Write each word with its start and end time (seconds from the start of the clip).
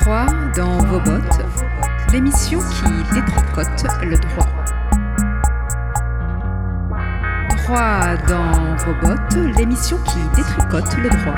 Droit 0.00 0.26
dans 0.56 0.78
vos 0.78 1.00
bottes, 1.00 1.42
l'émission 2.12 2.58
qui 2.58 3.14
détricote 3.14 3.84
le 4.02 4.16
droit. 4.16 4.46
Droit 7.56 8.16
dans 8.26 8.76
vos 8.76 8.94
bottes, 9.00 9.56
l'émission 9.58 9.98
qui 10.04 10.18
détricote 10.36 10.96
le 10.96 11.08
droit. 11.10 11.34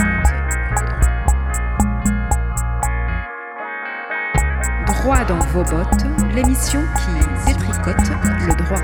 Droit 4.86 5.24
dans 5.24 5.38
vos 5.52 5.64
bottes, 5.64 6.06
l'émission 6.32 6.80
qui 6.96 7.52
détricote 7.52 8.10
le 8.46 8.54
droit. 8.64 8.82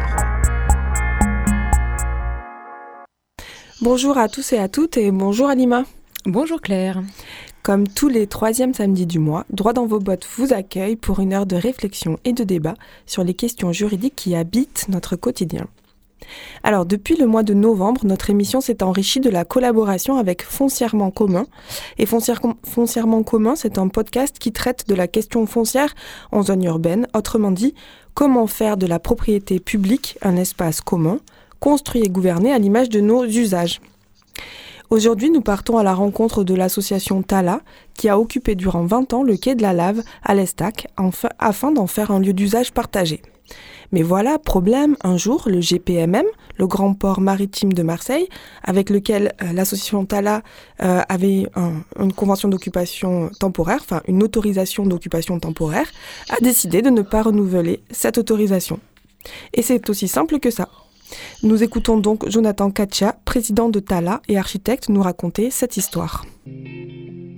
Bonjour 3.81 4.19
à 4.19 4.29
tous 4.29 4.53
et 4.53 4.59
à 4.59 4.69
toutes 4.69 4.97
et 4.97 5.13
bonjour 5.13 5.49
Alima. 5.49 5.85
Bonjour 6.27 6.61
Claire. 6.61 7.01
Comme 7.69 7.87
tous 7.87 8.09
les 8.09 8.27
troisièmes 8.27 8.73
samedis 8.73 9.05
du 9.05 9.19
mois, 9.19 9.45
Droit 9.51 9.75
dans 9.75 9.85
vos 9.85 9.99
bottes 9.99 10.27
vous 10.39 10.55
accueille 10.55 10.97
pour 10.97 11.21
une 11.21 11.35
heure 11.35 11.45
de 11.45 11.55
réflexion 11.55 12.19
et 12.25 12.33
de 12.33 12.43
débat 12.43 12.73
sur 13.05 13.25
les 13.25 13.35
questions 13.35 13.73
juridiques 13.73 14.17
qui 14.17 14.35
habitent 14.35 14.87
notre 14.89 15.17
quotidien. 15.17 15.67
Alors, 16.63 16.87
depuis 16.87 17.17
le 17.17 17.27
mois 17.27 17.43
de 17.43 17.53
novembre, 17.53 18.07
notre 18.07 18.31
émission 18.31 18.63
s'est 18.63 18.83
enrichie 18.83 19.21
de 19.21 19.29
la 19.29 19.45
collaboration 19.45 20.17
avec 20.17 20.45
Foncièrement 20.45 21.11
Commun. 21.11 21.45
Et 21.99 22.07
Foncièrement 22.07 23.23
Commun, 23.23 23.55
c'est 23.55 23.77
un 23.77 23.89
podcast 23.89 24.39
qui 24.39 24.51
traite 24.51 24.89
de 24.89 24.95
la 24.95 25.07
question 25.07 25.45
foncière 25.45 25.95
en 26.33 26.43
zone 26.43 26.65
urbaine, 26.65 27.07
autrement 27.15 27.51
dit, 27.51 27.75
comment 28.15 28.47
faire 28.47 28.79
de 28.79 28.87
la 28.87 28.99
propriété 28.99 29.61
publique 29.61 30.17
un 30.23 30.37
espace 30.37 30.81
commun, 30.81 31.19
construit 31.61 32.01
et 32.01 32.09
gouverné 32.09 32.51
à 32.51 32.59
l'image 32.59 32.89
de 32.89 33.01
nos 33.01 33.27
usages. 33.27 33.83
Aujourd'hui, 34.91 35.29
nous 35.29 35.43
partons 35.43 35.77
à 35.77 35.83
la 35.83 35.93
rencontre 35.93 36.45
de 36.45 36.55
l'association 36.55 37.23
Tala, 37.23 37.61
qui 37.93 38.09
a 38.09 38.19
occupé 38.19 38.55
durant 38.55 38.87
20 38.87 39.13
ans 39.13 39.23
le 39.23 39.37
quai 39.37 39.55
de 39.55 39.61
la 39.61 39.75
Lave 39.75 40.03
à 40.23 40.35
l'Estac, 40.35 40.87
afin 41.39 41.73
d'en 41.73 41.87
faire 41.87 42.11
un 42.11 42.21
lieu 42.21 42.33
d'usage 42.33 42.73
partagé. 42.73 43.21
Mais 43.93 44.03
voilà, 44.03 44.39
problème, 44.39 44.97
un 45.03 45.19
jour, 45.19 45.43
le 45.47 45.61
GPMM, 45.61 46.25
le 46.57 46.67
grand 46.67 46.95
port 46.95 47.21
maritime 47.21 47.75
de 47.75 47.83
Marseille, 47.83 48.29
avec 48.65 48.89
lequel 48.89 49.35
euh, 49.43 49.53
l'association 49.53 50.07
Tala 50.07 50.43
euh, 50.83 51.03
avait 51.11 51.47
une 51.99 52.13
convention 52.15 52.49
d'occupation 52.49 53.31
temporaire, 53.39 53.81
enfin 53.83 54.01
une 54.09 54.23
autorisation 54.23 54.87
d'occupation 54.87 55.39
temporaire, 55.39 55.91
a 56.31 56.41
décidé 56.41 56.81
de 56.81 56.89
ne 56.89 57.03
pas 57.03 57.23
renouveler 57.23 57.83
cette 57.91 58.17
autorisation. 58.17 58.81
Et 59.53 59.61
c'est 59.61 59.91
aussi 59.91 60.09
simple 60.09 60.39
que 60.41 60.51
ça. 60.51 60.69
Nous 61.43 61.63
écoutons 61.63 61.99
donc 61.99 62.29
Jonathan 62.29 62.71
Katia, 62.71 63.17
président 63.25 63.69
de 63.69 63.81
Tala 63.81 64.21
et 64.29 64.39
architecte, 64.39 64.89
nous 64.89 65.03
raconter 65.03 65.51
cette 65.51 65.77
histoire. 65.77 66.25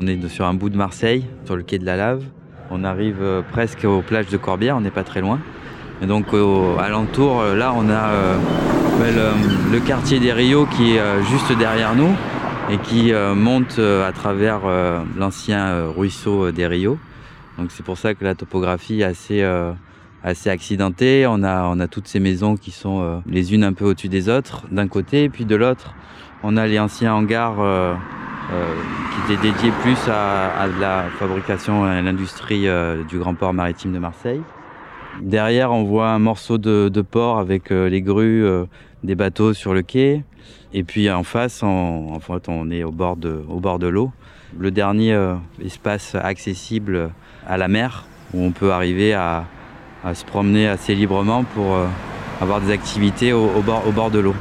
On 0.01 0.07
est 0.07 0.29
sur 0.29 0.47
un 0.47 0.55
bout 0.55 0.71
de 0.71 0.77
Marseille, 0.77 1.25
sur 1.45 1.57
le 1.57 1.63
quai 1.63 1.79
de 1.79 1.85
la 1.85 1.97
Lave. 1.97 2.25
On 2.71 2.85
arrive 2.85 3.19
euh, 3.21 3.43
presque 3.43 3.85
aux 3.85 4.01
plages 4.01 4.29
de 4.29 4.37
Corbière, 4.37 4.77
on 4.77 4.81
n'est 4.81 4.91
pas 4.91 5.05
très 5.05 5.21
loin. 5.21 5.41
Et 6.03 6.07
donc 6.07 6.33
au 6.33 6.79
alentour, 6.79 7.41
euh, 7.41 7.55
là, 7.55 7.75
on 7.77 7.89
a 7.91 8.09
euh, 8.11 8.39
le, 9.71 9.81
quartier 9.81 10.21
des 10.21 10.33
Rios 10.33 10.67
qui 10.67 10.97
est 10.97 11.23
juste 11.25 11.53
derrière 11.59 11.95
nous 11.95 12.15
et 12.71 12.79
qui 12.79 13.13
monte 13.35 13.79
à 13.79 14.13
travers 14.13 14.61
l'ancien 15.17 15.87
ruisseau 15.97 16.53
des 16.53 16.67
Rios. 16.67 16.99
Donc 17.59 17.71
c'est 17.71 17.83
pour 17.83 17.99
ça 17.99 18.15
que 18.15 18.23
la 18.25 18.35
topographie 18.35 19.01
est 19.01 19.05
assez 19.05 19.43
assez 20.23 20.51
accidenté. 20.51 21.27
On 21.29 21.43
a, 21.43 21.65
on 21.65 21.81
a 21.81 21.89
toutes 21.89 22.09
ces 22.09 22.21
maisons 22.21 22.57
qui 22.57 22.71
sont 22.71 23.03
euh, 23.03 23.19
les 23.27 23.55
unes 23.55 23.65
un 23.65 23.73
peu 23.73 23.85
au-dessus 23.85 24.09
des 24.09 24.29
autres 24.29 24.67
d'un 24.71 24.89
côté, 24.89 25.29
puis 25.29 25.45
de 25.45 25.57
l'autre, 25.57 25.95
on 26.43 26.57
a 26.57 26.67
les 26.67 26.79
anciens 26.79 27.15
hangars 27.15 27.61
euh, 27.61 27.95
euh, 28.53 28.75
qui 29.27 29.33
étaient 29.33 29.43
dédiés 29.43 29.73
plus 29.83 29.99
à, 30.09 30.67
la 30.81 31.05
fabrication 31.19 31.87
et 31.87 31.97
à 31.97 32.03
l'industrie 32.03 32.67
du 33.09 33.19
grand 33.19 33.35
port 33.35 33.53
maritime 33.53 33.93
de 33.93 33.99
Marseille. 33.99 34.41
Derrière, 35.21 35.73
on 35.73 35.85
voit 35.85 36.09
un 36.09 36.19
morceau 36.19 36.57
de, 36.59 37.01
port 37.03 37.39
avec 37.39 37.71
les 37.71 38.01
grues 38.01 38.45
des 39.05 39.15
bateaux 39.15 39.53
sur 39.53 39.75
le 39.75 39.83
quai. 39.83 40.25
Et 40.73 40.85
puis 40.85 41.11
en 41.11 41.25
face, 41.25 41.63
on, 41.63 42.15
en 42.15 42.21
fait, 42.21 42.49
on 42.49 42.71
est 42.71 42.85
au 42.85 42.93
bord 42.93 43.17
de, 43.17 43.43
au 43.49 43.61
bord 43.61 43.79
de 43.79 43.89
l'eau. 43.89 44.11
Le 44.59 44.71
dernier 44.71 45.17
espace 45.65 46.15
accessible 46.15 47.11
à 47.47 47.57
la 47.57 47.69
mer, 47.69 48.07
où 48.33 48.43
on 48.43 48.53
peut 48.53 48.73
arriver 48.73 49.13
à, 49.13 49.45
à 50.05 50.15
se 50.15 50.25
promener 50.25 50.69
assez 50.69 50.95
librement 50.95 51.45
pour 51.45 51.75
euh, 51.75 51.87
avoir 52.41 52.61
des 52.61 52.73
activités 52.73 53.33
au, 53.33 53.49
bord, 53.61 53.87
au 53.87 53.93
bord 53.93 54.11
de 54.11 54.19
l'eau. 54.19 54.35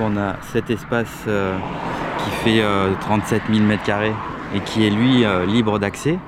On 0.00 0.16
a 0.16 0.36
cet 0.52 0.70
espace 0.70 1.24
euh, 1.26 1.56
qui 2.18 2.30
fait 2.30 2.62
37 3.00 3.42
000 3.52 3.66
m2 3.66 4.12
et 4.54 4.60
qui 4.60 4.86
est 4.86 4.90
lui 4.90 5.24
euh, 5.24 5.46
libre 5.46 5.78
d'accès. 5.78 6.18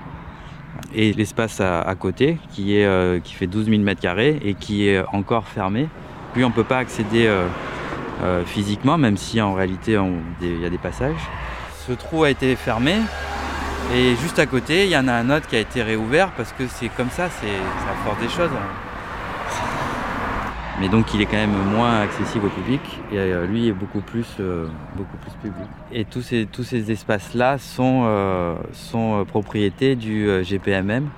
Et 0.92 1.12
l'espace 1.12 1.60
à, 1.60 1.94
côté 1.94 2.38
qui, 2.50 2.76
est, 2.76 3.22
qui 3.22 3.34
fait 3.34 3.46
12 3.46 3.66
000 3.66 3.82
m2 3.82 4.38
et 4.42 4.54
qui 4.54 4.88
est 4.88 5.04
encore 5.12 5.46
fermé. 5.46 5.88
Puis 6.32 6.42
on 6.42 6.48
ne 6.48 6.52
peut 6.52 6.64
pas 6.64 6.78
accéder 6.78 7.32
physiquement, 8.44 8.98
même 8.98 9.16
si 9.16 9.40
en 9.40 9.54
réalité 9.54 9.96
il 10.42 10.60
y 10.60 10.64
a 10.64 10.68
des 10.68 10.78
passages. 10.78 11.20
Ce 11.86 11.92
trou 11.92 12.24
a 12.24 12.30
été 12.30 12.56
fermé 12.56 12.96
et 13.92 14.14
juste 14.16 14.38
à 14.38 14.46
côté, 14.46 14.84
il 14.84 14.90
y 14.90 14.96
en 14.96 15.08
a 15.08 15.12
un 15.12 15.30
autre 15.30 15.48
qui 15.48 15.56
a 15.56 15.58
été 15.58 15.82
réouvert 15.82 16.30
parce 16.36 16.52
que 16.52 16.68
c'est 16.68 16.88
comme 16.88 17.10
ça, 17.10 17.28
c'est 17.28 17.46
la 17.46 17.94
force 18.04 18.20
des 18.20 18.28
choses. 18.28 18.50
Mais 20.80 20.88
donc 20.88 21.12
il 21.12 21.20
est 21.20 21.26
quand 21.26 21.36
même 21.36 21.56
moins 21.74 22.00
accessible 22.00 22.46
au 22.46 22.48
public 22.48 22.80
et 23.12 23.18
euh, 23.18 23.46
lui 23.46 23.68
est 23.68 23.72
beaucoup 23.72 24.00
plus, 24.00 24.26
euh, 24.40 24.66
beaucoup 24.96 25.16
plus 25.18 25.32
public. 25.42 25.68
Et 25.92 26.04
tous 26.06 26.22
ces, 26.22 26.46
tous 26.46 26.62
ces 26.62 26.90
espaces-là 26.90 27.58
sont, 27.58 28.04
euh, 28.06 28.54
sont 28.72 29.26
propriétés 29.28 29.96
du 29.96 30.26
GPMM, 30.42 31.08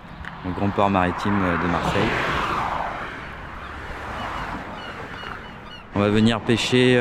le 0.45 0.51
Grand 0.53 0.71
Port 0.71 0.91
Maritime 0.91 1.39
de 1.63 1.69
Marseille. 1.71 2.09
On 5.95 6.01
va 6.01 6.09
venir 6.09 6.41
pêcher 6.41 6.99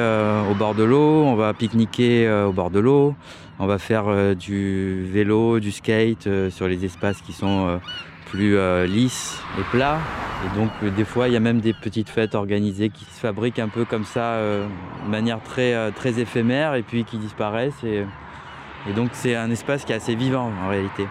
au 0.51 0.53
bord 0.53 0.75
de 0.75 0.83
l'eau, 0.83 1.23
on 1.23 1.35
va 1.35 1.53
pique-niquer 1.53 2.29
au 2.29 2.51
bord 2.51 2.69
de 2.69 2.79
l'eau, 2.81 3.15
on 3.61 3.67
va 3.67 3.77
faire 3.77 4.07
euh, 4.07 4.33
du 4.33 5.05
vélo, 5.05 5.59
du 5.59 5.71
skate 5.71 6.25
euh, 6.25 6.49
sur 6.49 6.67
les 6.67 6.83
espaces 6.83 7.21
qui 7.21 7.31
sont 7.31 7.67
euh, 7.67 7.77
plus 8.25 8.57
lisses 8.87 9.39
et 9.59 9.63
plats. 9.71 9.99
Et 10.45 10.57
donc 10.57 10.71
des 10.95 11.03
fois 11.03 11.27
il 11.27 11.33
y 11.33 11.37
a 11.37 11.41
même 11.41 11.59
des 11.59 11.73
petites 11.73 12.09
fêtes 12.09 12.33
organisées 12.33 12.89
qui 12.89 13.03
se 13.03 13.19
fabriquent 13.19 13.59
un 13.59 13.67
peu 13.67 13.83
comme 13.83 14.05
ça 14.05 14.39
de 14.39 15.09
manière 15.09 15.43
très, 15.43 15.91
très 15.91 16.17
éphémère 16.17 16.75
et 16.75 16.81
puis 16.81 17.03
qui 17.03 17.17
disparaissent. 17.17 17.83
Et, 17.83 18.05
donc 18.95 19.09
c'est 19.11 19.35
un 19.35 19.51
espace 19.51 19.83
qui 19.83 19.91
est 19.91 19.97
assez 19.97 20.15
vivant 20.15 20.49
en 20.63 20.69
réalité. 20.69 21.05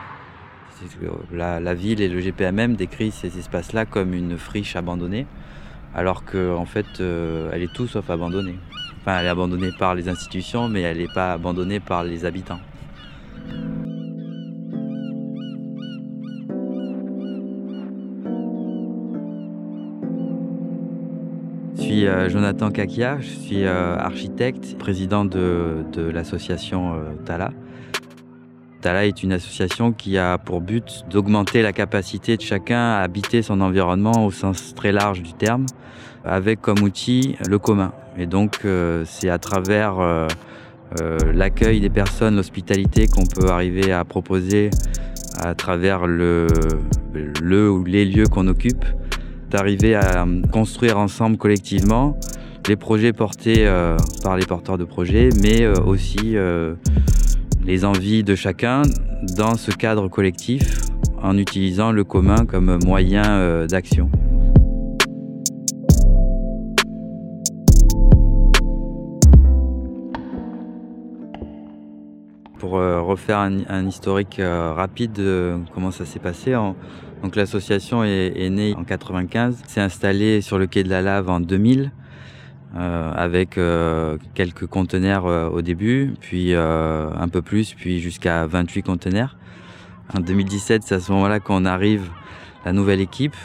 La, 1.31 1.61
la, 1.61 1.75
ville 1.75 2.01
et 2.01 2.09
le 2.09 2.21
GPMM 2.21 2.75
décrivent 2.75 3.13
ces 3.13 3.39
espaces-là 3.39 3.85
comme 3.85 4.15
une 4.15 4.39
friche 4.39 4.75
abandonnée, 4.75 5.27
alors 5.95 6.25
qu'en 6.25 6.65
fait 6.65 6.87
elle 7.01 7.63
est 7.63 7.73
tout 7.75 7.87
sauf 7.87 8.09
abandonnée. 8.09 8.57
Elle 9.07 9.27
est 9.27 9.29
abandonnée 9.29 9.71
par 9.77 9.95
les 9.95 10.09
institutions, 10.09 10.69
mais 10.69 10.83
elle 10.83 10.99
n'est 10.99 11.09
pas 11.09 11.33
abandonnée 11.33 11.81
par 11.81 12.05
les 12.05 12.25
habitants. 12.25 12.61
Je 21.77 21.83
suis 21.83 22.07
euh, 22.07 22.29
Jonathan 22.29 22.71
Kakia, 22.71 23.19
je 23.21 23.31
suis 23.31 23.65
euh, 23.65 23.97
architecte, 23.97 24.79
président 24.79 25.25
de, 25.25 25.85
l'association 25.97 26.95
euh, 26.95 27.15
Tala. 27.25 27.51
Tala 28.81 29.05
est 29.05 29.23
une 29.23 29.33
association 29.33 29.93
qui 29.93 30.17
a 30.17 30.39
pour 30.39 30.63
but 30.63 31.05
d'augmenter 31.11 31.61
la 31.61 31.73
capacité 31.73 32.37
de 32.37 32.43
chacun 32.43 32.95
à 32.95 33.01
habiter 33.01 33.43
son 33.43 33.61
environnement 33.61 34.25
au 34.25 34.31
sens 34.31 34.75
très 34.75 34.91
large 34.91 35.23
du 35.23 35.35
terme, 35.35 35.67
avec 36.25 36.63
comme 36.63 36.79
outil 36.83 37.37
le 37.47 37.59
commun. 37.59 37.93
Et 38.17 38.27
donc 38.27 38.61
euh, 38.65 39.05
c'est 39.07 39.29
à 39.29 39.39
travers 39.39 40.01
euh, 40.01 40.27
euh, 41.01 41.19
l'accueil 41.35 41.81
des 41.81 41.91
personnes, 41.91 42.37
l'hospitalité 42.37 43.07
qu'on 43.07 43.27
peut 43.27 43.51
arriver 43.51 43.93
à 43.93 44.05
proposer 44.05 44.71
à 45.39 45.55
travers 45.55 46.07
le, 46.07 46.47
le 47.43 47.71
ou 47.71 47.85
les 47.85 48.07
lieux 48.07 48.27
qu'on 48.27 48.49
occupe, 48.49 48.85
d'arriver 49.51 49.95
à 49.95 50.27
construire 50.53 50.99
ensemble 50.99 51.37
collectivement 51.37 52.19
les 52.69 52.77
projets 52.77 53.13
portés 53.13 53.67
par 54.23 54.37
les 54.37 54.45
porteurs 54.45 54.77
de 54.77 54.85
projets, 54.85 55.31
mais 55.43 55.67
aussi 55.67 56.37
les 57.71 57.85
envies 57.85 58.25
de 58.25 58.35
chacun 58.35 58.83
dans 59.37 59.55
ce 59.55 59.71
cadre 59.71 60.09
collectif 60.09 60.81
en 61.23 61.39
utilisant 61.39 61.93
le 61.93 62.03
commun 62.03 62.45
comme 62.45 62.81
moyen 62.85 63.65
d'action. 63.67 64.11
Pour 72.59 72.77
euh, 72.77 73.01
refaire 73.01 73.39
un, 73.39 73.87
historique 73.87 74.41
euh, 74.41 74.73
rapide 74.73 75.13
de 75.13 75.57
comment 75.73 75.93
ça 75.93 76.05
s'est 76.05 76.19
passé, 76.19 76.57
donc 77.23 77.37
l'association 77.37 78.03
est, 78.03 78.51
née 78.51 78.75
en 78.77 78.83
95, 78.83 79.63
s'est 79.69 79.81
installée 79.81 80.41
sur 80.41 80.59
le 80.59 80.67
quai 80.67 80.83
de 80.83 80.89
la 80.89 81.03
Lave 81.03 81.31
en 81.31 81.39
2000. 81.39 81.93
Euh, 82.77 83.13
avec 83.17 83.59
quelques 84.35 84.67
conteneurs 84.67 85.25
au 85.25 85.61
début, 85.61 86.15
puis 86.21 86.55
un 86.55 87.29
peu 87.29 87.43
plus, 87.43 87.75
puis 87.75 88.01
jusqu'à 88.01 88.47
28 88.47 88.83
conteneurs. 88.83 89.37
En 90.17 90.21
2017, 90.21 90.83
c'est 90.85 90.95
à 90.97 91.01
ce 91.01 91.13
moment-là 91.13 91.41
qu'on 91.41 91.65
arrive 91.65 92.11
la 92.65 92.73
nouvelle 92.73 93.01
équipe. 93.01 93.37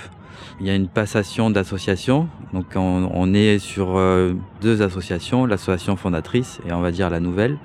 Il 0.60 0.66
y 0.66 0.70
a 0.70 0.76
une 0.76 0.88
passation 0.88 1.50
d'associations. 1.50 2.28
Donc 2.54 2.66
on, 2.76 3.34
est 3.34 3.60
sur 3.60 3.98
euh, 3.98 4.34
deux 4.62 4.82
associations, 4.82 5.46
l'association 5.46 5.96
fondatrice 5.96 6.62
et 6.68 6.74
on 6.74 6.82
va 6.82 6.92
dire 6.92 7.10
la 7.10 7.20
nouvelle, 7.20 7.58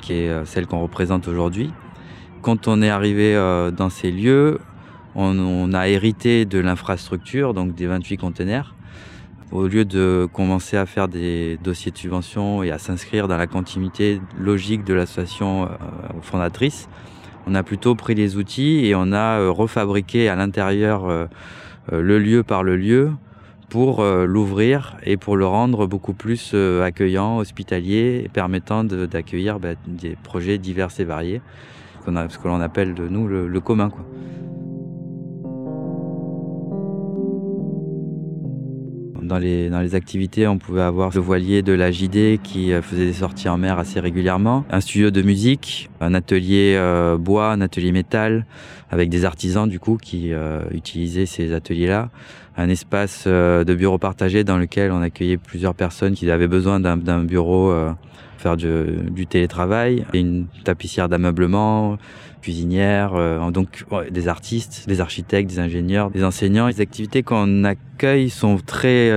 qui 0.00 0.14
est 0.14 0.28
euh, 0.28 0.44
celle 0.44 0.66
qu'on 0.66 0.80
représente 0.80 1.26
aujourd'hui. 1.28 1.72
Quand 2.40 2.68
on 2.68 2.80
est 2.80 2.90
arrivé 2.90 3.34
euh, 3.34 3.70
dans 3.70 3.90
ces 3.90 4.10
lieux, 4.10 4.60
on 5.14 5.74
a 5.74 5.88
hérité 5.88 6.46
de 6.46 6.58
l'infrastructure, 6.58 7.52
donc 7.52 7.74
des 7.74 7.86
28 7.86 8.16
conteneurs. 8.16 8.74
Au 9.52 9.66
lieu 9.66 9.84
de 9.84 10.26
commencer 10.32 10.76
à 10.76 10.86
faire 10.86 11.08
des 11.08 11.58
dossiers 11.62 11.92
de 11.92 11.98
subvention 11.98 12.62
et 12.62 12.70
à 12.70 12.78
s'inscrire 12.78 13.28
dans 13.28 13.36
la 13.36 13.46
continuité 13.46 14.20
logique 14.38 14.82
de 14.84 14.94
l'association 14.94 15.68
fondatrice, 16.22 16.88
on 17.46 17.54
a 17.54 17.62
plutôt 17.62 17.94
pris 17.94 18.14
les 18.14 18.36
outils 18.36 18.86
et 18.86 18.94
on 18.94 19.12
a 19.12 19.48
refabriqué 19.50 20.28
à 20.28 20.36
l'intérieur 20.36 21.28
euh, 21.92 22.00
le 22.00 22.18
lieu 22.18 22.42
par 22.44 22.62
le 22.62 22.76
lieu 22.76 23.10
pour 23.68 24.00
euh, 24.00 24.24
l'ouvrir 24.26 24.96
et 25.02 25.16
pour 25.16 25.36
le 25.36 25.46
rendre 25.46 25.86
beaucoup 25.86 26.12
plus 26.12 26.52
euh, 26.54 26.84
accueillant, 26.84 27.38
hospitalier, 27.38 28.22
et 28.24 28.28
permettant 28.28 28.84
d'accueillir 28.84 29.58
bah, 29.58 29.70
des 29.86 30.16
projets 30.22 30.58
divers 30.58 30.90
et 30.98 31.04
variés, 31.04 31.40
ce 32.06 32.38
que 32.38 32.48
l'on 32.48 32.60
appelle 32.60 32.94
de 32.94 33.08
nous 33.08 33.26
le, 33.26 33.60
commun. 33.60 33.90
Dans 39.22 39.38
les, 39.38 39.94
activités, 39.94 40.46
on 40.46 40.58
pouvait 40.58 40.82
avoir 40.82 41.10
le 41.14 41.20
voilier 41.20 41.62
de 41.62 41.72
la 41.72 41.90
JD 41.90 42.42
qui 42.42 42.72
faisait 42.82 43.06
des 43.06 43.12
sorties 43.12 43.48
en 43.48 43.56
mer 43.56 43.78
assez 43.78 44.00
régulièrement, 44.00 44.64
un 44.70 44.80
studio 44.80 45.10
de 45.10 45.22
musique, 45.22 45.90
un 46.00 46.14
atelier 46.14 46.78
bois, 47.18 47.52
un 47.52 47.60
atelier 47.60 47.92
métal, 47.92 48.44
avec 48.92 49.08
des 49.08 49.24
artisans 49.24 49.68
du 49.68 49.80
coup 49.80 49.96
qui 49.96 50.32
euh, 50.32 50.62
utilisaient 50.70 51.26
ces 51.26 51.54
ateliers-là. 51.54 52.10
Un 52.58 52.68
espace 52.68 53.24
euh, 53.26 53.64
de 53.64 53.74
bureau 53.74 53.96
partagé 53.96 54.44
dans 54.44 54.58
lequel 54.58 54.92
on 54.92 55.00
accueillait 55.00 55.38
plusieurs 55.38 55.74
personnes 55.74 56.12
qui 56.12 56.30
avaient 56.30 56.46
besoin 56.46 56.78
d'un 56.78 57.24
bureau 57.24 57.70
euh, 57.70 57.90
faire 58.42 58.56
du, 58.56 59.26
télétravail, 59.26 60.04
une 60.12 60.46
tapissière 60.64 61.08
d'ameublement, 61.08 61.98
cuisinière, 62.42 63.12
donc 63.52 63.84
des 64.10 64.26
artistes, 64.28 64.84
des 64.88 65.00
architectes, 65.00 65.48
des 65.48 65.60
ingénieurs, 65.60 66.10
des 66.10 66.24
enseignants. 66.24 66.66
Les 66.66 66.80
activités 66.80 67.22
qu'on 67.22 67.64
accueille 67.64 68.30
sont 68.30 68.58
très 68.58 69.10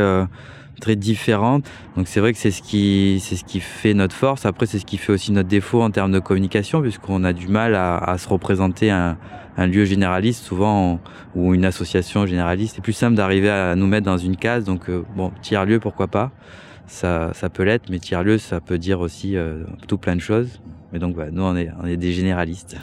très 0.80 0.96
différentes. 0.96 1.66
Donc 1.96 2.08
c'est 2.08 2.20
vrai 2.20 2.34
que 2.34 2.40
c'est 2.40 2.52
ce 2.52 2.62
qui 2.62 3.20
c'est 3.22 3.36
ce 3.36 3.44
qui 3.44 3.60
fait 3.60 3.94
notre 3.94 4.16
force. 4.16 4.46
Après 4.46 4.66
c'est 4.66 4.80
ce 4.80 4.86
qui 4.86 4.98
fait 4.98 5.12
aussi 5.12 5.32
notre 5.32 5.50
défaut 5.50 5.82
en 5.82 5.92
termes 5.92 6.12
de 6.12 6.20
communication 6.20 6.82
puisqu'on 6.82 7.24
a 7.24 7.34
du 7.34 7.48
mal 7.48 7.76
à, 7.76 8.18
se 8.18 8.28
représenter 8.28 8.90
un, 8.92 9.18
lieu 9.58 9.86
généraliste 9.86 10.44
souvent 10.44 11.00
ou 11.36 11.54
une 11.54 11.66
association 11.66 12.26
généraliste. 12.26 12.76
C'est 12.76 12.82
plus 12.82 12.94
simple 12.94 13.16
d'arriver 13.16 13.50
à 13.50 13.76
nous 13.76 13.88
mettre 13.88 14.06
dans 14.06 14.18
une 14.18 14.36
case. 14.36 14.66
Donc 14.66 14.90
euh, 14.90 15.04
bon, 15.16 15.32
tiers-lieu, 15.42 15.80
pourquoi 15.80 16.08
pas 16.08 16.32
ça, 16.88 17.32
peut 17.54 17.64
l'être, 17.64 17.90
mais 17.90 18.00
tiers-lieu, 18.00 18.38
ça 18.38 18.60
peut 18.62 18.78
dire 18.78 19.00
aussi 19.00 19.36
euh, 19.36 19.64
tout 19.88 19.98
plein 19.98 20.16
de 20.16 20.22
choses. 20.22 20.62
Mais 20.94 21.00
donc 21.00 21.18
nous, 21.18 21.44
on 21.44 21.56
est, 21.56 21.70
on 21.82 21.86
est 21.86 21.98
des 21.98 22.14
généralistes. 22.14 22.78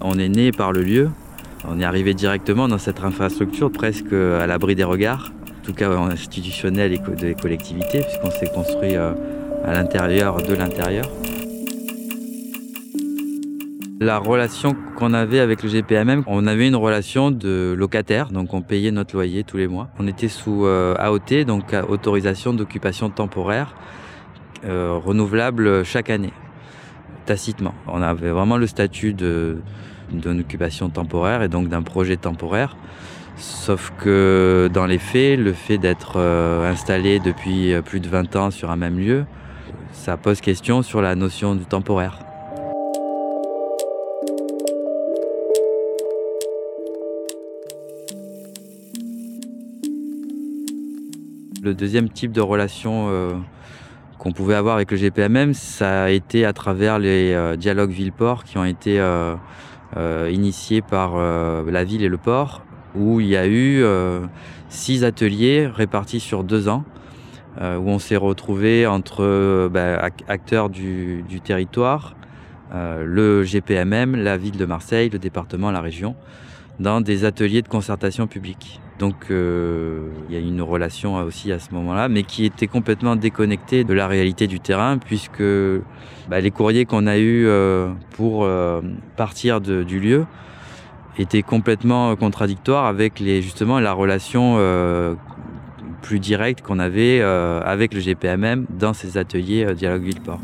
On 0.00 0.18
est 0.18 0.28
né 0.28 0.52
par 0.52 0.72
le 0.72 0.82
lieu. 0.82 1.10
On 1.66 1.80
est 1.80 1.84
arrivé 1.84 2.14
directement 2.14 2.68
dans 2.68 2.78
cette 2.78 3.00
infrastructure, 3.00 3.70
presque 3.70 4.12
à 4.12 4.46
l'abri 4.46 4.74
des 4.74 4.84
regards, 4.84 5.32
en 5.60 5.64
tout 5.64 5.74
cas 5.74 5.90
institutionnel 5.90 6.92
et 6.92 6.98
des 7.16 7.34
collectivités, 7.34 8.00
puisqu'on 8.00 8.30
s'est 8.30 8.50
construit 8.54 8.94
euh, 8.94 9.12
à 9.64 9.72
l'intérieur 9.72 10.42
de 10.42 10.54
l'intérieur. 10.54 11.10
La 14.00 14.18
relation 14.18 14.76
qu'on 14.94 15.12
avait 15.12 15.40
avec 15.40 15.64
le 15.64 15.68
GPMM, 15.70 16.22
on 16.28 16.46
avait 16.46 16.68
une 16.68 16.76
relation 16.76 17.32
de 17.32 17.74
locataire, 17.76 18.28
donc 18.30 18.54
on 18.54 18.62
payait 18.62 18.92
notre 18.92 19.16
loyer 19.16 19.42
tous 19.42 19.56
les 19.56 19.66
mois. 19.66 19.88
On 19.98 20.06
était 20.06 20.28
sous 20.28 20.66
euh, 20.66 20.94
AOT, 20.98 21.42
donc 21.44 21.74
autorisation 21.88 22.54
d'occupation 22.54 23.10
temporaire, 23.10 23.74
euh, 24.64 24.96
renouvelable 25.04 25.84
chaque 25.84 26.10
année, 26.10 26.32
tacitement. 27.26 27.74
On 27.88 28.00
avait 28.00 28.30
vraiment 28.30 28.56
le 28.56 28.68
statut 28.68 29.14
d'une 29.14 29.60
occupation 30.40 30.90
temporaire 30.90 31.42
et 31.42 31.48
donc 31.48 31.68
d'un 31.68 31.82
projet 31.82 32.16
temporaire. 32.16 32.76
Sauf 33.36 33.92
que 33.98 34.70
dans 34.72 34.86
les 34.86 34.98
faits, 34.98 35.40
le 35.40 35.52
fait 35.52 35.78
d'être 35.78 36.18
euh, 36.18 36.70
installé 36.70 37.18
depuis 37.18 37.74
plus 37.84 37.98
de 37.98 38.08
20 38.08 38.36
ans 38.36 38.50
sur 38.52 38.70
un 38.70 38.76
même 38.76 39.00
lieu, 39.00 39.24
ça 39.90 40.16
pose 40.16 40.40
question 40.40 40.82
sur 40.82 41.02
la 41.02 41.16
notion 41.16 41.56
du 41.56 41.64
temporaire. 41.64 42.27
Le 51.62 51.74
deuxième 51.74 52.08
type 52.08 52.32
de 52.32 52.40
relation 52.40 53.08
euh, 53.08 53.32
qu'on 54.18 54.32
pouvait 54.32 54.54
avoir 54.54 54.76
avec 54.76 54.90
le 54.90 54.96
GPMM, 54.96 55.54
ça 55.54 56.04
a 56.04 56.10
été 56.10 56.44
à 56.44 56.52
travers 56.52 56.98
les 56.98 57.32
euh, 57.32 57.56
dialogues 57.56 57.90
ville-port 57.90 58.44
qui 58.44 58.58
ont 58.58 58.64
été 58.64 58.98
euh, 59.00 59.36
initiés 60.30 60.82
par 60.82 61.16
la 61.16 61.84
ville 61.84 62.02
et 62.02 62.08
le 62.08 62.18
port, 62.18 62.62
où 62.94 63.20
il 63.20 63.26
y 63.26 63.36
a 63.36 63.48
eu 63.48 63.82
six 64.68 65.02
ateliers 65.02 65.66
répartis 65.66 66.20
sur 66.20 66.44
deux 66.44 66.68
ans 66.68 66.84
où 67.60 67.88
on 67.90 67.98
s'est 67.98 68.16
retrouvé 68.16 68.86
entre 68.86 69.68
bah, 69.72 70.10
acteurs 70.28 70.68
du, 70.68 71.24
territoire, 71.42 72.14
euh, 72.74 73.04
le 73.04 73.44
GPMM, 73.44 74.14
la 74.14 74.36
ville 74.36 74.56
de 74.56 74.66
Marseille, 74.66 75.08
le 75.08 75.18
département, 75.18 75.70
la 75.70 75.80
région, 75.80 76.14
dans 76.78 77.00
des 77.00 77.24
ateliers 77.24 77.62
de 77.62 77.68
concertation 77.68 78.26
publique. 78.26 78.80
Donc 78.98 79.14
il 79.30 80.34
y 80.34 80.36
a 80.36 80.40
une 80.40 80.62
relation 80.62 81.16
aussi 81.16 81.52
à 81.52 81.58
ce 81.58 81.72
moment-là, 81.74 82.08
mais 82.08 82.24
qui 82.24 82.44
était 82.44 82.66
complètement 82.66 83.16
déconnectée 83.16 83.84
de 83.84 83.94
la 83.94 84.06
réalité 84.08 84.46
du 84.46 84.60
terrain, 84.60 84.98
puisque 84.98 85.42
bah, 86.28 86.40
les 86.40 86.50
courriers 86.50 86.84
qu'on 86.84 87.06
a 87.06 87.18
eus 87.18 87.46
pour 88.10 88.48
partir 89.16 89.60
du 89.60 90.00
lieu 90.00 90.26
étaient 91.16 91.42
complètement 91.42 92.16
contradictoires 92.16 92.86
avec 92.86 93.18
justement 93.18 93.78
la 93.78 93.92
relation 93.92 94.58
plus 96.02 96.20
direct 96.20 96.62
qu'on 96.62 96.78
avait 96.78 97.20
euh, 97.20 97.60
avec 97.62 97.94
le 97.94 98.00
GPMM 98.00 98.66
dans 98.70 98.92
ces 98.92 99.18
ateliers 99.18 99.64
euh, 99.64 99.74
Dialogue 99.74 100.02
Villeport. 100.02 100.40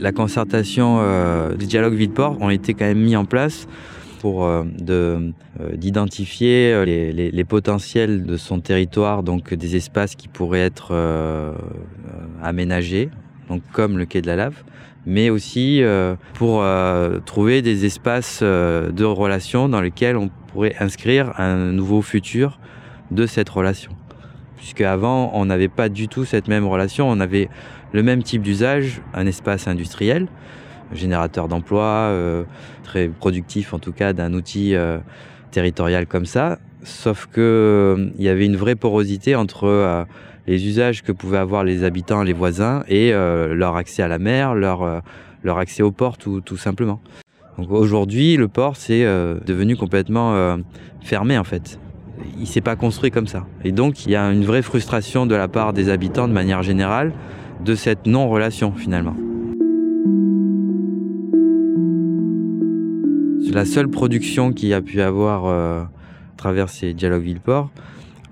La 0.00 0.12
concertation 0.12 0.98
euh, 1.00 1.54
des 1.54 1.66
dialogues 1.66 1.94
Villeport 1.94 2.36
ont 2.40 2.50
été 2.50 2.74
quand 2.74 2.86
même 2.86 3.00
mis 3.00 3.16
en 3.16 3.24
place 3.24 3.68
pour 4.20 4.46
d'identifier 5.76 6.84
les, 6.84 7.12
les, 7.30 7.44
potentiels 7.44 8.26
de 8.26 8.36
son 8.36 8.60
territoire, 8.60 9.22
donc 9.22 9.54
des 9.54 9.76
espaces 9.76 10.14
qui 10.14 10.28
pourraient 10.28 10.60
être 10.60 10.94
aménagés, 12.42 13.08
donc 13.48 13.62
comme 13.72 13.96
le 13.96 14.04
quai 14.04 14.20
de 14.20 14.26
la 14.26 14.36
Lave, 14.36 14.62
mais 15.06 15.30
aussi 15.30 15.82
euh, 15.82 16.14
pour 16.34 16.62
euh, 16.62 17.18
trouver 17.24 17.62
des 17.62 17.86
espaces 17.86 18.40
euh, 18.42 18.90
de 18.90 19.04
relation 19.04 19.68
dans 19.68 19.80
lesquels 19.80 20.16
on 20.16 20.30
pourrait 20.48 20.74
inscrire 20.80 21.32
un 21.38 21.72
nouveau 21.72 22.02
futur 22.02 22.58
de 23.10 23.26
cette 23.26 23.48
relation. 23.48 23.92
Puisque 24.56 24.82
avant, 24.82 25.30
on 25.34 25.46
n'avait 25.46 25.68
pas 25.68 25.88
du 25.88 26.06
tout 26.06 26.24
cette 26.24 26.48
même 26.48 26.66
relation, 26.66 27.08
on 27.08 27.18
avait 27.20 27.48
le 27.92 28.02
même 28.02 28.22
type 28.22 28.42
d'usage, 28.42 29.02
un 29.14 29.26
espace 29.26 29.68
industriel, 29.68 30.28
générateur 30.92 31.48
d'emplois, 31.48 32.12
très 32.82 33.08
productif 33.08 33.74
en 33.74 33.78
tout 33.78 33.92
cas 33.92 34.12
d'un 34.12 34.32
outil 34.32 34.74
territorial 35.50 36.06
comme 36.06 36.26
ça, 36.26 36.58
sauf 36.82 37.26
que 37.26 38.10
il 38.18 38.24
y 38.24 38.28
avait 38.28 38.46
une 38.46 38.56
vraie 38.56 38.76
porosité 38.76 39.36
entre 39.36 40.06
les 40.46 40.66
usages 40.66 41.02
que 41.02 41.12
pouvaient 41.12 41.38
avoir 41.38 41.64
les 41.64 41.84
habitants, 41.84 42.22
les 42.22 42.32
voisins, 42.32 42.82
et 42.88 43.12
euh, 43.12 43.54
leur 43.54 43.76
accès 43.76 44.02
à 44.02 44.08
la 44.08 44.18
mer, 44.18 44.54
leur, 44.54 44.82
euh, 44.82 45.00
leur 45.44 45.58
accès 45.58 45.82
au 45.82 45.92
port 45.92 46.18
tout, 46.18 46.42
simplement. 46.56 47.00
Donc 47.58 47.70
aujourd'hui, 47.70 48.36
le 48.36 48.48
port 48.48 48.76
c'est 48.76 49.04
euh, 49.04 49.38
devenu 49.46 49.76
complètement 49.76 50.58
fermé 51.02 51.38
en 51.38 51.44
fait. 51.44 51.78
Il 52.38 52.46
s'est 52.46 52.60
pas 52.60 52.76
construit 52.76 53.10
comme 53.10 53.26
ça. 53.26 53.46
Et 53.64 53.72
donc 53.72 54.06
il 54.06 54.12
y 54.12 54.16
a 54.16 54.30
une 54.30 54.44
vraie 54.44 54.62
frustration 54.62 55.24
de 55.24 55.34
la 55.34 55.48
part 55.48 55.72
des 55.72 55.88
habitants 55.88 56.28
de 56.28 56.32
manière 56.32 56.62
générale 56.62 57.12
de 57.64 57.74
cette 57.74 58.06
non-relation 58.06 58.72
finalement. 58.72 59.16
La 63.52 63.64
seule 63.64 63.88
production 63.88 64.52
qu'il 64.52 64.68
y 64.68 64.74
a 64.74 64.80
pu 64.80 65.00
avoir 65.00 65.46
à 65.46 65.90
travers 66.36 66.68
ces 66.68 66.94
dialogues 66.94 67.24
Villeport, 67.24 67.70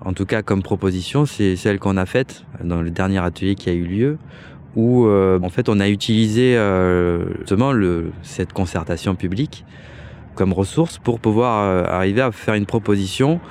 en 0.01 0.13
tout 0.13 0.25
cas 0.25 0.41
comme 0.41 0.63
proposition, 0.63 1.25
c'est 1.25 1.55
celle 1.57 1.77
qu'on 1.77 1.97
a 1.97 2.05
faite 2.05 2.45
dans 2.63 2.81
le 2.81 2.89
dernier 2.89 3.19
atelier 3.19 3.55
qui 3.55 3.69
a 3.69 3.73
eu 3.73 3.83
lieu, 3.83 4.17
où 4.75 5.05
euh, 5.05 5.39
en 5.41 5.49
fait 5.49 5.67
on 5.67 5.79
a 5.79 5.89
utilisé 5.89 6.55
euh, 6.55 7.25
justement 7.39 7.73
cette 8.21 8.53
concertation 8.53 9.15
publique 9.15 9.65
comme 10.35 10.53
ressource 10.53 10.99
pour 10.99 11.19
pouvoir 11.19 11.63
euh, 11.63 11.83
arriver 11.83 12.21
à 12.21 12.31
faire 12.31 12.53
une 12.53 12.65
proposition 12.65 13.41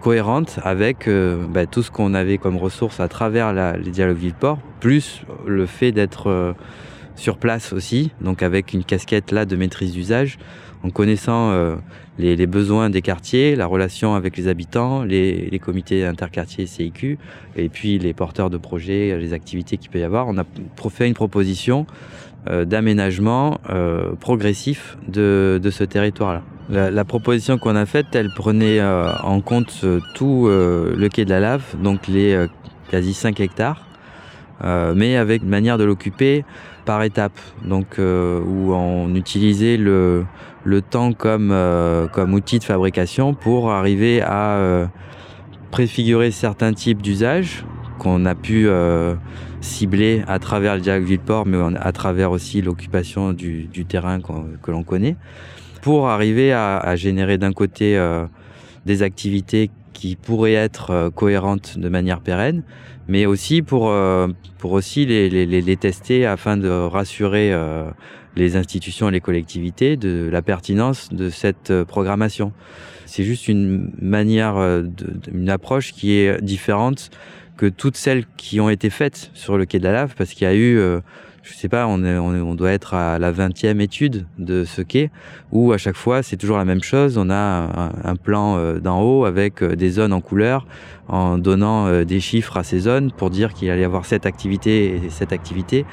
cohérente 0.00 0.58
avec 0.62 1.08
bah, 1.50 1.66
tout 1.66 1.82
ce 1.82 1.90
qu'on 1.90 2.14
avait 2.14 2.38
comme 2.38 2.56
ressources 2.56 3.00
à 3.00 3.08
travers 3.08 3.52
les 3.52 3.90
dialogues 3.90 4.18
ville-port, 4.18 4.58
plus 4.80 5.22
le 5.46 5.66
fait 5.66 5.92
d'être 5.92 6.54
sur 7.18 7.36
place 7.36 7.72
aussi, 7.72 8.12
donc 8.20 8.42
avec 8.42 8.72
une 8.72 8.84
casquette 8.84 9.32
là 9.32 9.44
de 9.44 9.56
maîtrise 9.56 9.92
d'usage, 9.92 10.38
en 10.84 10.90
connaissant 10.90 11.50
euh, 11.50 11.76
les, 12.18 12.46
besoins 12.46 12.90
des 12.90 13.02
quartiers, 13.02 13.56
la 13.56 13.66
relation 13.66 14.14
avec 14.14 14.36
les 14.36 14.48
habitants, 14.48 15.02
les, 15.02 15.58
comités 15.60 16.04
interquartiers 16.04 16.66
CIQ, 16.66 17.18
et 17.56 17.68
puis 17.68 17.98
les 17.98 18.14
porteurs 18.14 18.50
de 18.50 18.56
projets, 18.56 19.18
les 19.18 19.32
activités 19.32 19.76
qu'il 19.76 19.90
peut 19.90 19.98
y 19.98 20.04
avoir. 20.04 20.28
On 20.28 20.38
a 20.38 20.44
fait 20.90 21.08
une 21.08 21.14
proposition 21.14 21.86
euh, 22.48 22.64
d'aménagement 22.64 23.58
euh, 23.68 24.12
progressif 24.20 24.96
de, 25.08 25.60
ce 25.70 25.84
territoire-là. 25.84 26.42
La, 26.70 27.04
proposition 27.04 27.56
qu'on 27.56 27.76
a 27.76 27.86
faite, 27.86 28.08
elle 28.12 28.28
prenait 28.28 28.82
en 28.82 29.40
compte 29.40 29.84
tout 30.14 30.48
le 30.48 31.08
quai 31.08 31.24
de 31.24 31.30
la 31.30 31.40
Lave, 31.40 31.64
donc 31.82 32.06
les 32.08 32.46
quasi 32.90 33.14
5 33.14 33.40
hectares, 33.40 33.86
mais 34.94 35.16
avec 35.16 35.42
une 35.42 35.48
manière 35.48 35.78
de 35.78 35.84
l'occuper 35.84 36.44
par 36.88 37.02
étapes, 37.02 37.38
donc 37.66 37.98
euh, 37.98 38.40
où 38.40 38.72
on 38.72 39.14
utilisait 39.14 39.76
le, 39.76 40.24
le 40.64 40.80
temps 40.80 41.12
comme, 41.12 41.50
euh, 41.52 42.06
comme 42.06 42.32
outil 42.32 42.58
de 42.60 42.64
fabrication 42.64 43.34
pour 43.34 43.70
arriver 43.70 44.22
à 44.22 44.52
euh, 44.56 44.86
préfigurer 45.70 46.30
certains 46.30 46.72
types 46.72 47.02
d'usages 47.02 47.66
qu'on 47.98 48.24
a 48.24 48.34
pu 48.34 48.68
cibler 49.60 50.22
à 50.28 50.38
travers 50.38 50.76
le 50.76 50.80
dialogue 50.80 51.04
Villeport, 51.04 51.44
mais 51.44 51.58
à 51.78 51.92
travers 51.92 52.30
aussi 52.30 52.62
l'occupation 52.62 53.34
du, 53.34 53.68
terrain 53.86 54.18
que 54.20 54.70
l'on 54.70 54.82
connaît, 54.82 55.16
pour 55.80 56.08
arriver 56.08 56.52
à, 56.52 56.96
générer 56.96 57.38
d'un 57.38 57.52
côté 57.52 58.00
des 58.86 59.02
activités 59.02 59.70
qui 59.92 60.16
pourraient 60.16 60.54
être 60.54 61.10
cohérentes 61.14 61.78
de 61.78 61.88
manière 61.88 62.20
pérenne, 62.20 62.62
mais 63.08 63.24
aussi 63.26 63.62
pour, 63.62 63.88
euh, 63.90 64.28
pour 64.58 64.72
aussi 64.72 65.06
les, 65.06 65.28
les, 65.28 65.76
tester 65.76 66.26
afin 66.26 66.56
de 66.56 66.68
rassurer 66.68 67.52
euh, 67.52 67.90
les 68.36 68.54
institutions 68.54 69.08
et 69.08 69.12
les 69.12 69.20
collectivités 69.20 69.96
de 69.96 70.28
la 70.30 70.42
pertinence 70.42 71.08
de 71.08 71.30
cette 71.30 71.70
euh, 71.70 71.84
programmation. 71.84 72.52
C'est 73.06 73.24
juste 73.24 73.48
une 73.48 73.90
manière, 74.00 74.58
une 75.32 75.48
approche 75.48 75.94
qui 75.94 76.12
est 76.12 76.42
différente 76.42 77.08
que 77.56 77.64
toutes 77.64 77.96
celles 77.96 78.26
qui 78.36 78.60
ont 78.60 78.68
été 78.68 78.90
faites 78.90 79.30
sur 79.32 79.56
le 79.56 79.64
quai 79.64 79.78
de 79.78 79.84
la 79.84 79.92
Lave, 79.92 80.14
parce 80.14 80.34
qu'il 80.34 80.46
y 80.46 80.50
a 80.50 80.54
eu 80.54 80.78
je 81.42 81.54
sais 81.54 81.68
pas, 81.68 81.86
on, 81.86 82.54
doit 82.54 82.72
être 82.72 82.94
à 82.94 83.18
la 83.18 83.32
20e 83.32 83.80
étude 83.80 84.26
de 84.38 84.64
ce 84.64 84.82
quai, 84.82 85.10
où 85.52 85.72
à 85.72 85.78
chaque 85.78 85.96
fois 85.96 86.22
c'est 86.22 86.36
toujours 86.36 86.58
la 86.58 86.64
même 86.64 86.82
chose. 86.82 87.18
On 87.18 87.30
a 87.30 87.90
un, 88.04 88.16
plan 88.16 88.56
euh, 88.56 88.78
d'en 88.80 89.00
haut 89.00 89.24
avec 89.24 89.62
euh, 89.62 89.76
des 89.76 89.90
zones 89.90 90.12
en 90.12 90.20
couleur, 90.20 90.66
en 91.08 91.38
donnant 91.38 91.86
euh, 91.86 92.04
des 92.04 92.20
chiffres 92.20 92.56
à 92.56 92.64
ces 92.64 92.80
zones 92.80 93.12
pour 93.12 93.30
dire 93.30 93.54
qu'il 93.54 93.70
allait 93.70 93.82
y 93.82 93.84
avoir 93.84 94.04
cette 94.04 94.26
activité 94.26 94.96
et 94.96 95.10
cette 95.10 95.32
activité. 95.32 95.86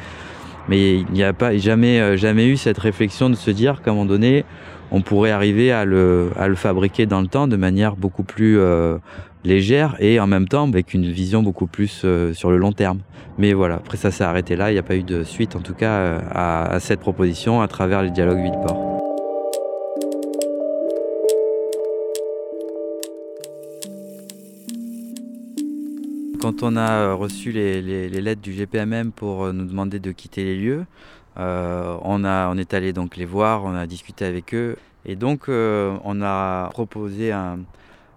Mais 0.67 0.95
il 0.95 1.11
n'y 1.11 1.23
a 1.23 1.33
pas 1.33 1.55
jamais, 1.57 2.17
jamais 2.17 2.47
eu 2.47 2.57
cette 2.57 2.79
réflexion 2.79 3.29
de 3.29 3.35
se 3.35 3.51
dire 3.51 3.83
qu'à 3.83 3.91
un 3.91 3.93
moment 3.93 4.07
donné, 4.07 4.45
on 4.89 5.01
pourrait 5.01 5.29
arriver 5.29 5.71
à 5.71 5.85
le 5.85 6.31
fabriquer 6.55 7.05
dans 7.05 7.21
le 7.21 7.27
temps 7.27 7.47
de 7.47 7.55
manière 7.55 7.95
beaucoup 7.95 8.23
plus 8.23 8.59
légère 9.45 9.95
et 9.99 10.19
en 10.19 10.27
même 10.27 10.47
temps 10.47 10.67
avec 10.67 10.93
une 10.93 11.09
vision 11.09 11.43
beaucoup 11.43 11.67
plus 11.67 12.01
euh, 12.03 12.33
sur 12.33 12.51
le 12.51 12.57
long 12.57 12.73
terme. 12.73 12.99
Mais 13.37 13.53
voilà, 13.53 13.75
après 13.75 13.97
ça 13.97 14.11
s'est 14.11 14.23
arrêté 14.23 14.55
là, 14.55 14.71
il 14.71 14.73
n'y 14.73 14.79
a 14.79 14.83
pas 14.83 14.95
eu 14.95 15.03
de 15.03 15.23
suite 15.23 15.55
en 15.55 15.61
tout 15.61 15.73
cas 15.73 15.91
euh, 15.91 16.19
à, 16.31 16.79
cette 16.79 16.99
proposition 16.99 17.61
à 17.61 17.67
travers 17.67 18.01
les 18.01 18.11
dialogues 18.11 18.41
Villeport. 18.41 18.91
Quand 26.41 26.61
on 26.61 26.75
a 26.75 26.91
euh, 26.91 27.15
reçu 27.15 27.51
les, 27.51 27.81
lettres 28.09 28.41
du 28.41 28.53
GPMM 28.53 29.11
pour 29.11 29.51
nous 29.53 29.65
demander 29.65 29.99
de 29.99 30.11
quitter 30.11 30.43
les 30.43 30.55
lieux, 30.55 30.85
on, 31.37 32.23
a, 32.23 32.49
on 32.49 32.57
est 32.57 32.73
allé 32.73 32.93
donc 32.93 33.17
les 33.17 33.25
voir, 33.25 33.65
on 33.65 33.75
a 33.75 33.85
discuté 33.87 34.23
avec 34.23 34.53
eux 34.55 34.77
et 35.05 35.17
donc 35.17 35.49
on 35.49 36.21
a 36.21 36.69
proposé 36.69 37.33
un, 37.33 37.59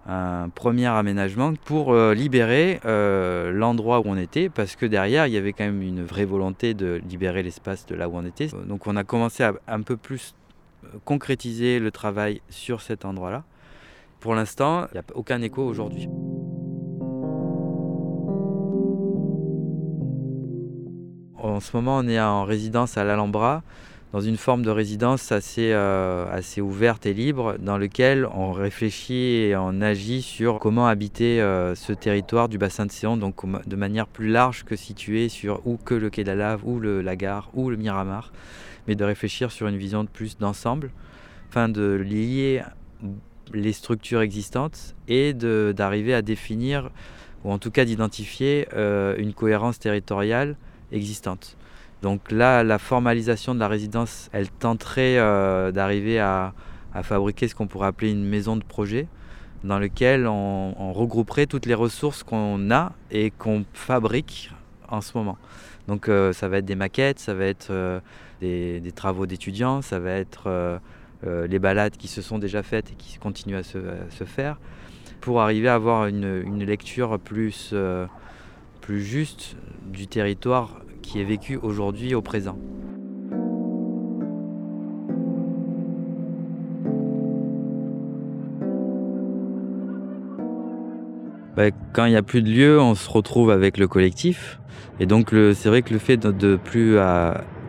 un 0.09 0.49
premier 0.49 0.87
aménagement 0.87 1.53
pour 1.65 1.93
euh, 1.93 2.15
libérer 2.15 2.79
euh, 2.83 3.51
l'endroit 3.51 3.99
où 3.99 4.03
on 4.05 4.17
était 4.17 4.49
parce 4.49 4.75
que 4.75 4.87
derrière 4.87 5.27
il 5.27 5.33
y 5.33 5.37
avait 5.37 5.53
quand 5.53 5.65
même 5.65 5.83
une 5.83 6.03
vraie 6.03 6.25
volonté 6.25 6.73
de 6.73 6.99
libérer 7.07 7.43
l'espace 7.43 7.85
de 7.85 7.93
là 7.93 8.09
où 8.09 8.15
on 8.15 8.25
était. 8.25 8.47
Donc 8.67 8.87
on 8.87 8.95
a 8.95 9.03
commencé 9.03 9.43
à 9.43 9.53
un 9.67 9.81
peu 9.81 9.97
plus 9.97 10.33
euh, 10.83 10.87
concrétiser 11.05 11.79
le 11.79 11.91
travail 11.91 12.41
sur 12.49 12.81
cet 12.81 13.05
endroit-là. 13.05 13.43
Pour 14.19 14.33
l'instant, 14.33 14.87
il 14.91 14.95
n'y 14.95 14.99
a 14.99 15.03
aucun 15.13 15.41
écho 15.43 15.63
aujourd'hui. 15.63 16.09
En 21.37 21.59
ce 21.59 21.75
moment, 21.75 21.97
on 21.97 22.07
est 22.07 22.19
en 22.19 22.45
résidence 22.45 22.97
à 22.97 23.03
l'Alhambra 23.03 23.61
dans 24.11 24.21
une 24.21 24.37
forme 24.37 24.63
de 24.63 24.71
résidence 24.71 25.31
assez, 25.31 25.71
euh, 25.71 26.25
assez 26.31 26.61
ouverte 26.61 27.05
et 27.05 27.13
libre, 27.13 27.57
dans 27.59 27.77
lequel 27.77 28.25
on 28.33 28.51
réfléchit 28.51 29.35
et 29.35 29.55
on 29.55 29.81
agit 29.81 30.23
sur 30.23 30.59
comment 30.59 30.87
habiter 30.87 31.41
euh, 31.41 31.75
ce 31.75 31.93
territoire 31.93 32.49
du 32.49 32.57
bassin 32.57 32.87
de 32.87 32.91
Séon, 32.91 33.17
donc 33.17 33.35
de 33.67 33.75
manière 33.75 34.07
plus 34.07 34.29
large 34.29 34.63
que 34.63 34.75
situé 34.75 35.29
sur 35.29 35.61
ou 35.67 35.77
que 35.77 35.93
le 35.93 36.09
quai 36.09 36.23
de 36.23 36.29
la 36.29 36.35
Lave, 36.35 36.61
ou 36.65 36.79
le, 36.79 37.01
la 37.01 37.15
gare, 37.15 37.51
ou 37.53 37.69
le 37.69 37.77
Miramar, 37.77 38.31
mais 38.87 38.95
de 38.95 39.03
réfléchir 39.03 39.51
sur 39.51 39.67
une 39.67 39.77
vision 39.77 40.05
plus 40.07 40.37
d'ensemble, 40.37 40.89
afin 41.51 41.69
de 41.69 41.93
lier 41.93 42.63
les 43.53 43.73
structures 43.73 44.21
existantes 44.21 44.95
et 45.07 45.33
d'arriver 45.33 46.15
à 46.15 46.23
définir, 46.23 46.89
ou 47.43 47.51
en 47.51 47.59
tout 47.59 47.71
cas 47.71 47.85
d'identifier 47.85 48.67
euh, 48.73 49.15
une 49.17 49.33
cohérence 49.33 49.77
territoriale 49.77 50.55
existante. 50.91 51.57
Donc 52.01 52.31
là, 52.31 52.63
la 52.63 52.79
formalisation 52.79 53.53
de 53.53 53.59
la 53.59 53.67
résidence, 53.67 54.29
elle 54.31 54.49
tenterait 54.49 55.17
euh, 55.17 55.71
d'arriver 55.71 56.19
à, 56.19 56.53
fabriquer 57.03 57.47
ce 57.47 57.55
qu'on 57.55 57.67
pourrait 57.67 57.87
appeler 57.87 58.11
une 58.11 58.25
maison 58.25 58.57
de 58.57 58.63
projet, 58.63 59.07
dans 59.63 59.79
lequel 59.79 60.27
on, 60.27 60.93
regrouperait 60.93 61.45
toutes 61.45 61.65
les 61.65 61.73
ressources 61.73 62.23
qu'on 62.23 62.71
a 62.71 62.93
et 63.11 63.31
qu'on 63.31 63.63
fabrique 63.73 64.51
en 64.89 65.01
ce 65.01 65.17
moment. 65.17 65.37
Donc 65.87 66.09
euh, 66.09 66.33
ça 66.33 66.47
va 66.47 66.57
être 66.57 66.65
des 66.65 66.75
maquettes, 66.75 67.19
ça 67.19 67.33
va 67.33 67.45
être 67.45 67.67
euh, 67.71 67.99
des, 68.41 68.91
travaux 68.93 69.25
d'étudiants, 69.27 69.81
ça 69.81 69.99
va 69.99 70.11
être 70.11 70.79
les 71.23 71.59
balades 71.59 71.97
qui 71.97 72.07
se 72.07 72.21
sont 72.21 72.39
déjà 72.39 72.63
faites 72.63 72.91
et 72.91 72.95
qui 72.95 73.17
continuent 73.17 73.57
à 73.57 73.63
se, 73.63 74.23
faire, 74.25 74.57
pour 75.21 75.41
arriver 75.41 75.67
à 75.67 75.75
avoir 75.75 76.07
une, 76.07 76.63
lecture 76.63 77.19
plus 77.19 77.73
juste 78.87 79.55
du 79.85 80.07
territoire 80.07 80.81
qui 81.01 81.19
est 81.19 81.23
vécu 81.23 81.57
aujourd'hui 81.57 82.15
au 82.15 82.21
présent. 82.21 82.57
Bah, 91.55 91.71
quand 91.93 92.05
il 92.05 92.11
n'y 92.11 92.15
a 92.15 92.23
plus 92.23 92.41
de 92.41 92.49
lieu, 92.49 92.79
on 92.79 92.95
se 92.95 93.09
retrouve 93.09 93.51
avec 93.51 93.77
le 93.77 93.87
collectif. 93.87 94.59
Et 94.99 95.05
donc 95.05 95.31
c'est 95.31 95.69
vrai 95.69 95.81
que 95.81 95.93
le 95.93 95.99
fait 95.99 96.17
de 96.17 96.47
ne 96.47 96.55
plus 96.55 96.97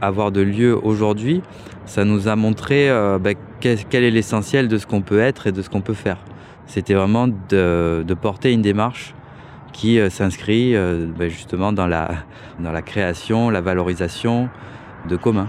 avoir 0.00 0.32
de 0.32 0.40
lieu 0.40 0.76
aujourd'hui, 0.76 1.42
ça 1.87 2.04
nous 2.04 2.28
a 2.28 2.37
montré 2.37 2.88
euh, 2.88 3.18
bah, 3.18 3.30
quel, 3.60 4.04
est 4.04 4.10
l'essentiel 4.10 4.68
de 4.68 4.78
ce 4.78 4.87
qu'on 4.87 5.02
peut 5.02 5.18
être 5.18 5.46
et 5.46 5.52
de 5.52 5.60
ce 5.60 5.68
qu'on 5.68 5.80
peut 5.80 5.94
faire. 5.94 6.18
C'était 6.66 6.94
vraiment 6.94 7.26
de 7.26 8.14
porter 8.14 8.52
une 8.52 8.62
démarche 8.62 9.14
qui 9.73 9.99
euh, 9.99 10.11
s'inscrit 10.11 10.75
euh, 10.75 11.07
ben, 11.07 11.29
justement 11.29 11.73
dans 11.73 11.87
la, 11.87 12.83
création, 12.83 13.50
la 13.50 13.61
valorisation 13.61 14.49
de 15.09 15.17
communs. 15.17 15.49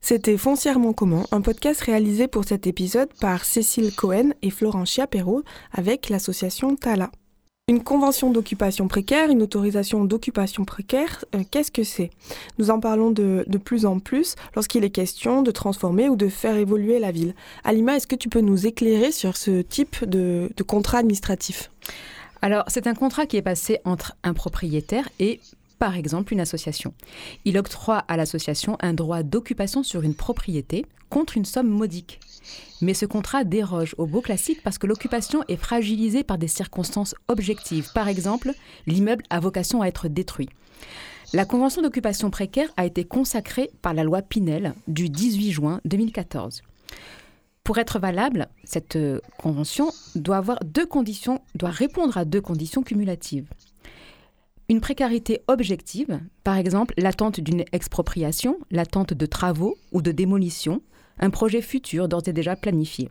C'était 0.00 0.36
Foncièrement 0.36 0.92
commun, 0.92 1.24
un 1.30 1.40
podcast 1.40 1.80
réalisé 1.80 2.26
pour 2.26 2.44
cet 2.44 2.66
épisode 2.66 3.08
par 3.20 3.44
Cécile 3.44 3.94
Cohen 3.94 4.30
et 4.42 4.50
Florent 4.50 4.84
Chiapero 4.84 5.42
avec 5.72 6.08
l'association 6.08 6.74
Tala. 6.74 7.10
Une 7.68 7.84
convention 7.84 8.32
d'occupation 8.32 8.88
précaire, 8.88 9.30
une 9.30 9.40
autorisation 9.40 10.04
d'occupation 10.04 10.64
précaire, 10.64 11.24
euh, 11.36 11.44
qu'est-ce 11.48 11.70
que 11.70 11.84
c'est? 11.84 12.10
Nous 12.58 12.70
en 12.70 12.80
parlons 12.80 13.12
de, 13.12 13.44
plus 13.64 13.86
en 13.86 14.00
plus 14.00 14.34
lorsqu'il 14.56 14.82
est 14.82 14.90
question 14.90 15.42
de 15.42 15.52
transformer 15.52 16.08
ou 16.08 16.16
de 16.16 16.28
faire 16.28 16.56
évoluer 16.56 16.98
la 16.98 17.12
ville. 17.12 17.36
Alima, 17.62 17.94
est-ce 17.94 18.08
que 18.08 18.16
tu 18.16 18.28
peux 18.28 18.40
nous 18.40 18.66
éclairer 18.66 19.12
sur 19.12 19.36
ce 19.36 19.62
type 19.62 20.04
de, 20.04 20.50
de 20.56 20.62
contrat 20.64 20.98
administratif? 20.98 21.70
Alors, 22.40 22.64
c'est 22.66 22.88
un 22.88 22.94
contrat 22.94 23.26
qui 23.26 23.36
est 23.36 23.42
passé 23.42 23.78
entre 23.84 24.16
un 24.24 24.34
propriétaire 24.34 25.08
et 25.20 25.38
par 25.82 25.96
exemple 25.96 26.32
une 26.32 26.38
association. 26.38 26.94
Il 27.44 27.58
octroie 27.58 28.04
à 28.06 28.16
l'association 28.16 28.76
un 28.78 28.94
droit 28.94 29.24
d'occupation 29.24 29.82
sur 29.82 30.02
une 30.02 30.14
propriété 30.14 30.86
contre 31.10 31.36
une 31.36 31.44
somme 31.44 31.68
modique. 31.68 32.20
Mais 32.82 32.94
ce 32.94 33.04
contrat 33.04 33.42
déroge 33.42 33.96
au 33.98 34.06
beau 34.06 34.20
classique 34.20 34.62
parce 34.62 34.78
que 34.78 34.86
l'occupation 34.86 35.42
est 35.48 35.56
fragilisée 35.56 36.22
par 36.22 36.38
des 36.38 36.46
circonstances 36.46 37.16
objectives. 37.26 37.90
Par 37.94 38.06
exemple, 38.06 38.52
l'immeuble 38.86 39.24
a 39.28 39.40
vocation 39.40 39.82
à 39.82 39.88
être 39.88 40.06
détruit. 40.06 40.50
La 41.32 41.46
convention 41.46 41.82
d'occupation 41.82 42.30
précaire 42.30 42.72
a 42.76 42.86
été 42.86 43.02
consacrée 43.02 43.68
par 43.82 43.92
la 43.92 44.04
loi 44.04 44.22
Pinel 44.22 44.74
du 44.86 45.08
18 45.08 45.50
juin 45.50 45.80
2014. 45.84 46.62
pour 47.64 47.78
être 47.78 47.98
valable, 47.98 48.46
cette 48.62 48.94
euh, 48.94 49.18
convention 49.36 49.90
doit 50.14 50.36
avoir 50.36 50.60
deux 50.64 50.86
conditions, 50.86 51.40
doit 51.56 51.70
répondre 51.70 52.16
à 52.18 52.24
deux 52.24 52.40
conditions 52.40 52.84
cumulatives. 52.84 53.48
Une 54.72 54.80
précarité 54.80 55.42
objective, 55.48 56.18
par 56.44 56.56
exemple 56.56 56.94
l'attente 56.96 57.40
d'une 57.40 57.66
expropriation, 57.72 58.58
l'attente 58.70 59.12
de 59.12 59.26
travaux 59.26 59.76
ou 59.92 60.00
de 60.00 60.12
démolition, 60.12 60.80
un 61.18 61.28
projet 61.28 61.60
futur 61.60 62.08
d'ores 62.08 62.26
et 62.26 62.32
déjà 62.32 62.56
planifié. 62.56 63.10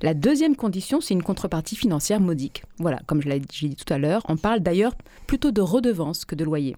La 0.00 0.14
deuxième 0.14 0.56
condition, 0.56 1.02
c'est 1.02 1.12
une 1.12 1.22
contrepartie 1.22 1.76
financière 1.76 2.18
modique. 2.18 2.62
Voilà, 2.78 2.98
comme 3.04 3.20
je 3.20 3.28
l'ai 3.28 3.40
dit 3.40 3.76
tout 3.76 3.92
à 3.92 3.98
l'heure, 3.98 4.22
on 4.26 4.38
parle 4.38 4.60
d'ailleurs 4.60 4.94
plutôt 5.26 5.50
de 5.50 5.60
redevance 5.60 6.24
que 6.24 6.34
de 6.34 6.44
loyer. 6.44 6.76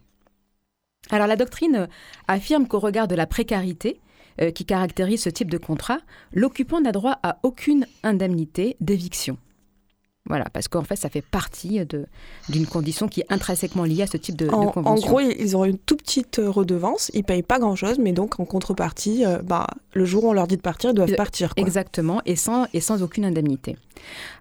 Alors 1.11 1.29
la 1.29 1.37
doctrine 1.37 1.87
affirme 2.27 2.67
qu'au 2.67 2.81
regard 2.81 3.07
de 3.07 3.15
la 3.15 3.29
précarité 3.29 4.01
euh, 4.41 4.51
qui 4.51 4.65
caractérise 4.65 5.23
ce 5.23 5.31
type 5.31 5.49
de 5.49 5.59
contrat, 5.59 6.01
l'occupant 6.33 6.81
n'a 6.81 6.91
droit 6.91 7.21
à 7.23 7.39
aucune 7.45 7.87
indemnité 8.03 8.77
d'éviction. 8.81 9.39
Voilà, 10.27 10.45
parce 10.53 10.69
qu'en 10.69 10.85
fait, 10.85 10.95
ça 10.95 11.09
fait 11.09 11.21
partie 11.23 11.81
d'une 12.49 12.67
condition 12.67 13.09
qui 13.09 13.21
est 13.21 13.27
intrinsèquement 13.29 13.85
liée 13.85 14.03
à 14.03 14.07
ce 14.07 14.17
type 14.17 14.37
de, 14.37 14.49
en, 14.49 14.69
convention. 14.69 15.09
En 15.09 15.11
gros, 15.11 15.21
ils 15.21 15.57
ont 15.57 15.65
une 15.65 15.79
toute 15.79 16.03
petite 16.03 16.39
euh, 16.39 16.49
redevance, 16.49 17.11
ils 17.13 17.25
payent 17.25 17.43
pas 17.43 17.59
grand-chose, 17.59 17.99
mais 17.99 18.13
donc 18.13 18.39
en 18.39 18.45
contrepartie, 18.45 19.25
euh, 19.25 19.39
bah, 19.43 19.67
le 19.95 20.05
jour 20.05 20.25
où 20.25 20.31
on 20.31 20.33
leur 20.33 20.47
dit 20.47 20.57
de 20.57 20.63
partir, 20.63 20.91
ils 20.91 20.95
doivent 20.95 21.15
partir. 21.17 21.53
Exactement, 21.57 22.21
et 22.25 22.37
sans, 22.37 22.67
et 22.73 22.81
sans 22.81 23.03
aucune 23.03 23.25
indemnité. 23.25 23.77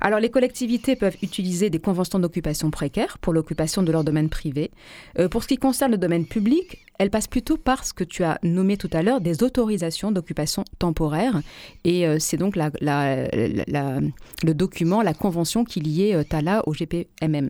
Alors, 0.01 0.19
les 0.19 0.29
collectivités 0.29 0.95
peuvent 0.95 1.17
utiliser 1.23 1.69
des 1.69 1.79
conventions 1.79 2.19
d'occupation 2.19 2.69
précaires 2.69 3.17
pour 3.17 3.33
l'occupation 3.33 3.81
de 3.81 3.91
leur 3.91 4.03
domaine 4.03 4.29
privé. 4.29 4.71
Euh, 5.17 5.29
pour 5.29 5.43
ce 5.43 5.47
qui 5.47 5.57
concerne 5.57 5.91
le 5.91 5.97
domaine 5.97 6.25
public, 6.25 6.85
elles 7.01 7.10
passent 7.10 7.27
plutôt 7.27 7.58
par 7.58 7.84
ce 7.84 7.93
que 7.93 8.03
tu 8.03 8.24
as 8.24 8.38
nommé 8.43 8.77
tout 8.77 8.89
à 8.93 9.01
l'heure 9.01 9.22
des 9.22 9.41
autorisations 9.41 10.12
d'occupation 10.12 10.65
temporaire. 10.77 11.41
Et 11.84 12.05
c'est 12.20 12.38
donc 12.38 12.55
le 12.55 14.53
document, 14.53 15.01
la 15.01 15.15
convention 15.15 15.63
qui 15.63 15.79
liait 15.79 16.13
euh, 16.13 16.24
Tala 16.24 16.62
au 16.67 16.75
GPMM. 16.75 17.50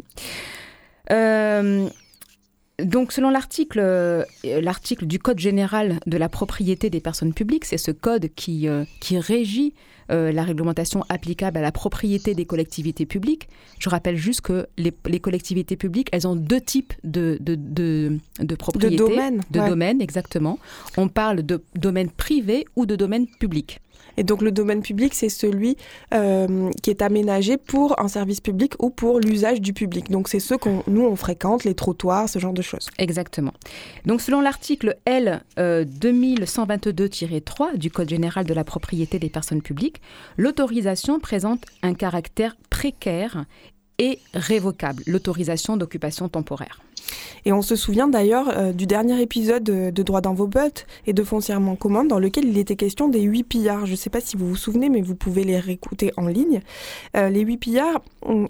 Euh, 2.81 2.85
donc, 2.85 3.11
selon 3.11 3.29
l'article, 3.29 3.79
euh, 3.79 4.23
l'article 4.43 5.05
du 5.05 5.19
Code 5.19 5.39
général 5.39 5.99
de 6.05 6.17
la 6.17 6.29
propriété 6.29 6.89
des 6.89 6.99
personnes 6.99 7.33
publiques, 7.33 7.65
c'est 7.65 7.77
ce 7.77 7.91
code 7.91 8.29
qui, 8.35 8.67
qui 8.99 9.19
régit 9.19 9.73
la 10.09 10.43
réglementation 10.43 11.05
applicable 11.07 11.57
à 11.57 11.61
la 11.61 11.71
propriété 11.71 12.35
des 12.35 12.43
collectivités 12.43 13.05
publiques. 13.05 13.47
Je 13.79 13.87
rappelle 13.87 14.17
juste 14.17 14.41
que 14.41 14.67
les, 14.77 14.91
collectivités 15.21 15.77
publiques, 15.77 16.09
elles 16.11 16.27
ont 16.27 16.35
deux 16.35 16.59
types 16.59 16.93
de, 17.05 17.37
de, 17.39 17.55
de, 17.55 18.17
de 18.39 18.55
propriété. 18.55 18.97
De 18.97 18.97
domaines. 18.97 19.41
De 19.51 19.59
domaines, 19.65 20.01
exactement. 20.01 20.59
On 20.97 21.07
parle 21.07 21.43
de 21.43 21.63
domaine 21.75 22.09
privé 22.09 22.65
ou 22.75 22.85
de 22.85 22.97
domaine 22.97 23.25
public. 23.25 23.79
Et 24.17 24.23
donc 24.23 24.41
le 24.41 24.51
domaine 24.51 24.81
public, 24.81 25.13
c'est 25.13 25.29
celui 25.29 25.77
euh, 26.13 26.69
qui 26.81 26.89
est 26.89 27.01
aménagé 27.01 27.57
pour 27.57 27.99
un 27.99 28.07
service 28.07 28.41
public 28.41 28.73
ou 28.79 28.89
pour 28.89 29.19
l'usage 29.19 29.61
du 29.61 29.73
public. 29.73 30.09
Donc 30.09 30.27
c'est 30.27 30.39
ceux 30.39 30.57
qu'on 30.57 30.83
nous 30.87 31.05
on 31.05 31.15
fréquente, 31.15 31.63
les 31.63 31.75
trottoirs, 31.75 32.29
ce 32.29 32.39
genre 32.39 32.53
de 32.53 32.61
choses. 32.61 32.89
Exactement. 32.97 33.53
Donc 34.05 34.21
selon 34.21 34.41
l'article 34.41 34.97
L 35.05 35.43
2122-3 35.57 37.73
euh, 37.73 37.77
du 37.77 37.91
Code 37.91 38.09
général 38.09 38.45
de 38.45 38.53
la 38.53 38.63
propriété 38.63 39.19
des 39.19 39.29
personnes 39.29 39.61
publiques, 39.61 40.01
l'autorisation 40.37 41.19
présente 41.19 41.65
un 41.81 41.93
caractère 41.93 42.55
précaire 42.69 43.45
et 43.99 44.19
révocable, 44.33 45.03
l'autorisation 45.05 45.77
d'occupation 45.77 46.27
temporaire. 46.27 46.81
Et 47.45 47.53
on 47.53 47.61
se 47.61 47.75
souvient 47.75 48.07
d'ailleurs 48.07 48.49
euh, 48.49 48.71
du 48.71 48.85
dernier 48.85 49.21
épisode 49.21 49.63
de, 49.63 50.01
Droit 50.01 50.21
dans 50.21 50.33
vos 50.33 50.47
bottes 50.47 50.87
et 51.05 51.13
de 51.13 51.23
Foncièrement 51.23 51.75
commun 51.75 52.03
dans 52.03 52.17
lequel 52.17 52.45
il 52.45 52.57
était 52.57 52.75
question 52.75 53.07
des 53.07 53.21
huit 53.21 53.43
pillards. 53.43 53.85
Je 53.85 53.91
ne 53.91 53.95
sais 53.95 54.09
pas 54.09 54.19
si 54.19 54.35
vous 54.35 54.47
vous 54.47 54.55
souvenez, 54.55 54.89
mais 54.89 55.01
vous 55.01 55.15
pouvez 55.15 55.43
les 55.43 55.59
réécouter 55.59 56.11
en 56.17 56.27
ligne. 56.27 56.61
Euh, 57.15 57.29
les 57.29 57.41
huit 57.41 57.57
pillards 57.57 58.01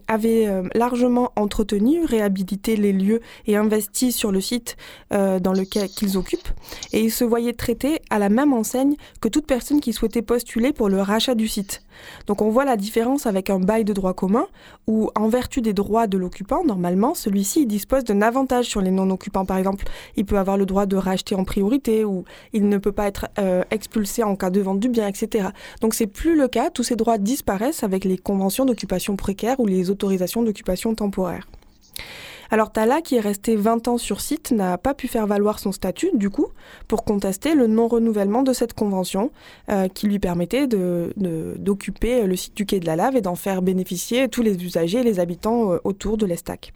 avaient 0.07 0.47
euh, 0.47 0.63
largement 0.75 1.31
entretenu, 1.35 2.05
réhabilité 2.05 2.77
les 2.77 2.93
lieux 2.93 3.21
et 3.47 3.57
investi 3.57 4.11
sur 4.11 4.31
le 4.31 4.41
site 4.41 4.77
dans 5.11 5.53
lequel 5.53 5.89
qu'ils 5.89 6.17
occupent. 6.17 6.47
Et 6.93 7.01
ils 7.01 7.11
se 7.11 7.23
voyaient 7.23 7.53
traités 7.53 7.99
à 8.09 8.19
la 8.19 8.29
même 8.29 8.53
enseigne 8.53 8.95
que 9.19 9.27
toute 9.27 9.45
personne 9.45 9.81
qui 9.81 9.93
souhaitait 9.93 10.21
postuler 10.21 10.73
pour 10.73 10.89
le 10.89 11.01
rachat 11.01 11.35
du 11.35 11.47
site. 11.47 11.83
Donc 12.27 12.41
on 12.41 12.49
voit 12.49 12.65
la 12.65 12.77
différence 12.77 13.25
avec 13.25 13.49
un 13.49 13.59
bail 13.59 13.83
de 13.83 13.93
droit 13.93 14.13
commun 14.13 14.47
où, 14.87 15.09
en 15.15 15.27
vertu 15.27 15.61
des 15.61 15.73
droits 15.73 16.07
de 16.07 16.17
l'occupant, 16.17 16.63
normalement, 16.63 17.13
celui-ci 17.13 17.65
dispose 17.65 18.03
d'un 18.03 18.21
avantage 18.21 18.40
sur 18.63 18.81
les 18.81 18.91
non-occupants. 18.91 19.45
Par 19.45 19.57
exemple, 19.57 19.85
il 20.15 20.25
peut 20.25 20.37
avoir 20.37 20.57
le 20.57 20.65
droit 20.65 20.85
de 20.85 20.95
racheter 20.95 21.35
en 21.35 21.43
priorité 21.43 22.03
ou 22.05 22.25
il 22.53 22.67
ne 22.67 22.77
peut 22.77 22.91
pas 22.91 23.07
être 23.07 23.27
euh, 23.39 23.63
expulsé 23.71 24.23
en 24.23 24.35
cas 24.35 24.49
de 24.49 24.61
vente 24.61 24.79
du 24.79 24.89
bien, 24.89 25.07
etc. 25.07 25.49
Donc 25.81 25.93
c'est 25.93 26.07
plus 26.07 26.35
le 26.35 26.47
cas. 26.47 26.69
Tous 26.69 26.83
ces 26.83 26.95
droits 26.95 27.17
disparaissent 27.17 27.83
avec 27.83 28.05
les 28.05 28.17
conventions 28.17 28.65
d'occupation 28.65 29.15
précaire 29.15 29.59
ou 29.59 29.67
les 29.67 29.89
autorisations 29.89 30.43
d'occupation 30.43 30.93
temporaire. 30.95 31.47
Alors 32.53 32.69
Tala, 32.69 32.99
qui 33.01 33.15
est 33.15 33.21
resté 33.21 33.55
20 33.55 33.87
ans 33.87 33.97
sur 33.97 34.19
site, 34.19 34.51
n'a 34.51 34.77
pas 34.77 34.93
pu 34.93 35.07
faire 35.07 35.25
valoir 35.25 35.57
son 35.57 35.71
statut, 35.71 36.09
du 36.13 36.29
coup, 36.29 36.47
pour 36.89 37.05
contester 37.05 37.55
le 37.55 37.65
non-renouvellement 37.65 38.43
de 38.43 38.51
cette 38.51 38.73
convention 38.73 39.31
euh, 39.69 39.87
qui 39.87 40.07
lui 40.07 40.19
permettait 40.19 40.67
d'occuper 40.67 42.27
le 42.27 42.35
site 42.35 42.57
du 42.57 42.65
quai 42.65 42.81
de 42.81 42.85
la 42.85 42.97
Lave 42.97 43.15
et 43.15 43.21
d'en 43.21 43.35
faire 43.35 43.61
bénéficier 43.61 44.27
tous 44.27 44.41
les 44.41 44.61
usagers 44.65 44.99
et 44.99 45.03
les 45.03 45.21
habitants 45.21 45.71
euh, 45.71 45.77
autour 45.85 46.17
de 46.17 46.25
l'Estac. 46.25 46.73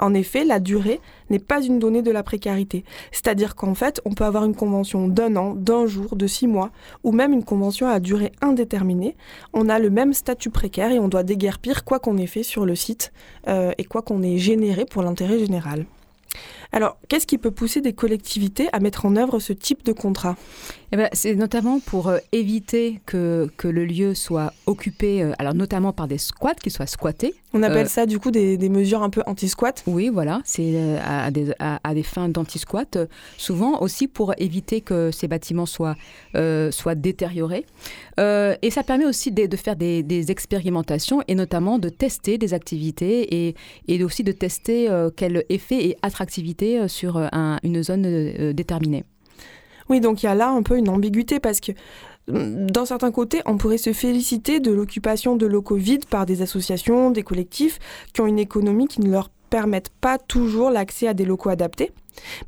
En 0.00 0.12
effet, 0.12 0.44
la 0.44 0.58
durée 0.58 1.00
n'est 1.32 1.38
pas 1.40 1.62
une 1.62 1.78
donnée 1.78 2.02
de 2.02 2.10
la 2.10 2.22
précarité. 2.22 2.84
C'est-à-dire 3.10 3.56
qu'en 3.56 3.74
fait, 3.74 4.00
on 4.04 4.12
peut 4.12 4.24
avoir 4.24 4.44
une 4.44 4.54
convention 4.54 5.08
d'un 5.08 5.34
an, 5.36 5.54
d'un 5.54 5.86
jour, 5.86 6.14
de 6.14 6.26
six 6.26 6.46
mois, 6.46 6.70
ou 7.02 7.10
même 7.10 7.32
une 7.32 7.44
convention 7.44 7.88
à 7.88 7.98
durée 7.98 8.32
indéterminée. 8.40 9.16
On 9.52 9.68
a 9.68 9.78
le 9.78 9.90
même 9.90 10.12
statut 10.12 10.50
précaire 10.50 10.92
et 10.92 10.98
on 10.98 11.08
doit 11.08 11.24
déguerpir 11.24 11.84
quoi 11.84 11.98
qu'on 11.98 12.18
ait 12.18 12.26
fait 12.26 12.42
sur 12.42 12.66
le 12.66 12.76
site 12.76 13.12
euh, 13.48 13.72
et 13.78 13.84
quoi 13.84 14.02
qu'on 14.02 14.22
ait 14.22 14.38
généré 14.38 14.84
pour 14.84 15.02
l'intérêt 15.02 15.38
général. 15.38 15.86
Alors, 16.74 16.96
qu'est-ce 17.08 17.26
qui 17.26 17.36
peut 17.36 17.50
pousser 17.50 17.82
des 17.82 17.92
collectivités 17.92 18.68
à 18.72 18.80
mettre 18.80 19.04
en 19.04 19.14
œuvre 19.16 19.38
ce 19.40 19.52
type 19.52 19.84
de 19.84 19.92
contrat? 19.92 20.36
Eh 20.92 20.96
ben, 20.96 21.08
C'est 21.12 21.34
notamment 21.34 21.80
pour 21.80 22.08
euh, 22.08 22.18
éviter 22.32 23.00
que, 23.04 23.50
que, 23.58 23.68
le 23.68 23.84
lieu 23.84 24.14
soit 24.14 24.54
occupé, 24.64 25.22
euh, 25.22 25.32
alors 25.38 25.54
notamment 25.54 25.92
par 25.92 26.08
des 26.08 26.16
squats, 26.16 26.54
qu'il 26.54 26.72
soit 26.72 26.86
squatté. 26.86 27.34
On 27.52 27.62
appelle 27.62 27.86
euh, 27.86 27.88
ça 27.88 28.06
du 28.06 28.18
coup 28.18 28.30
des, 28.30 28.56
des 28.56 28.70
mesures 28.70 29.02
un 29.02 29.10
peu 29.10 29.22
anti-squat? 29.26 29.82
Oui, 29.86 30.08
voilà, 30.08 30.40
c'est 30.44 30.98
à, 31.04 31.30
des, 31.30 31.52
à, 31.58 31.94
des 31.94 32.02
fins 32.02 32.30
d'anti-squat. 32.30 32.98
souvent 33.36 33.80
aussi 33.80 34.08
pour 34.08 34.32
éviter 34.38 34.80
que 34.80 35.10
ces 35.10 35.28
bâtiments 35.28 35.66
soient, 35.66 35.96
soient 36.70 36.94
détériorés. 36.94 37.66
et 38.18 38.70
ça 38.70 38.82
permet 38.82 39.04
aussi 39.04 39.30
de, 39.32 39.44
de 39.44 39.56
faire 39.56 39.76
des, 39.76 40.02
des, 40.02 40.30
expérimentations 40.30 41.22
et 41.28 41.34
notamment 41.34 41.78
de 41.78 41.90
tester 41.90 42.38
des 42.38 42.54
activités 42.54 43.48
et, 43.48 43.54
et 43.88 44.02
aussi 44.02 44.24
de 44.24 44.32
tester 44.32 44.88
quel 45.16 45.44
effet 45.50 45.88
et 45.88 45.96
attractivité 46.00 46.61
euh, 46.62 46.88
sur 46.88 47.16
euh, 47.16 47.28
une 47.62 47.82
zone 47.82 48.04
euh, 48.06 48.52
déterminée. 48.52 49.04
Oui, 49.88 50.00
donc 50.00 50.22
il 50.22 50.26
y 50.26 50.28
a 50.28 50.34
là 50.34 50.48
un 50.48 50.62
peu 50.62 50.76
une 50.76 50.88
ambiguïté 50.88 51.40
parce 51.40 51.60
que 51.60 51.72
mm, 52.28 52.70
d'un 52.70 52.86
certain 52.86 53.10
côté, 53.10 53.42
on 53.46 53.56
pourrait 53.56 53.78
se 53.78 53.92
féliciter 53.92 54.60
de 54.60 54.70
l'occupation 54.70 55.36
de 55.36 55.46
locaux 55.46 55.76
vides 55.76 56.06
par 56.06 56.26
des 56.26 56.42
associations, 56.42 57.10
des 57.10 57.22
collectifs 57.22 57.78
qui 58.12 58.20
ont 58.20 58.26
une 58.26 58.38
économie 58.38 58.86
qui 58.86 59.00
ne 59.00 59.10
leur 59.10 59.28
permettent 59.50 59.92
pas 60.00 60.18
toujours 60.18 60.70
l'accès 60.70 61.08
à 61.08 61.14
des 61.14 61.24
locaux 61.24 61.50
adaptés. 61.50 61.92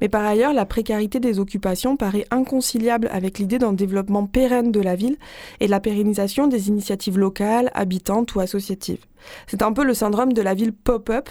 Mais 0.01 0.09
par 0.09 0.25
ailleurs, 0.25 0.53
la 0.53 0.67
précarité 0.67 1.21
des 1.21 1.39
occupations 1.39 1.97
paraît 1.97 2.27
inconciliable 2.31 3.09
avec 3.13 3.39
l'idée 3.39 3.59
d'un 3.59 3.73
développement 3.73 4.27
pérenne 4.27 4.73
de 4.73 4.81
la 4.81 4.95
ville 4.95 5.17
et 5.61 5.67
de 5.67 5.71
la 5.71 5.81
pérennisation 5.81 6.47
des 6.47 6.69
initiatives 6.69 7.19
locales, 7.19 7.71
habitantes 7.75 8.35
ou 8.35 8.41
associatives. 8.41 9.05
C'est 9.47 9.63
un 9.63 9.73
peu 9.73 9.85
le 9.85 9.95
syndrome 9.95 10.33
de 10.33 10.43
la 10.43 10.55
ville 10.55 10.73
pop-up 10.73 11.29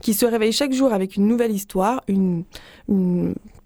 qui 0.00 0.14
se 0.14 0.26
réveille 0.26 0.52
chaque 0.52 0.72
jour 0.72 0.92
avec 0.92 1.16
une 1.16 1.26
nouvelle 1.26 1.52
histoire, 1.52 2.02
une, 2.08 2.44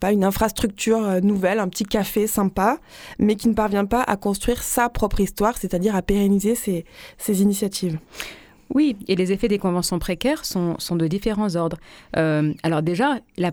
pas 0.01 0.13
une 0.13 0.25
infrastructure 0.25 1.03
euh, 1.07 1.21
nouvelle, 1.21 1.59
un 1.59 1.69
petit 1.69 1.85
café 1.85 2.27
sympa, 2.27 2.79
mais 3.19 3.37
qui 3.37 3.49
ne 3.49 3.55
parvient 3.55 3.87
pas 3.87 4.03
à 4.03 4.17
construire 4.17 4.63
sa 4.63 4.89
propre 4.89 5.21
histoire, 5.21 5.57
c'est-à-dire 5.57 5.95
à 5.95 6.03
pérenniser 6.03 6.55
ses, 6.55 6.85
ses 7.19 7.43
initiatives. 7.43 7.99
Oui, 8.73 8.97
et 9.09 9.17
les 9.17 9.33
effets 9.33 9.49
des 9.49 9.59
conventions 9.59 9.99
précaires 9.99 10.45
sont, 10.45 10.77
de 10.91 11.07
différents 11.07 11.57
ordres. 11.57 11.79
Euh, 12.17 12.53
alors 12.63 12.83
déjà, 12.83 13.19
le 13.37 13.51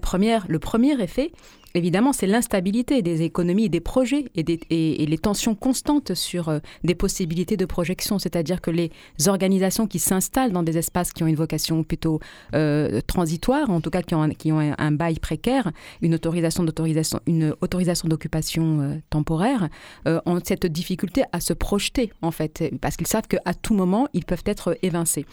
premier 0.59 1.01
effet, 1.01 1.31
évidemment, 1.77 2.13
c'est 2.13 2.27
l'instabilité 2.27 3.01
des 3.01 3.21
économies 3.21 3.65
et 3.65 3.69
des 3.69 3.79
projets 3.79 4.25
et, 4.35 4.45
et, 4.69 5.05
les 5.05 5.17
tensions 5.17 5.55
constantes 5.55 6.13
sur 6.13 6.49
euh, 6.49 6.59
des 6.83 6.95
possibilités 6.95 7.57
de 7.57 7.65
projection. 7.65 8.19
C'est-à-dire 8.19 8.61
que 8.61 8.71
les 8.71 8.91
organisations 9.27 9.87
qui 9.87 9.99
s'installent 9.99 10.51
dans 10.51 10.63
des 10.63 10.77
espaces 10.77 11.13
qui 11.13 11.23
ont 11.23 11.27
une 11.27 11.35
vocation 11.35 11.83
plutôt 11.83 12.19
euh, 12.53 12.99
transitoire, 13.07 13.69
en 13.69 13.81
tout 13.81 13.89
cas 13.89 14.01
qui 14.01 14.15
ont, 14.15 14.23
un, 14.23 14.29
qui 14.31 14.51
ont 14.51 14.59
un, 14.59 14.91
bail 14.91 15.19
précaire, 15.19 15.71
une 16.01 16.15
autorisation 16.15 16.63
d'autorisation, 16.63 17.19
une 17.27 17.55
autorisation 17.61 18.07
d'occupation 18.07 18.81
euh, 18.81 18.95
temporaire, 19.09 19.69
ont 20.25 20.39
cette 20.43 20.65
difficulté 20.65 21.23
à 21.31 21.39
se 21.39 21.53
projeter 21.53 22.11
en 22.21 22.31
fait, 22.31 22.71
parce 22.81 22.97
qu'ils 22.97 23.07
savent 23.07 23.27
qu'à 23.27 23.53
tout 23.53 23.73
moment 23.73 24.07
ils 24.13 24.25
peuvent 24.25 24.43
être 24.45 24.77
évincés. 24.81 25.25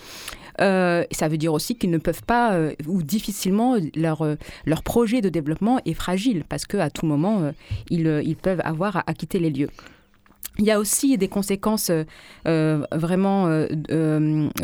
ça 0.59 1.29
veut 1.29 1.39
dire 1.39 1.53
aussi 1.53 1.77
qu'ils 1.77 1.91
ne 1.91 1.99
peuvent 1.99 2.25
pas 2.25 2.59
ou 2.87 3.03
difficilement 3.03 3.77
leur 3.95 4.37
leur 4.67 4.83
projet 4.83 5.21
de 5.21 5.29
développement 5.29 5.81
est 5.85 5.95
fragile 5.95 6.34
parce 6.43 6.67
qu'à 6.67 6.91
tout 6.91 7.07
moment, 7.07 7.43
euh, 7.43 7.53
ils, 7.91 8.07
euh, 8.07 8.23
ils, 8.23 8.37
peuvent 8.37 8.63
avoir 8.65 9.05
à, 9.07 9.15
quitter 9.15 9.39
les 9.39 9.51
lieux. 9.51 9.71
Il 10.59 10.65
y 10.65 10.71
a 10.71 10.81
aussi 10.81 11.17
des 11.19 11.29
conséquences 11.29 11.91
euh, 12.47 12.87
vraiment 12.93 13.67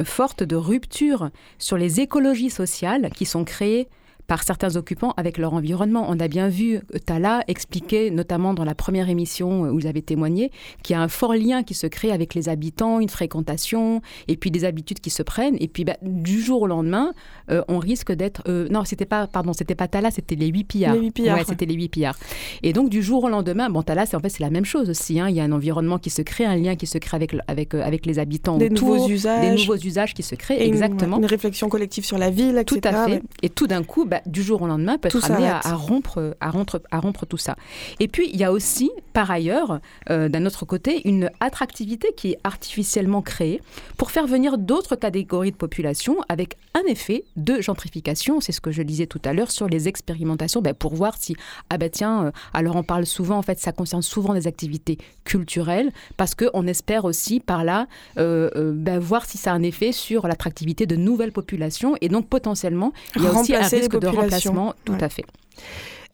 fortes 0.05 0.45
de 0.45 0.55
rupture 0.55 1.31
sur 1.59 1.77
les 1.77 2.01
écologies 2.01 2.51
sociales 2.51 3.11
qui 3.11 3.25
sont 3.25 3.45
créées 3.45 3.89
par 4.31 4.45
certains 4.45 4.77
occupants 4.77 5.12
avec 5.16 5.38
leur 5.38 5.55
environnement. 5.55 6.07
On 6.09 6.21
a 6.21 6.29
bien 6.29 6.49
vu 6.49 6.79
Tala 7.05 7.43
expliquer, 7.49 8.12
notamment 8.12 8.55
dans 8.55 8.62
la 8.64 8.77
première 8.77 9.09
émission 9.09 9.62
où 9.62 9.81
ils 9.81 9.88
avaient 9.88 10.03
témoigné, 10.03 10.53
qu'il 10.85 10.95
y 10.95 10.97
a 10.97 11.03
un 11.03 11.09
fort 11.09 11.35
lien 11.35 11.64
qui 11.64 11.75
se 11.75 11.88
crée 11.88 12.12
avec 12.12 12.37
les 12.37 12.49
habitants, 12.49 13.01
une 13.01 13.09
fréquentation, 13.09 14.03
et 14.29 14.37
puis 14.37 14.53
des 14.53 14.64
habitudes 14.64 15.01
qui 15.01 15.11
se 15.11 15.25
prennent. 15.25 15.57
Et 15.59 15.66
puis 15.66 15.85
bah, 15.85 15.97
du 16.03 16.40
jour 16.40 16.62
au 16.62 16.69
lendemain, 16.69 17.12
euh, 17.51 17.64
on 17.66 17.79
risque 17.79 18.12
d'être... 18.12 18.43
Euh, 18.47 18.69
non, 18.71 18.85
c'était 18.85 19.05
pas, 19.05 19.27
pardon, 19.27 19.53
c'était 19.53 19.75
pas 19.75 19.88
Tala, 19.88 20.12
c'était 20.12 20.37
les 20.37 20.47
huit 20.47 20.62
pillards. 20.62 20.95
Les 20.95 21.01
huit 21.01 21.11
pillards. 21.11 21.37
Ouais, 21.38 21.45
c'était 21.45 21.66
les 21.66 21.75
huit 21.75 21.88
pillards. 21.88 22.16
Et 22.62 22.73
donc 22.73 22.88
du 22.88 23.03
jour 23.03 23.25
au 23.25 23.29
lendemain, 23.29 23.69
bon, 23.69 23.83
Tala, 23.83 24.07
c'est 24.07 24.16
en 24.16 24.21
fait 24.21 24.29
c'est 24.29 24.45
la 24.45 24.51
même 24.51 24.64
chose 24.64 24.90
aussi. 24.90 25.19
hein. 25.19 25.29
Il 25.29 25.35
y 25.35 25.40
a 25.40 25.43
un 25.45 25.51
environnement 25.51 25.99
qui 25.99 26.11
se 26.11 26.23
crée, 26.23 26.45
un 26.45 26.55
lien 26.55 26.77
qui 26.77 26.87
se 26.87 26.99
crée 26.99 27.16
avec, 27.16 27.35
avec, 27.49 27.75
euh, 27.75 27.83
avec 27.83 28.07
les 28.07 28.21
habitants 28.21 28.59
Des 28.59 28.66
autour, 28.66 28.90
nouveaux 28.95 29.09
usages. 29.09 29.40
des 29.40 29.57
nouveaux 29.57 29.77
usages 29.77 30.14
qui 30.14 30.23
se 30.23 30.37
créent, 30.37 30.61
Et 30.62 30.66
une- 30.69 30.73
exactement. 30.75 31.16
Une, 31.19 31.27
réflexion 31.27 31.69
collective 31.69 32.05
sur 32.05 32.16
la 32.16 32.31
ville, 32.31 32.57
etc. 32.59 32.81
Tout 32.81 32.88
à 32.88 33.05
fait. 33.07 33.11
ouais. 33.14 33.23
Et 33.43 33.49
tout 33.49 33.66
d'un 33.66 33.83
coup, 33.83 34.05
bah, 34.05 34.20
du 34.27 34.43
jour 34.43 34.63
au 34.63 34.67
lendemain, 34.67 34.99
peut 34.99 35.09
Tout 35.09 35.19
être 35.19 35.31
amené 35.31 35.49
à, 35.49 35.61
rompre, 35.75 36.37
à, 36.41 36.51
rompre, 36.51 36.81
à 36.91 37.01
rompre 37.01 37.27
tout 37.27 37.37
ça. 37.37 37.57
Et 37.99 38.09
puis, 38.09 38.31
il 38.33 38.39
y 38.39 38.45
a 38.45 38.53
aussi, 38.53 38.91
par 39.13 39.31
ailleurs, 39.31 39.81
euh, 40.11 40.29
d'un 40.29 40.47
autre 40.47 40.65
côté, 40.65 41.07
une 41.09 41.31
attractivité 41.41 42.13
qui 42.17 42.33
est 42.33 42.39
artificiellement 42.45 43.23
créée 43.23 43.61
pour 43.97 44.11
faire 44.11 44.27
venir 44.27 44.59
d'autres 44.59 44.97
catégories 44.97 45.53
de 45.53 45.57
population 45.57 46.17
avec 46.29 46.57
un 46.75 46.87
effet 46.89 47.25
de 47.37 47.61
gentrification. 47.61 48.41
C'est 48.41 48.53
ce 48.53 48.61
que 48.61 48.71
je 48.71 48.83
disais 48.83 49.07
tout 49.07 49.21
à 49.25 49.33
l'heure 49.33 49.51
sur 49.51 49.69
les 49.69 49.89
expérimentations, 49.89 50.63
bah, 50.63 50.75
pour 50.75 50.95
voir 50.95 51.17
si, 51.19 51.37
ah 51.71 51.79
bah 51.79 51.89
tiens, 51.89 52.27
euh, 52.27 52.31
alors 52.55 52.77
on 52.77 52.83
parle 52.83 53.07
souvent, 53.07 53.39
en 53.39 53.43
fait, 53.43 53.59
ça 53.59 53.73
concerne 53.73 54.03
souvent 54.03 54.35
des 54.35 54.47
activités 54.47 54.99
culturelles, 55.25 55.93
parce 56.17 56.35
qu'on 56.35 56.67
espère 56.67 57.05
aussi 57.05 57.41
par 57.41 57.65
là 57.65 57.87
euh, 58.19 58.73
bah, 58.75 58.99
voir 58.99 59.25
si 59.25 59.39
ça 59.39 59.53
a 59.53 59.55
un 59.55 59.63
effet 59.63 59.93
sur 59.93 60.27
l'attractivité 60.27 60.87
de 60.87 60.97
nouvelles 60.97 61.33
populations 61.33 61.95
et 62.01 62.09
donc 62.09 62.29
potentiellement 62.29 62.93
il 63.17 63.23
y 63.23 63.27
a 63.27 63.33
aussi 63.33 63.55
un 63.55 63.67
risque 63.67 63.99
de. 63.99 64.10
Remplacement, 64.11 64.75
tout 64.85 64.92
Ouais. 64.92 65.03
à 65.05 65.09
fait. 65.09 65.25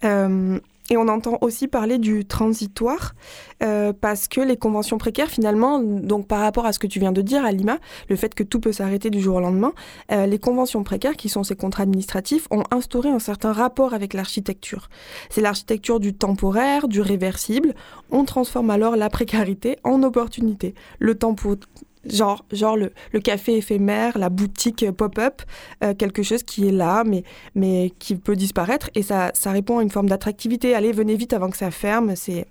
Euh, 0.04 0.58
et 0.88 0.96
on 0.96 1.08
entend 1.08 1.38
aussi 1.40 1.66
parler 1.66 1.98
du 1.98 2.24
transitoire 2.24 3.14
euh, 3.60 3.92
parce 3.92 4.28
que 4.28 4.40
les 4.40 4.56
conventions 4.56 4.98
précaires, 4.98 5.28
finalement, 5.28 5.80
donc 5.80 6.28
par 6.28 6.38
rapport 6.40 6.64
à 6.64 6.72
ce 6.72 6.78
que 6.78 6.86
tu 6.86 7.00
viens 7.00 7.10
de 7.10 7.22
dire, 7.22 7.44
Alima, 7.44 7.78
le 8.08 8.14
fait 8.14 8.34
que 8.36 8.44
tout 8.44 8.60
peut 8.60 8.70
s'arrêter 8.70 9.10
du 9.10 9.20
jour 9.20 9.36
au 9.36 9.40
lendemain, 9.40 9.72
euh, 10.12 10.26
les 10.26 10.38
conventions 10.38 10.84
précaires, 10.84 11.16
qui 11.16 11.28
sont 11.28 11.42
ces 11.42 11.56
contrats 11.56 11.82
administratifs, 11.82 12.46
ont 12.52 12.62
instauré 12.70 13.08
un 13.08 13.18
certain 13.18 13.52
rapport 13.52 13.94
avec 13.94 14.14
l'architecture. 14.14 14.88
C'est 15.28 15.40
l'architecture 15.40 15.98
du 15.98 16.14
temporaire, 16.14 16.86
du 16.86 17.00
réversible. 17.00 17.74
On 18.12 18.24
transforme 18.24 18.70
alors 18.70 18.94
la 18.94 19.10
précarité 19.10 19.78
en 19.82 20.04
opportunité. 20.04 20.74
Le 21.00 21.16
tempo 21.16 21.56
Genre, 22.10 22.44
genre 22.52 22.76
le, 22.76 22.92
le 23.12 23.20
café 23.20 23.56
éphémère, 23.56 24.18
la 24.18 24.28
boutique 24.28 24.90
pop-up, 24.92 25.42
euh, 25.82 25.94
quelque 25.94 26.22
chose 26.22 26.42
qui 26.42 26.68
est 26.68 26.72
là, 26.72 27.04
mais 27.04 27.24
mais 27.54 27.92
qui 27.98 28.16
peut 28.16 28.36
disparaître 28.36 28.90
et 28.94 29.02
ça, 29.02 29.30
ça 29.34 29.50
répond 29.50 29.78
à 29.78 29.82
une 29.82 29.90
forme 29.90 30.08
d'attractivité. 30.08 30.74
Allez, 30.74 30.92
venez 30.92 31.16
vite 31.16 31.32
avant 31.32 31.50
que 31.50 31.56
ça 31.56 31.70
ferme, 31.70 32.16
c'est 32.16 32.46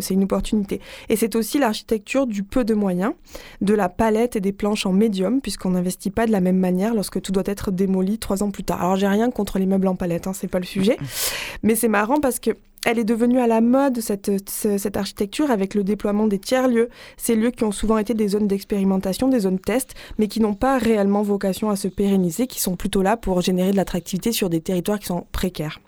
c'est 0.00 0.14
une 0.14 0.24
opportunité. 0.24 0.80
Et 1.08 1.16
c'est 1.16 1.36
aussi 1.36 1.58
l'architecture 1.58 2.26
du 2.26 2.42
peu 2.42 2.64
de 2.64 2.74
moyens, 2.74 3.12
de 3.60 3.74
la 3.74 3.88
palette 3.88 4.36
et 4.36 4.40
des 4.40 4.52
planches 4.52 4.86
en 4.86 4.92
médium, 4.92 5.40
puisqu'on 5.40 5.70
n'investit 5.70 6.10
pas 6.10 6.26
de 6.26 6.32
la 6.32 6.40
même 6.40 6.56
manière 6.58 6.94
lorsque 6.94 7.20
tout 7.20 7.32
doit 7.32 7.42
être 7.46 7.70
démoli 7.70 8.18
trois 8.18 8.42
ans 8.42 8.50
plus 8.50 8.64
tard. 8.64 8.80
Alors 8.80 8.96
j'ai 8.96 9.06
rien 9.08 9.30
contre 9.30 9.58
les 9.58 9.66
meubles 9.66 9.88
en 9.88 9.94
palette, 9.96 10.26
hein, 10.26 10.32
c'est 10.32 10.48
pas 10.48 10.58
le 10.60 10.64
sujet, 10.64 10.96
mais 11.62 11.74
c'est 11.74 11.88
marrant 11.88 12.20
parce 12.20 12.38
que 12.38 12.50
elle 12.84 12.98
est 12.98 13.04
devenue 13.04 13.38
à 13.38 13.46
la 13.46 13.60
mode, 13.60 14.00
cette, 14.00 14.50
ce- 14.50 14.76
cette 14.76 14.96
architecture, 14.96 15.52
avec 15.52 15.74
le 15.76 15.84
déploiement 15.84 16.26
des 16.26 16.40
tiers-lieux. 16.40 16.88
Ces 17.16 17.36
lieux 17.36 17.52
qui 17.52 17.62
ont 17.62 17.70
souvent 17.70 17.96
été 17.96 18.12
des 18.12 18.26
zones 18.26 18.48
d'expérimentation, 18.48 19.28
des 19.28 19.38
zones 19.38 19.60
test, 19.60 19.94
mais 20.18 20.26
qui 20.26 20.40
n'ont 20.40 20.54
pas 20.54 20.78
réellement 20.78 21.22
vocation 21.22 21.70
à 21.70 21.76
se 21.76 21.86
pérenniser, 21.86 22.48
qui 22.48 22.60
sont 22.60 22.74
plutôt 22.74 23.02
là 23.02 23.16
pour 23.16 23.40
générer 23.40 23.70
de 23.70 23.76
l'attractivité 23.76 24.32
sur 24.32 24.50
des 24.50 24.60
territoires 24.60 24.98
qui 24.98 25.06
sont 25.06 25.26
précaires. 25.30 25.78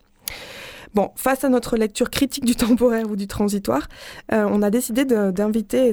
Bon, 0.94 1.10
face 1.16 1.42
à 1.42 1.48
notre 1.48 1.76
lecture 1.76 2.08
critique 2.08 2.44
du 2.44 2.54
temporaire 2.56 3.10
ou 3.10 3.16
du 3.16 3.26
transitoire, 3.26 3.88
euh, 4.32 4.48
on 4.48 4.62
a 4.62 4.70
décidé 4.70 5.04
d'inviter 5.04 5.92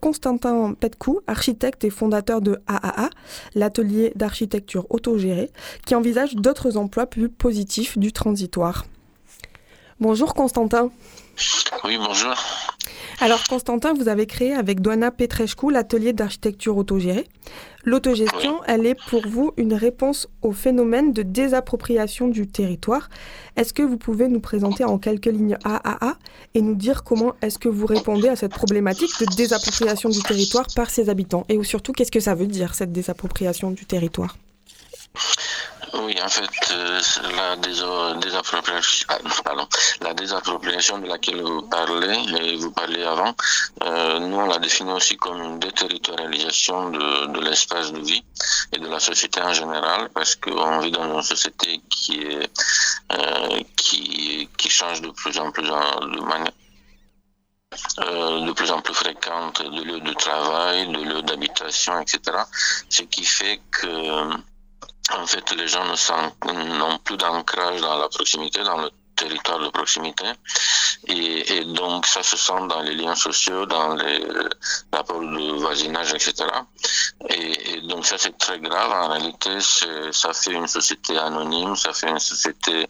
Constantin 0.00 0.74
Petcou, 0.78 1.20
architecte 1.26 1.82
et 1.84 1.90
fondateur 1.90 2.40
de 2.40 2.60
AAA, 2.68 3.10
l'atelier 3.54 4.12
d'architecture 4.14 4.86
autogérée, 4.90 5.50
qui 5.84 5.96
envisage 5.96 6.36
d'autres 6.36 6.76
emplois 6.76 7.06
plus 7.06 7.28
positifs 7.28 7.98
du 7.98 8.12
transitoire. 8.12 8.86
Bonjour 10.00 10.34
Constantin. 10.34 10.90
Oui, 11.84 11.96
bonjour. 11.96 12.34
Alors 13.22 13.44
Constantin, 13.44 13.94
vous 13.94 14.08
avez 14.08 14.26
créé 14.26 14.52
avec 14.52 14.80
Doana 14.80 15.12
Petrescu 15.12 15.70
l'atelier 15.70 16.12
d'architecture 16.12 16.76
autogérée. 16.76 17.28
L'autogestion, 17.84 18.60
elle 18.66 18.84
est 18.84 18.96
pour 19.08 19.28
vous 19.28 19.52
une 19.56 19.74
réponse 19.74 20.26
au 20.42 20.50
phénomène 20.50 21.12
de 21.12 21.22
désappropriation 21.22 22.26
du 22.26 22.48
territoire. 22.48 23.08
Est-ce 23.54 23.72
que 23.72 23.84
vous 23.84 23.96
pouvez 23.96 24.26
nous 24.26 24.40
présenter 24.40 24.82
en 24.82 24.98
quelques 24.98 25.26
lignes 25.26 25.56
AAA 25.64 26.16
et 26.54 26.62
nous 26.62 26.74
dire 26.74 27.04
comment 27.04 27.34
est-ce 27.42 27.60
que 27.60 27.68
vous 27.68 27.86
répondez 27.86 28.26
à 28.28 28.34
cette 28.34 28.54
problématique 28.54 29.12
de 29.20 29.26
désappropriation 29.36 30.08
du 30.08 30.20
territoire 30.20 30.66
par 30.74 30.90
ses 30.90 31.08
habitants? 31.08 31.44
Et 31.48 31.62
surtout, 31.62 31.92
qu'est-ce 31.92 32.10
que 32.10 32.18
ça 32.18 32.34
veut 32.34 32.48
dire 32.48 32.74
cette 32.74 32.90
désappropriation 32.90 33.70
du 33.70 33.86
territoire? 33.86 34.36
Oui, 35.94 36.16
en 36.22 36.28
fait, 36.28 36.48
euh, 36.70 37.00
la, 37.36 37.56
désappropriation, 38.16 39.06
ah, 39.10 39.18
pardon, 39.44 39.68
la 40.00 40.14
désappropriation 40.14 40.98
de 40.98 41.06
laquelle 41.06 41.42
vous 41.42 41.62
parlez, 41.62 42.16
et 42.40 42.56
vous 42.56 42.70
parliez 42.70 43.02
avant, 43.02 43.34
euh, 43.82 44.18
nous 44.18 44.36
on 44.36 44.46
la 44.46 44.58
définit 44.58 44.92
aussi 44.92 45.18
comme 45.18 45.42
une 45.42 45.58
déterritorialisation 45.58 46.90
de, 46.90 47.26
de 47.26 47.40
l'espace 47.40 47.92
de 47.92 48.00
vie 48.00 48.24
et 48.72 48.78
de 48.78 48.88
la 48.88 49.00
société 49.00 49.42
en 49.42 49.52
général, 49.52 50.08
parce 50.14 50.34
qu'on 50.36 50.78
vit 50.80 50.92
dans 50.92 51.14
une 51.14 51.22
société 51.22 51.82
qui 51.90 52.22
est 52.22 52.50
euh, 53.12 53.60
qui, 53.76 54.48
qui 54.56 54.70
change 54.70 55.02
de 55.02 55.10
plus 55.10 55.38
en 55.38 55.50
plus 55.50 55.70
en, 55.70 56.06
de 56.06 56.20
manière 56.20 56.52
euh, 57.98 58.46
de 58.46 58.52
plus 58.52 58.70
en 58.70 58.80
plus 58.80 58.94
fréquente 58.94 59.62
de 59.62 59.82
lieux 59.82 60.00
de 60.00 60.12
travail, 60.14 60.88
de 60.88 61.02
lieux 61.02 61.22
d'habitation, 61.22 62.00
etc. 62.00 62.38
Ce 62.88 63.02
qui 63.02 63.24
fait 63.24 63.60
que 63.70 63.86
en 65.10 65.26
fait, 65.26 65.50
les 65.52 65.66
gens 65.68 65.84
ne 65.84 65.96
sont- 65.96 66.32
n'ont 66.44 66.98
plus 66.98 67.16
d'ancrage 67.16 67.80
dans 67.80 67.98
la 67.98 68.08
proximité, 68.08 68.62
dans 68.62 68.78
le 68.78 68.90
territoire 69.16 69.58
de 69.60 69.68
proximité. 69.68 70.26
Et, 71.08 71.64
donc, 71.64 72.06
ça 72.06 72.22
se 72.22 72.36
sent 72.36 72.66
dans 72.68 72.80
les 72.80 72.94
liens 72.94 73.14
sociaux, 73.14 73.66
dans 73.66 73.94
les 73.94 74.20
rapports 74.92 75.20
de 75.20 75.52
voisinage, 75.58 76.14
etc. 76.14 76.46
Et, 77.28 77.80
donc, 77.82 78.06
ça, 78.06 78.16
c'est 78.18 78.36
très 78.38 78.58
grave. 78.60 78.90
En 78.90 79.08
réalité, 79.08 79.50
ça 80.12 80.32
fait 80.32 80.52
une 80.52 80.66
société 80.66 81.18
anonyme, 81.18 81.76
ça 81.76 81.92
fait 81.92 82.08
une 82.08 82.18
société 82.18 82.86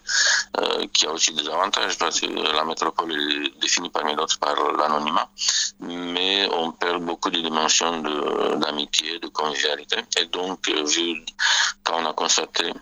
euh, 0.59 0.87
qui 0.93 1.07
a 1.07 1.13
aussi 1.13 1.33
des 1.33 1.49
avantages, 1.49 1.97
parce 1.99 2.21
que 2.21 2.27
la 2.27 2.65
métropole 2.65 3.13
est 3.13 3.61
définie 3.61 3.91
parmi 3.91 4.15
d'autres 4.15 4.39
par 4.39 4.55
l'anonymat. 4.73 5.29
Mais 5.81 6.49
on 6.53 6.73
perd 6.73 7.03
beaucoup 7.05 7.31
de 7.31 7.41
dimensions 7.41 8.01
de- 8.01 8.57
d'amitié, 8.57 9.19
de, 9.19 9.29
convivialité. 9.29 9.97
Et 10.19 10.27
donc, 10.27 10.69
euh, 10.69 10.85
vu 10.85 11.25
quand 11.85 12.03
on 12.03 12.07
a 12.07 12.13
constaté 12.13 12.73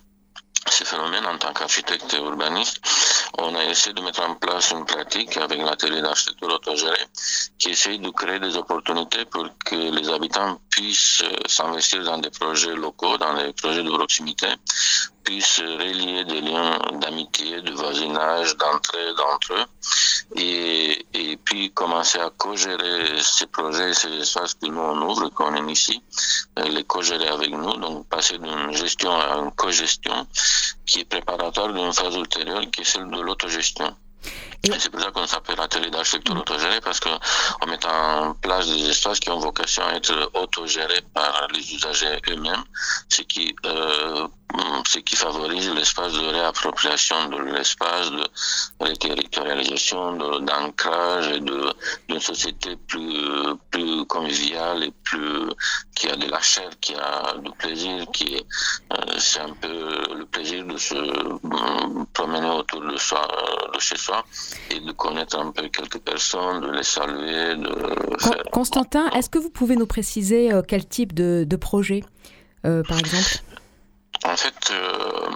ce 0.68 0.84
phénomène 0.84 1.24
en 1.26 1.38
tant 1.38 1.52
qu'architecte 1.52 2.12
et 2.14 2.18
urbaniste, 2.18 2.80
on 3.38 3.54
a 3.54 3.64
essayé 3.64 3.94
de 3.94 4.02
mettre 4.02 4.22
en 4.22 4.34
place 4.34 4.70
une 4.72 4.84
pratique 4.84 5.36
avec 5.36 5.60
l'atelier 5.60 6.02
d'architecture 6.02 6.52
autogérée 6.52 7.06
qui 7.58 7.70
essaye 7.70 7.98
de 7.98 8.10
créer 8.10 8.40
des 8.40 8.56
opportunités 8.56 9.24
pour 9.24 9.48
que 9.64 9.76
les 9.76 10.08
habitants 10.10 10.60
puissent 10.80 11.22
euh, 11.22 11.36
s'investir 11.46 12.02
dans 12.04 12.18
des 12.18 12.30
projets 12.30 12.74
locaux, 12.74 13.18
dans 13.18 13.34
des 13.34 13.52
projets 13.52 13.82
de 13.82 13.90
proximité, 13.90 14.48
puissent 15.24 15.60
relier 15.60 16.24
des 16.24 16.40
liens 16.40 16.78
d'amitié, 17.02 17.60
de 17.60 17.72
voisinage, 17.72 18.56
d'entraide 18.56 19.20
entre 19.34 19.52
eux 19.60 19.66
et, 20.36 21.38
puis 21.44 21.70
commencer 21.72 22.18
à 22.18 22.30
co-gérer 22.30 23.20
ces 23.20 23.46
projets 23.46 23.90
et 23.90 23.94
ces 23.94 24.12
espaces 24.24 24.54
que 24.54 24.66
nous 24.66 24.80
on 24.80 25.00
ouvre, 25.10 25.28
qu'on 25.30 25.54
initie, 25.54 26.02
euh, 26.58 26.64
les 26.64 26.84
co-gérer 26.84 27.28
avec 27.28 27.50
nous, 27.50 27.76
donc 27.76 28.06
passer 28.08 28.38
d'une 28.38 28.72
gestion 28.72 29.12
à 29.12 29.36
une 29.38 29.52
co-gestion 29.52 30.26
qui 30.86 31.00
est 31.00 31.04
préparatoire 31.04 31.72
d'une 31.72 31.92
phase 31.92 32.16
ultérieure 32.16 32.62
qui 32.72 32.80
est 32.82 32.84
celle 32.84 33.10
de 33.10 33.20
l'autogestion. 33.20 33.94
Et- 34.62 34.78
c'est 34.78 34.90
pour 34.90 35.00
ça 35.00 35.10
qu'on 35.10 35.26
s'appelle 35.26 35.58
atelier 35.58 35.90
d'architecture 35.90 36.36
autogérée 36.36 36.80
parce 36.82 37.00
qu'on 37.00 37.18
met 37.66 37.84
en 37.86 38.34
place 38.34 38.66
des 38.68 38.90
espaces 38.90 39.18
qui 39.20 39.30
ont 39.30 39.38
vocation 39.38 39.82
à 39.84 39.94
être 39.94 40.30
autogérés 40.34 41.00
par 41.14 41.46
les 41.54 41.74
usagers 41.74 42.18
eux-mêmes, 42.28 42.64
ce 43.08 43.22
qui, 43.22 43.54
euh, 43.64 44.28
qui 45.06 45.16
favorise 45.16 45.70
l'espace 45.70 46.12
de 46.12 46.26
réappropriation 46.26 47.28
de 47.28 47.38
l'espace, 47.52 48.10
de 48.10 48.24
réterritorialisation, 48.80 50.40
d'ancrage 50.40 51.28
et 51.28 51.40
d'une 51.40 52.20
société 52.20 52.76
plus, 52.88 53.54
plus 53.70 54.04
conviviale 54.06 54.84
et 54.84 54.92
plus, 55.04 55.48
qui 55.94 56.08
a 56.08 56.16
de 56.16 56.26
la 56.28 56.40
chair, 56.40 56.68
qui 56.80 56.94
a 56.96 57.34
du 57.38 57.50
plaisir, 57.52 58.04
qui 58.12 58.36
euh, 58.92 58.96
c'est 59.18 59.40
un 59.40 59.54
peu 59.54 60.14
le 60.16 60.26
plaisir 60.26 60.64
de 60.66 60.76
se 60.76 60.94
euh, 60.96 62.04
promener 62.12 62.50
autour 62.50 62.80
de 62.82 62.96
soi, 62.98 63.26
de 63.72 63.78
chez 63.80 63.96
soi 63.96 64.24
et 64.70 64.80
de 64.80 64.92
connaître 64.92 65.38
un 65.38 65.50
peu 65.50 65.68
quelques 65.68 65.98
personnes, 66.00 66.60
de 66.60 66.70
les 66.70 66.82
saluer, 66.82 67.56
de 67.56 68.18
faire... 68.18 68.42
Constantin, 68.52 69.08
est-ce 69.10 69.28
que 69.30 69.38
vous 69.38 69.50
pouvez 69.50 69.76
nous 69.76 69.86
préciser 69.86 70.50
quel 70.66 70.86
type 70.86 71.12
de, 71.14 71.44
de 71.46 71.56
projet, 71.56 72.02
par 72.62 72.98
exemple? 72.98 73.42
En 74.24 74.36
fait, 74.36 74.70
euh, 74.70 75.30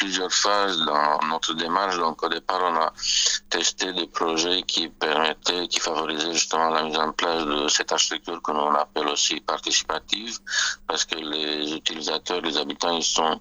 plusieurs 0.00 0.32
phases 0.32 0.78
dans 0.78 1.18
notre 1.28 1.52
démarche. 1.54 1.98
Donc, 1.98 2.22
au 2.22 2.28
départ, 2.28 2.62
on 2.62 2.76
a 2.76 2.90
testé 3.50 3.92
des 3.92 4.06
projets 4.06 4.62
qui 4.62 4.88
permettaient, 4.88 5.68
qui 5.68 5.78
favorisaient 5.78 6.32
justement 6.32 6.70
la 6.70 6.82
mise 6.84 6.96
en 6.96 7.12
place 7.12 7.44
de 7.44 7.68
cette 7.68 7.92
architecture 7.92 8.40
que 8.40 8.50
l'on 8.52 8.74
appelle 8.74 9.08
aussi 9.08 9.40
participative, 9.40 10.38
parce 10.86 11.04
que 11.04 11.16
les 11.16 11.74
utilisateurs, 11.74 12.40
les 12.40 12.56
habitants, 12.56 12.96
ils 12.96 13.10
sont 13.18 13.38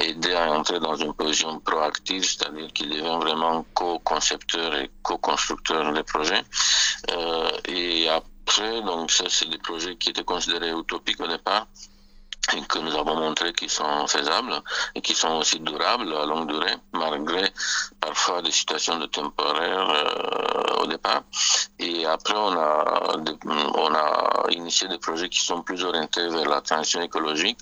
aidés 0.00 0.34
à 0.34 0.50
entrer 0.50 0.80
dans 0.80 0.96
une 0.96 1.14
position 1.14 1.60
proactive, 1.60 2.24
c'est-à-dire 2.24 2.72
qu'ils 2.72 2.90
deviennent 2.90 3.20
vraiment 3.20 3.64
co-concepteurs 3.72 4.74
et 4.74 4.90
co-constructeurs 5.02 5.92
des 5.92 6.02
projets. 6.02 6.42
Euh, 7.10 7.50
et 7.66 8.08
après, 8.08 8.82
donc 8.82 9.12
ça, 9.12 9.26
c'est 9.28 9.48
des 9.48 9.58
projets 9.58 9.94
qui 9.96 10.10
étaient 10.10 10.24
considérés 10.24 10.72
utopiques 10.72 11.20
au 11.20 11.28
départ 11.28 11.68
et 12.56 12.62
que 12.62 12.78
nous 12.78 12.94
avons 12.96 13.16
montré 13.16 13.52
qu'ils 13.52 13.70
sont 13.70 14.06
faisables 14.06 14.60
et 14.94 15.00
qui 15.00 15.14
sont 15.14 15.34
aussi 15.38 15.60
durables 15.60 16.12
à 16.14 16.26
longue 16.26 16.48
durée, 16.48 16.76
malgré 16.92 17.48
parfois 18.00 18.42
des 18.42 18.50
situations 18.50 18.98
de 18.98 19.06
temporaire 19.06 19.88
euh, 19.90 20.82
au 20.82 20.86
départ. 20.86 21.22
Et 21.78 22.06
après, 22.06 22.34
on 22.36 22.52
a, 22.52 23.16
on 23.74 23.94
a 23.94 24.46
initié 24.50 24.88
des 24.88 24.98
projets 24.98 25.28
qui 25.28 25.40
sont 25.40 25.62
plus 25.62 25.84
orientés 25.84 26.28
vers 26.28 26.48
la 26.48 26.60
transition 26.60 27.02
écologique 27.02 27.58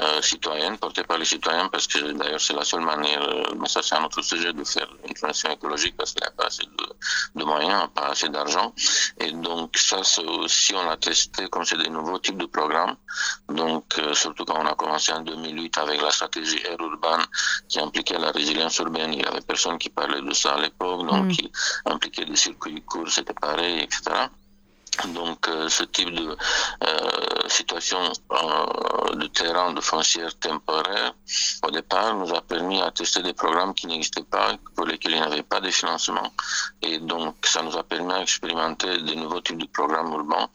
euh, 0.00 0.22
citoyenne, 0.22 0.76
portée 0.78 1.04
par 1.04 1.18
les 1.18 1.24
citoyens, 1.24 1.68
parce 1.68 1.86
que 1.86 1.98
d'ailleurs 2.12 2.40
c'est 2.40 2.54
la 2.54 2.64
seule 2.64 2.80
manière, 2.80 3.22
euh, 3.22 3.54
mais 3.58 3.68
ça 3.68 3.80
c'est 3.80 3.94
un 3.94 4.04
autre 4.04 4.22
sujet, 4.22 4.52
de 4.52 4.64
faire 4.64 4.88
une 5.06 5.14
transition 5.14 5.50
écologique, 5.50 5.96
parce 5.96 6.12
qu'il 6.12 6.22
n'y 6.22 6.28
a 6.28 6.32
pas 6.32 6.46
assez 6.46 6.64
de, 6.64 7.40
de 7.40 7.44
moyens, 7.44 7.88
pas 7.94 8.08
assez 8.08 8.28
d'argent. 8.28 8.74
Et 9.20 9.30
donc 9.30 9.76
ça, 9.76 10.02
c'est 10.02 10.24
aussi, 10.24 10.74
on 10.74 10.88
a 10.88 10.96
testé 10.96 11.48
comme 11.48 11.64
c'est 11.64 11.76
des 11.78 11.90
nouveaux 11.90 12.18
types 12.18 12.38
de 12.38 12.46
programmes. 12.46 12.96
Donc 13.48 13.84
euh, 13.98 14.14
surtout 14.14 14.44
quand 14.44 14.60
on 14.60 14.66
a 14.66 14.74
commencé 14.74 15.12
en 15.12 15.20
2008 15.20 15.78
avec 15.78 16.02
la 16.02 16.10
stratégie 16.10 16.60
Air 16.64 16.80
Urban 16.80 17.18
qui 17.68 17.78
impliquait 17.78 18.18
la 18.18 18.32
résilience 18.32 18.78
urbaine, 18.78 19.12
il 19.12 19.22
y 19.22 19.24
avait 19.24 19.42
personne 19.42 19.78
qui 19.78 19.90
parlait 19.90 20.22
de 20.22 20.32
ça 20.32 20.54
à 20.54 20.60
l'époque, 20.60 21.06
donc 21.06 21.26
mm. 21.26 21.32
qui 21.32 21.52
impliquait 21.86 22.24
des 22.24 22.36
circuits 22.36 22.82
courts, 22.82 23.08
c'était 23.08 23.34
pareil, 23.34 23.80
etc. 23.80 24.28
Donc 25.08 25.48
euh, 25.48 25.68
ce 25.68 25.84
type 25.84 26.10
de 26.10 26.36
euh, 26.84 27.48
situation 27.48 27.98
euh, 28.32 29.14
de 29.14 29.26
terrain 29.26 29.72
de 29.72 29.80
foncière 29.80 30.34
temporaire, 30.38 31.14
au 31.62 31.70
départ, 31.70 32.14
nous 32.14 32.32
a 32.32 32.40
permis 32.40 32.80
à 32.80 32.90
tester 32.90 33.22
des 33.22 33.32
programmes 33.32 33.74
qui 33.74 33.86
n'existaient 33.86 34.22
pas, 34.22 34.54
pour 34.74 34.86
lesquels 34.86 35.12
il 35.12 35.20
n'y 35.20 35.26
avait 35.26 35.42
pas 35.42 35.60
de 35.60 35.70
financement. 35.70 36.32
Et 36.82 36.98
donc 36.98 37.36
ça 37.44 37.62
nous 37.62 37.76
a 37.76 37.82
permis 37.82 38.14
d'expérimenter 38.14 39.02
des 39.02 39.16
nouveaux 39.16 39.40
types 39.40 39.58
de 39.58 39.66
programmes 39.66 40.12
urbains, 40.12 40.48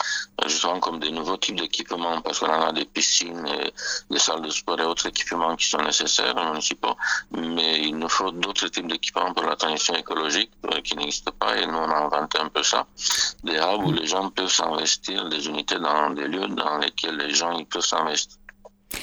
justement 0.45 0.79
comme 0.79 0.99
des 0.99 1.11
nouveaux 1.11 1.37
types 1.37 1.59
d'équipements, 1.59 2.21
parce 2.21 2.39
qu'on 2.39 2.51
a 2.51 2.71
des 2.71 2.85
piscines, 2.85 3.45
et 3.47 3.73
des 4.09 4.19
salles 4.19 4.41
de 4.41 4.49
sport 4.49 4.79
et 4.79 4.85
autres 4.85 5.07
équipements 5.07 5.55
qui 5.55 5.67
sont 5.67 5.81
nécessaires 5.81 6.35
municipaux. 6.35 6.95
Mais 7.31 7.81
il 7.81 7.97
nous 7.97 8.09
faut 8.09 8.31
d'autres 8.31 8.67
types 8.67 8.87
d'équipements 8.87 9.33
pour 9.33 9.45
la 9.45 9.55
transition 9.55 9.95
écologique 9.95 10.51
qui 10.83 10.95
n'existent 10.95 11.31
pas. 11.37 11.57
Et 11.57 11.65
nous, 11.65 11.77
on 11.77 11.89
a 11.89 11.97
inventé 11.97 12.39
un 12.39 12.49
peu 12.49 12.63
ça. 12.63 12.85
Des 13.43 13.57
hubs 13.57 13.85
où 13.85 13.91
les 13.91 14.05
gens 14.05 14.28
peuvent 14.31 14.51
s'investir, 14.51 15.27
des 15.29 15.47
unités 15.47 15.79
dans 15.79 16.11
des 16.11 16.27
lieux 16.27 16.47
dans 16.47 16.77
lesquels 16.77 17.17
les 17.17 17.33
gens 17.33 17.51
ils 17.57 17.65
peuvent 17.65 17.85
s'investir. 17.85 18.37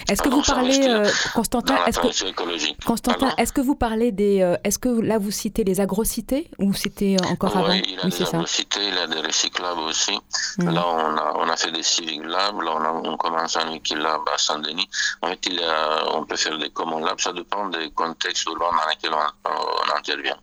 Est-ce 0.09 0.21
que 0.21 0.29
vous 0.29 0.43
parlez, 0.43 0.89
euh, 0.89 1.09
Constantin, 1.33 1.77
est-ce 1.87 2.01
que, 2.01 2.85
Constantin, 2.85 3.33
est-ce 3.39 3.53
que 3.53 3.61
vous 3.61 3.77
parlez 3.77 4.11
des, 4.11 4.43
euh, 4.43 4.57
est-ce 4.65 4.81
que 4.81 4.89
là 4.89 5.19
vous 5.19 5.31
citez 5.31 5.62
les 5.62 5.81
agrocités 5.81 6.51
ou 6.59 6.75
c'était 6.75 7.17
encore 7.31 7.55
oui, 7.55 7.62
avant? 7.62 7.73
il 7.73 7.95
y 7.95 7.99
a 7.99 8.09
des 8.09 8.23
agrocités, 8.23 8.81
il 8.89 8.95
y 8.95 8.99
a 8.99 9.07
des 9.07 9.21
recyclables 9.21 9.81
aussi. 9.81 10.19
Mmh. 10.59 10.71
Là, 10.71 10.85
on 10.89 11.17
a, 11.17 11.35
on 11.37 11.49
a 11.49 11.57
fait 11.57 11.71
des 11.71 11.85
civic 11.85 12.25
labs, 12.25 12.61
là, 12.62 12.73
on, 12.75 12.85
a, 12.85 12.91
on 12.91 13.17
commence 13.17 13.57
un 13.57 13.71
Wikilab 13.71 14.23
à 14.33 14.39
Saint-Denis. 14.39 14.89
En 15.23 15.29
fait, 15.29 15.47
il 15.47 15.55
y 15.55 15.65
a, 15.65 16.15
on 16.15 16.25
peut 16.25 16.37
faire 16.37 16.59
des 16.59 16.71
common 16.71 16.99
labs, 16.99 17.21
ça 17.21 17.33
dépend 17.33 17.69
des 17.69 17.91
contextes 17.91 18.45
urbains 18.47 18.71
dans 18.73 18.91
lesquels 18.91 19.15
on, 19.15 19.51
on 19.51 19.97
intervient. 19.97 20.39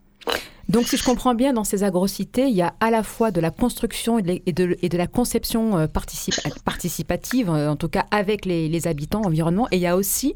Donc, 0.70 0.88
si 0.88 0.96
je 0.98 1.04
comprends 1.04 1.36
bien, 1.36 1.54
dans 1.54 1.66
ces 1.66 1.84
agrocités, 1.84 2.48
il 2.48 2.56
y 2.56 2.62
a 2.62 2.74
à 2.80 2.90
la 2.90 3.04
fois 3.04 3.32
de 3.32 3.42
la 3.42 3.52
construction 3.52 4.18
et 4.18 4.54
de, 4.54 4.98
la 4.98 5.08
conception 5.08 5.78
euh, 5.78 5.88
participative, 5.88 7.50
euh, 7.50 7.70
en 7.70 7.76
tout 7.76 7.90
cas 7.90 8.06
avec 8.12 8.46
les, 8.46 8.88
habitants, 8.88 9.22
environnement, 9.24 9.68
et 9.72 9.76
il 9.76 9.82
y 9.82 9.88
a 9.88 9.98
aussi 9.98 10.36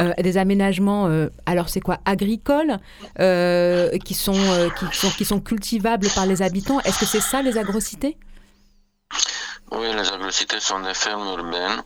euh, 0.00 0.12
des 0.22 0.38
aménagements, 0.38 1.08
alors 1.44 1.68
c'est 1.68 1.80
quoi, 1.80 1.98
agricoles, 2.04 2.78
qui, 3.16 4.14
sont, 4.14 4.32
qui, 4.78 4.96
sont, 4.96 5.10
qui 5.10 5.24
sont 5.24 5.40
cultivables 5.40 6.08
par 6.14 6.26
les 6.26 6.42
habitants. 6.42 6.80
Est-ce 6.80 6.98
que 6.98 7.06
c'est 7.06 7.20
ça 7.20 7.42
les 7.42 7.58
agrocités? 7.58 8.16
Oui, 9.72 9.92
les 9.92 10.12
agrocités 10.12 10.60
sont 10.60 10.78
des 10.80 10.94
fermes 10.94 11.26
urbaines, 11.26 11.82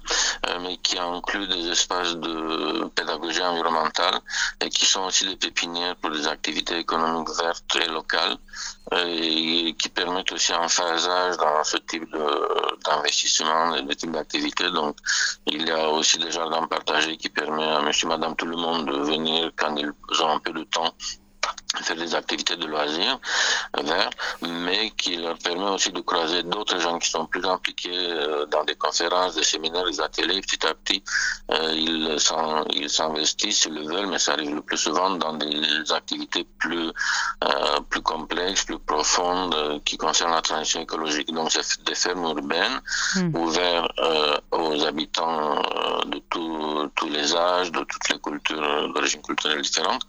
euh, 0.49 0.59
mais 0.61 0.77
qui 0.77 0.99
incluent 0.99 1.49
des 1.49 1.71
espaces 1.71 2.15
de 2.15 2.85
pédagogie 2.95 3.43
environnementale 3.43 4.21
et 4.61 4.69
qui 4.69 4.85
sont 4.85 5.05
aussi 5.05 5.27
des 5.27 5.37
pépinières 5.37 5.97
pour 5.97 6.11
des 6.11 6.27
activités 6.27 6.79
économiques 6.79 7.31
vertes 7.43 7.77
et 7.77 7.89
locales 7.89 8.37
euh, 8.93 9.05
et 9.07 9.75
qui 9.79 9.89
permettent 9.89 10.31
aussi 10.33 10.53
un 10.53 10.69
phasage 10.69 11.39
dans 11.39 11.65
ce 11.65 11.79
type 11.79 12.07
d'investissement, 12.85 13.71
de, 13.73 13.81
de 13.81 13.95
type 13.95 14.13
d'activité. 14.13 14.71
Donc, 14.71 14.97
il 15.47 15.67
y 15.67 15.71
a 15.71 15.89
aussi 15.89 16.19
des 16.19 16.31
jardins 16.31 16.67
partagés 16.67 17.17
qui 17.17 17.31
permettent 17.31 17.79
à 17.79 17.81
monsieur, 17.81 18.09
madame, 18.09 18.37
tout 18.37 18.47
le 18.47 18.57
monde 18.57 18.87
de 18.93 18.99
venir 18.99 19.53
quand 19.57 19.75
ils 19.77 19.91
ont 20.23 20.29
un 20.29 20.39
peu 20.39 20.53
de 20.53 20.65
temps 20.65 20.93
faire 21.83 21.97
des 21.97 22.15
activités 22.15 22.57
de 22.57 22.67
loisirs 22.67 23.19
verts, 23.83 24.11
mais 24.43 24.91
qui 24.97 25.17
leur 25.17 25.39
permet 25.39 25.71
aussi 25.71 25.93
de 25.93 26.01
croiser 26.01 26.43
d'autres 26.43 26.79
gens 26.79 26.99
qui 26.99 27.09
sont 27.09 27.27
plus 27.27 27.45
impliqués 27.45 27.91
euh, 27.93 28.47
dans 28.47 28.65
des 28.65 28.75
conférences, 28.75 29.37
des 29.37 29.45
séminaires, 29.45 29.85
des 29.85 30.01
ateliers. 30.01 30.41
Petit 30.41 30.67
à 30.67 30.75
petit, 30.75 31.03
euh, 31.53 31.73
ils 32.75 32.91
s'investissent, 32.91 33.67
ils 33.67 33.75
le 33.75 33.85
veulent, 33.85 34.07
mais 34.09 34.19
ça 34.19 34.33
arrive 34.33 34.55
le 34.55 34.63
plus 34.63 34.79
souvent 34.79 35.11
dans 35.11 35.35
des 35.35 35.93
activités 35.93 36.47
plus 36.59 36.91
euh, 37.43 37.81
plus 37.89 38.03
complexes, 38.03 38.65
plus 38.65 38.79
profondes, 38.79 39.55
euh, 39.55 39.79
qui 39.85 39.97
concernent 39.97 40.35
la 40.35 40.43
transition 40.43 40.83
écologique. 40.83 41.33
Donc, 41.33 41.51
c'est 41.51 41.83
des 41.85 41.95
fermes 41.95 42.23
urbaines 42.25 42.83
mmh. 43.17 43.35
ouvertes 43.35 43.91
euh, 43.99 44.37
aux 44.51 44.85
habitants 44.85 45.63
de 46.05 46.21
tous 46.29 47.09
les 47.09 47.35
âges, 47.35 47.73
de 47.73 47.81
toutes 47.81 48.09
les 48.11 48.19
cultures, 48.19 48.93
d'origine 48.93 49.23
culturelle 49.23 49.63
différente, 49.63 50.03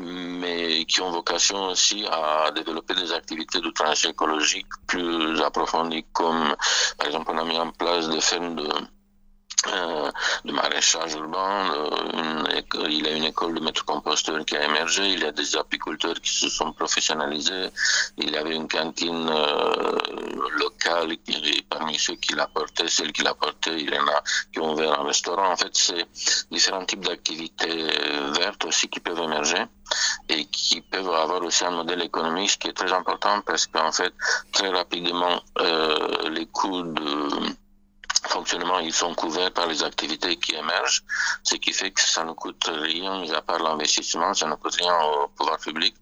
mais 0.00 0.61
qui 0.88 1.00
ont 1.00 1.10
vocation 1.10 1.66
aussi 1.66 2.06
à 2.10 2.50
développer 2.52 2.94
des 2.94 3.12
activités 3.12 3.60
de 3.60 3.70
transition 3.70 4.10
écologique 4.10 4.66
plus 4.86 5.40
approfondies, 5.40 6.04
comme 6.12 6.54
par 6.98 7.06
exemple 7.06 7.30
on 7.34 7.38
a 7.38 7.44
mis 7.44 7.58
en 7.58 7.70
place 7.70 8.08
des 8.08 8.20
fermes 8.20 8.56
de 8.56 8.68
euh, 9.68 10.10
de 10.44 10.52
maraîchage 10.52 11.14
urbain, 11.14 11.72
une, 12.14 12.48
il 12.88 13.06
y 13.06 13.08
a 13.08 13.12
une 13.12 13.24
école 13.24 13.54
de 13.54 13.60
maître 13.60 13.84
composteur 13.84 14.44
qui 14.44 14.56
a 14.56 14.64
émergé, 14.64 15.08
il 15.08 15.20
y 15.20 15.24
a 15.24 15.32
des 15.32 15.56
apiculteurs 15.56 16.20
qui 16.20 16.32
se 16.32 16.48
sont 16.48 16.72
professionnalisés, 16.72 17.68
il 18.18 18.30
y 18.30 18.36
avait 18.36 18.54
une 18.54 18.68
cantine 18.68 19.28
euh, 19.28 19.98
locale 20.58 21.16
qui, 21.24 21.64
parmi 21.68 21.98
ceux 21.98 22.16
qui 22.16 22.34
l'apportaient, 22.34 22.88
celles 22.88 23.12
qui 23.12 23.22
l'apportaient, 23.22 23.80
il 23.80 23.92
y 23.92 23.98
en 23.98 24.06
a 24.08 24.22
qui 24.52 24.60
ont 24.60 24.72
ouvert 24.72 25.00
un 25.00 25.04
restaurant. 25.04 25.52
En 25.52 25.56
fait, 25.56 25.70
c'est 25.72 26.06
différents 26.50 26.84
types 26.84 27.04
d'activités 27.04 27.86
vertes 28.32 28.64
aussi 28.64 28.88
qui 28.88 29.00
peuvent 29.00 29.20
émerger 29.20 29.64
et 30.28 30.44
qui 30.46 30.80
peuvent 30.80 31.12
avoir 31.12 31.42
aussi 31.42 31.64
un 31.64 31.70
modèle 31.70 32.02
économique, 32.02 32.50
ce 32.50 32.58
qui 32.58 32.68
est 32.68 32.72
très 32.72 32.92
important 32.92 33.40
parce 33.42 33.66
qu'en 33.66 33.92
fait, 33.92 34.12
très 34.52 34.68
rapidement, 34.68 35.40
euh, 35.60 36.28
les 36.30 36.46
coûts 36.46 36.82
de 36.82 37.28
fonctionnement, 38.28 38.78
ils 38.78 38.92
sont 38.92 39.14
couverts 39.14 39.52
par 39.52 39.66
les 39.66 39.82
activités 39.82 40.36
qui 40.36 40.54
émergent, 40.54 41.02
ce 41.42 41.56
qui 41.56 41.72
fait 41.72 41.90
que 41.90 42.00
ça 42.00 42.24
ne 42.24 42.32
coûte 42.32 42.70
rien, 42.70 43.20
mis 43.20 43.32
à 43.32 43.42
part 43.42 43.58
l'investissement, 43.58 44.32
ça 44.34 44.46
ne 44.46 44.54
coûte 44.54 44.74
rien 44.76 44.94
au 45.04 45.28
pouvoir 45.28 45.58
public. 45.58 45.94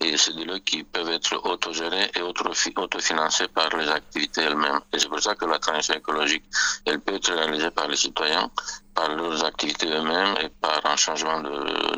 Et 0.00 0.16
c'est 0.16 0.34
des 0.34 0.44
lieux 0.44 0.58
qui 0.58 0.84
peuvent 0.84 1.10
être 1.10 1.44
autogérés 1.46 2.10
et 2.14 2.22
autofinancés 2.22 3.48
par 3.48 3.68
les 3.76 3.88
activités 3.88 4.42
elles-mêmes. 4.42 4.80
Et 4.92 4.98
c'est 4.98 5.08
pour 5.08 5.20
ça 5.20 5.34
que 5.34 5.44
la 5.44 5.58
transition 5.58 5.94
écologique, 5.94 6.44
elle 6.86 7.00
peut 7.00 7.14
être 7.14 7.32
réalisée 7.32 7.70
par 7.70 7.88
les 7.88 7.96
citoyens, 7.96 8.50
par 8.94 9.14
leurs 9.14 9.44
activités 9.44 9.86
eux-mêmes 9.88 10.34
et 10.42 10.48
par 10.60 10.80
un 10.84 10.96
changement 10.96 11.42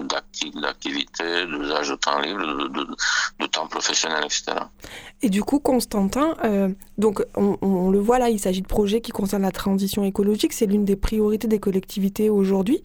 d'activité, 0.00 1.46
d'usage 1.46 1.90
de 1.90 1.94
temps 1.96 2.20
libre, 2.20 2.40
de, 2.40 2.68
de, 2.68 2.87
de, 3.40 3.46
temps 3.46 3.66
professionnel, 3.66 4.24
etc. 4.24 4.52
Et 5.22 5.28
du 5.28 5.42
coup, 5.42 5.61
Constantin, 5.61 6.35
euh, 6.44 6.68
donc 6.98 7.24
on, 7.37 7.56
on, 7.61 7.90
le 7.90 7.98
voit 7.98 8.18
là, 8.18 8.28
il 8.30 8.38
s'agit 8.38 8.62
de 8.62 8.66
projets 8.66 9.00
qui 9.00 9.12
concernent 9.12 9.42
la 9.42 9.50
transition 9.50 10.04
écologique, 10.04 10.52
c'est 10.52 10.66
l'une 10.66 10.85
des 10.85 10.96
priorités 10.96 11.48
des 11.48 11.59
collectivités 11.59 12.30
aujourd'hui. 12.30 12.82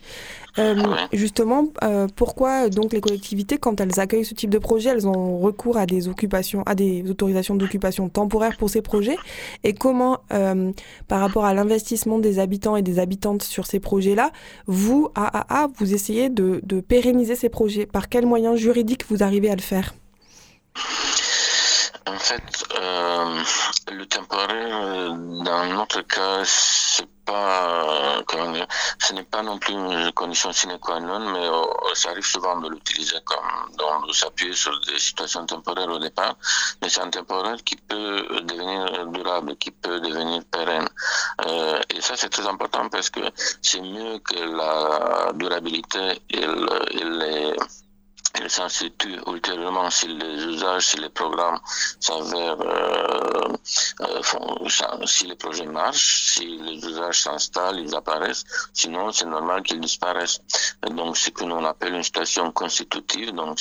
Euh, 0.57 0.75
ouais. 0.75 1.07
Justement, 1.13 1.67
euh, 1.83 2.07
pourquoi 2.15 2.69
donc 2.69 2.93
les 2.93 3.01
collectivités, 3.01 3.57
quand 3.57 3.79
elles 3.79 3.99
accueillent 3.99 4.25
ce 4.25 4.33
type 4.33 4.49
de 4.49 4.57
projet, 4.57 4.89
elles 4.89 5.07
ont 5.07 5.39
recours 5.39 5.77
à 5.77 5.85
des 5.85 6.09
occupations, 6.09 6.63
à 6.65 6.75
des 6.75 7.09
autorisations 7.09 7.55
d'occupation 7.55 8.09
temporaire 8.09 8.57
pour 8.57 8.69
ces 8.69 8.81
projets? 8.81 9.17
Et 9.63 9.73
comment, 9.73 10.19
par 11.07 11.19
rapport 11.21 11.45
à 11.45 11.53
l'investissement 11.53 12.19
des 12.19 12.39
habitants 12.39 12.75
et 12.75 12.81
des 12.81 12.99
habitantes 12.99 13.43
sur 13.43 13.65
ces 13.65 13.79
projets 13.79 14.00
là 14.09 14.31
vous, 14.67 15.09
AAA, 15.15 15.67
vous 15.77 15.93
essayez 15.93 16.29
de, 16.29 16.59
pérenniser 16.81 17.35
ces 17.35 17.49
projets. 17.49 17.85
Par 17.85 18.09
quels 18.09 18.25
moyens 18.25 18.57
juridiques 18.57 19.05
vous 19.09 19.23
arrivez 19.23 19.49
à 19.49 19.55
le 19.55 19.61
faire? 19.61 19.93
En 22.07 22.17
fait, 22.17 22.41
euh, 22.79 23.43
le 23.91 24.05
temporaire, 24.05 25.13
dans 25.43 25.65
notre 25.73 26.01
cas, 26.01 26.41
c'est 26.45 27.07
pas, 27.31 28.23
ce 28.99 29.13
n'est 29.13 29.23
pas 29.23 29.41
non 29.41 29.57
plus 29.57 29.73
une 29.73 30.11
condition 30.11 30.51
sine 30.51 30.77
qua 30.79 30.99
non, 30.99 31.19
mais 31.31 31.45
euh, 31.47 31.93
ça 31.93 32.09
arrive 32.09 32.25
souvent 32.25 32.59
de 32.59 32.69
l'utiliser 32.69 33.19
comme, 33.25 33.75
donc 33.77 34.07
de 34.07 34.13
s'appuyer 34.13 34.53
sur 34.53 34.77
des 34.81 34.99
situations 34.99 35.45
temporaires 35.45 35.89
au 35.89 35.99
départ, 35.99 36.35
mais 36.81 36.89
c'est 36.89 37.01
un 37.01 37.09
temporaire 37.09 37.57
qui 37.63 37.75
peut 37.75 38.41
devenir 38.43 39.07
durable, 39.07 39.55
qui 39.57 39.71
peut 39.71 39.99
devenir 39.99 40.43
pérenne. 40.51 40.89
Euh, 41.47 41.79
et 41.95 42.01
ça, 42.01 42.15
c'est 42.15 42.29
très 42.29 42.47
important 42.47 42.89
parce 42.89 43.09
que 43.09 43.21
c'est 43.61 43.81
mieux 43.81 44.19
que 44.19 44.35
la 44.35 45.31
durabilité 45.33 46.21
et, 46.29 46.45
les 47.03 47.53
elle 48.33 48.49
s'institue 48.49 49.19
ultérieurement 49.27 49.89
si 49.89 50.07
les 50.07 50.45
usages, 50.45 50.87
si 50.87 50.97
les 50.97 51.09
programmes 51.09 51.59
s'avèrent, 51.99 52.61
euh, 52.61 53.53
euh, 54.01 55.05
si 55.05 55.25
les 55.27 55.35
projets 55.35 55.65
marchent, 55.65 56.33
si 56.35 56.57
les 56.57 56.85
usages 56.85 57.21
s'installent, 57.21 57.79
ils 57.79 57.95
apparaissent. 57.95 58.43
Sinon, 58.73 59.11
c'est 59.11 59.25
normal 59.25 59.63
qu'ils 59.63 59.79
disparaissent. 59.79 60.41
donc, 60.89 61.17
ce 61.17 61.29
que 61.29 61.43
l'on 61.43 61.63
appelle 61.65 61.93
une 61.95 62.03
situation 62.03 62.51
constitutive, 62.51 63.31
donc 63.33 63.59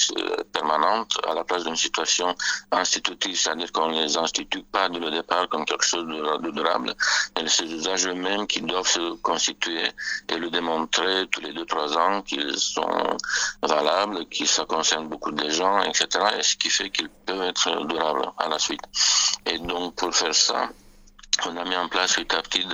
permanente, 0.52 1.18
à 1.28 1.34
la 1.34 1.44
place 1.44 1.64
d'une 1.64 1.76
situation 1.76 2.34
institutive, 2.70 3.36
c'est-à-dire 3.38 3.72
qu'on 3.72 3.88
ne 3.88 4.02
les 4.02 4.16
institue 4.16 4.62
pas 4.62 4.88
dès 4.88 4.98
le 4.98 5.10
départ 5.10 5.48
comme 5.48 5.64
quelque 5.64 5.84
chose 5.84 6.06
de, 6.06 6.50
durable, 6.50 6.94
mais 7.36 7.48
ces 7.48 7.64
usages 7.64 8.06
eux-mêmes 8.06 8.46
qui 8.46 8.60
doivent 8.60 8.86
se 8.86 9.14
constituer 9.16 9.84
et 10.28 10.36
le 10.36 10.50
démontrer 10.50 11.26
tous 11.30 11.40
les 11.40 11.52
deux, 11.52 11.64
trois 11.64 11.96
ans 11.96 12.22
qu'ils 12.22 12.58
sont 12.58 13.16
valables, 13.62 14.26
qu'ils 14.26 14.48
ça 14.60 14.66
concerne 14.66 15.08
beaucoup 15.08 15.32
de 15.32 15.48
gens, 15.48 15.80
etc. 15.82 16.06
Et 16.38 16.42
ce 16.42 16.56
qui 16.56 16.68
fait 16.68 16.90
qu'ils 16.90 17.08
peuvent 17.26 17.42
être 17.42 17.86
durables 17.86 18.30
à 18.36 18.48
la 18.48 18.58
suite. 18.58 18.82
Et 19.46 19.58
donc, 19.58 19.94
pour 19.94 20.14
faire 20.14 20.34
ça, 20.34 20.68
on 21.46 21.56
a 21.56 21.64
mis 21.64 21.76
en 21.76 21.88
place 21.88 22.12
petit 22.14 22.36
à 22.36 22.42
petit 22.42 22.66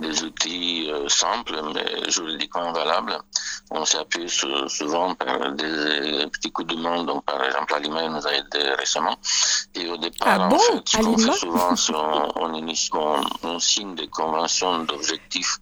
des 0.00 0.22
outils 0.22 0.90
euh, 0.90 1.06
simples 1.08 1.60
mais 1.74 2.10
juridiquement 2.10 2.72
valables. 2.72 3.18
On 3.70 3.84
s'est 3.84 3.98
appuyé 3.98 4.28
souvent 4.28 5.14
par 5.14 5.52
des 5.52 6.26
petits 6.32 6.50
coups 6.50 6.74
de 6.74 6.80
main. 6.80 7.04
Donc, 7.04 7.24
par 7.26 7.44
exemple, 7.44 7.74
Alima 7.74 8.08
nous 8.08 8.26
a 8.26 8.32
aidé 8.32 8.62
récemment. 8.78 9.16
Et 9.74 9.86
au 9.88 9.98
départ, 9.98 10.28
ah 10.40 10.46
en 10.46 10.58
fait, 10.58 11.04
on 11.04 11.18
fait 11.18 11.32
souvent, 11.32 12.28
on, 12.36 13.20
on 13.42 13.58
signe 13.58 13.94
des 13.94 14.08
conventions 14.08 14.78
d'objectifs 14.84 15.58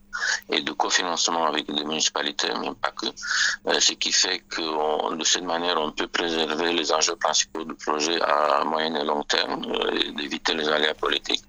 et 0.51 0.61
de 0.63 0.73
cofinancement 0.73 1.47
avec 1.47 1.67
des 1.67 1.85
municipalités, 1.85 2.49
mais 2.61 2.73
pas 2.75 2.91
que. 2.91 3.07
Euh, 3.07 3.81
ce 3.81 3.93
qui 3.93 4.13
fait 4.13 4.41
que 4.49 5.15
de 5.17 5.25
cette 5.25 5.45
manière, 5.45 5.81
on 5.81 5.93
peut 5.93 6.07
préserver 6.07 6.73
les 6.73 6.93
enjeux 6.93 7.17
principaux 7.17 7.65
du 7.65 7.75
projet 7.75 8.21
à 8.23 8.65
moyen 8.65 8.95
et 8.95 9.05
long 9.05 9.23
terme 9.25 9.65
euh, 9.67 10.01
et 10.01 10.13
d'éviter 10.13 10.55
les 10.55 10.69
aléas 10.69 10.95
politiques. 10.95 11.45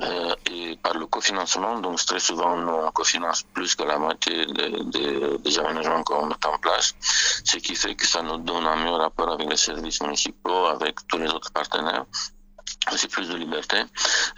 Euh, 0.00 0.34
et 0.52 0.76
par 0.76 0.94
le 0.94 1.06
cofinancement, 1.06 1.80
donc 1.80 1.98
très 2.04 2.20
souvent, 2.20 2.56
on 2.56 2.90
cofinance 2.92 3.42
plus 3.54 3.74
que 3.74 3.82
la 3.82 3.98
moitié 3.98 4.46
des 4.46 5.58
aménagements 5.58 6.02
qu'on 6.04 6.26
met 6.26 6.46
en 6.46 6.58
place, 6.58 6.94
ce 7.44 7.56
qui 7.56 7.74
fait 7.74 7.94
que 7.96 8.06
ça 8.06 8.22
nous 8.22 8.38
donne 8.38 8.66
un 8.66 8.76
meilleur 8.76 9.00
rapport 9.00 9.30
avec 9.32 9.48
les 9.50 9.56
services 9.56 10.00
municipaux, 10.02 10.66
avec 10.66 10.94
tous 11.08 11.18
les 11.18 11.28
autres 11.28 11.50
partenaires 11.50 12.04
aussi 12.92 13.08
plus 13.08 13.28
de 13.28 13.36
liberté. 13.36 13.82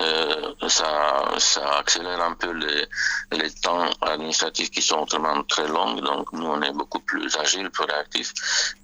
Euh, 0.01 0.55
ça, 0.69 1.25
ça 1.39 1.79
accélère 1.79 2.23
un 2.23 2.35
peu 2.35 2.51
les, 2.51 2.87
les 3.33 3.51
temps 3.55 3.89
administratifs 4.01 4.71
qui 4.71 4.83
sont 4.83 5.01
autrement 5.01 5.43
très 5.45 5.69
longs. 5.69 5.95
Donc 5.95 6.33
nous, 6.33 6.47
on 6.47 6.61
est 6.63 6.73
beaucoup 6.73 7.01
plus 7.01 7.37
agile, 7.37 7.71
plus 7.71 7.85
réactif. 7.85 8.33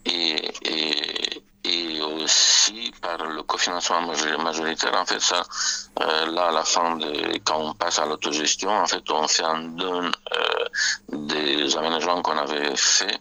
Et, 0.05 0.53
et, 0.63 1.43
et 1.65 2.01
aussi 2.01 2.93
par 3.03 3.19
le 3.27 3.43
cofinancement 3.43 4.03
majoritaire, 4.39 4.95
en 4.95 5.05
fait, 5.05 5.21
ça, 5.21 5.43
euh, 6.01 6.27
là, 6.27 6.49
à 6.49 6.53
la 6.53 6.65
fin 6.65 6.97
de, 6.97 7.39
quand 7.45 7.59
on 7.59 7.75
passe 7.75 7.99
à 7.99 8.07
l'autogestion, 8.07 8.71
en 8.71 8.87
fait, 8.87 9.11
on 9.11 9.27
fait 9.27 9.43
un 9.43 9.63
don 9.63 10.05
euh, 10.05 10.65
des 11.09 11.77
aménagements 11.77 12.23
qu'on 12.23 12.39
avait 12.39 12.77
fait 12.77 13.19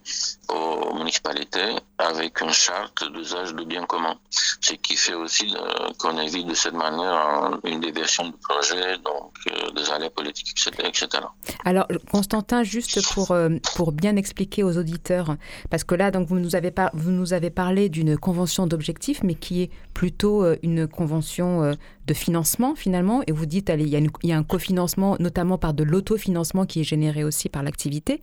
aux 0.49 0.93
municipalités 0.95 1.75
avec 1.97 2.41
une 2.41 2.51
charte 2.51 3.03
d'usage 3.13 3.53
de 3.53 3.63
biens 3.63 3.85
communs. 3.85 4.17
Ce 4.29 4.73
qui 4.73 4.95
fait 4.95 5.13
aussi 5.13 5.55
euh, 5.55 5.89
qu'on 5.97 6.17
évite 6.17 6.47
de 6.47 6.53
cette 6.53 6.73
manière 6.73 7.59
une 7.63 7.79
déviation 7.79 8.25
du 8.27 8.33
projet, 8.33 8.97
donc 8.97 9.31
euh, 9.47 9.71
des 9.71 9.89
aléas 9.89 10.09
politiques, 10.09 10.57
etc., 10.79 11.23
Alors, 11.63 11.87
Constantin, 12.11 12.63
juste 12.63 13.01
pour, 13.13 13.31
euh, 13.31 13.49
pour 13.75 13.91
bien 13.91 14.15
expliquer 14.15 14.63
aux 14.63 14.77
auditeurs, 14.77 15.35
parce 15.69 15.83
que 15.83 15.95
là, 15.95 16.11
donc, 16.11 16.27
vous, 16.27 16.39
nous 16.39 16.55
avez 16.55 16.73
vous 16.93 17.11
nous 17.11 17.33
avez 17.33 17.49
parlé 17.49 17.89
d'une 17.89 18.17
convention 18.17 18.67
d'objectifs, 18.67 19.23
mais 19.23 19.35
qui 19.35 19.63
est 19.63 19.71
plutôt 19.95 20.45
une 20.61 20.87
convention 20.87 21.75
de 22.05 22.13
financement 22.13 22.75
finalement, 22.75 23.23
et 23.25 23.31
vous 23.31 23.47
dites 23.47 23.71
allez, 23.71 23.85
il, 23.85 23.89
y 23.89 23.95
a 23.95 24.01
y 24.23 24.31
a 24.31 24.37
un 24.37 24.43
cofinancement, 24.43 25.15
notamment 25.19 25.57
par 25.57 25.73
de 25.73 25.83
l'autofinancement 25.83 26.67
qui 26.67 26.81
est 26.81 26.83
généré 26.83 27.23
aussi 27.23 27.49
par 27.49 27.63
l'activité, 27.63 28.21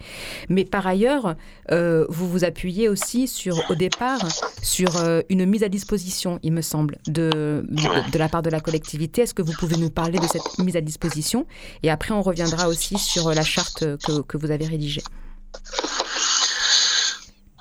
mais 0.49 0.65
par 0.65 0.87
ailleurs, 0.87 1.35
vous 1.71 2.29
vous 2.29 2.45
appuyez 2.45 2.89
aussi 2.89 3.27
sur, 3.27 3.59
au 3.71 3.75
départ, 3.75 4.21
sur 4.63 4.97
euh, 4.97 5.21
une 5.29 5.47
mise 5.47 5.63
à 5.63 5.69
disposition, 5.69 6.39
il 6.43 6.53
me 6.53 6.63
semble, 6.63 6.99
de, 7.07 7.65
de, 8.13 8.19
la 8.19 8.29
part 8.29 8.43
de 8.43 8.51
la 8.51 8.61
collectivité. 8.61 9.23
Est-ce 9.23 9.35
que 9.35 9.43
vous 9.43 9.53
pouvez 9.53 9.77
nous 9.77 9.91
parler 9.91 10.19
de 10.19 10.27
cette 10.27 10.59
mise 10.59 10.77
à 10.77 10.81
disposition? 10.81 11.47
Et 11.83 11.91
après, 11.91 12.13
on 12.13 12.23
reviendra 12.23 12.69
aussi 12.69 12.99
sur 12.99 13.31
la 13.31 13.43
charte 13.43 13.85
que, 13.99 14.23
que 14.23 14.37
vous 14.37 14.51
avez 14.51 14.67
rédigée. 14.67 15.03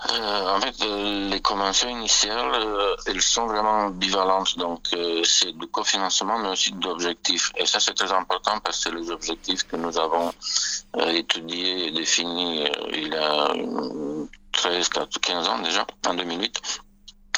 Euh, 0.10 0.18
euh, 0.20 0.51
les 1.30 1.42
conventions 1.42 1.90
initiales, 1.90 2.56
elles 3.06 3.22
sont 3.22 3.48
vraiment 3.48 3.90
bivalentes. 3.90 4.58
Donc, 4.58 4.88
c'est 5.24 5.52
du 5.58 5.68
cofinancement, 5.68 6.40
mais 6.40 6.50
aussi 6.50 6.72
d'objectifs. 6.72 7.52
Et 7.58 7.66
ça, 7.66 7.80
c'est 7.80 7.94
très 7.94 8.12
important 8.12 8.60
parce 8.64 8.86
que 8.86 8.96
les 8.96 9.12
objectifs 9.12 9.68
que 9.68 9.76
nous 9.76 9.98
avons 9.98 10.32
étudiés 11.08 11.88
et 11.88 11.92
définis 11.92 12.66
il 12.94 13.10
y 13.10 13.16
a 13.16 13.54
13, 14.52 14.90
14, 14.90 15.18
15 15.22 15.48
ans 15.48 15.60
déjà, 15.60 15.86
en 16.08 16.14
2008 16.14 16.62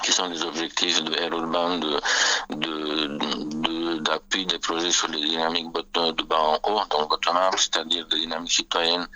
qui 0.04 0.12
sont 0.12 0.28
les 0.28 0.44
objectifs 0.44 1.02
de 1.04 1.14
Air 1.16 1.32
Urban 1.32 1.78
de, 1.78 2.02
d'appui 4.04 4.46
des 4.46 4.60
projets 4.60 4.92
sur 4.92 5.08
les 5.08 5.20
dynamiques 5.20 5.72
de 5.74 6.24
bas 6.24 6.40
en 6.40 6.60
haut, 6.70 6.82
donc 6.90 7.10
bottom-up, 7.10 7.54
c'est-à-dire 7.58 8.06
des 8.08 8.20
dynamiques 8.20 8.52
citoyennes 8.52 9.08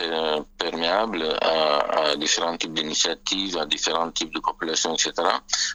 euh, 0.00 0.40
perméables 0.58 1.36
à, 1.40 2.16
différents 2.16 2.56
types 2.56 2.74
d'initiatives, 2.74 3.56
à 3.58 3.66
différents 3.66 4.10
types 4.10 4.34
de 4.34 4.40
populations, 4.40 4.94
etc. 4.94 5.12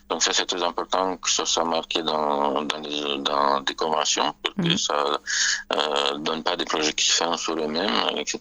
Donc 0.09 0.23
ça, 0.23 0.31
c'est 0.33 0.45
très 0.45 0.63
important 0.63 1.17
que 1.17 1.29
ça 1.29 1.45
soit 1.45 1.65
marqué 1.65 2.01
dans, 2.03 2.61
dans, 2.61 3.61
des 3.61 3.75
conventions, 3.75 4.33
pour 4.43 4.55
que 4.55 4.69
mhm. 4.69 4.77
ça 4.77 5.19
euh, 5.73 6.17
donne 6.17 6.43
pas 6.43 6.55
des 6.55 6.65
projets 6.65 6.93
qui 6.93 7.05
se 7.05 7.23
font 7.23 7.37
sur 7.37 7.53
eux-mêmes, 7.53 7.99
etc. 8.17 8.39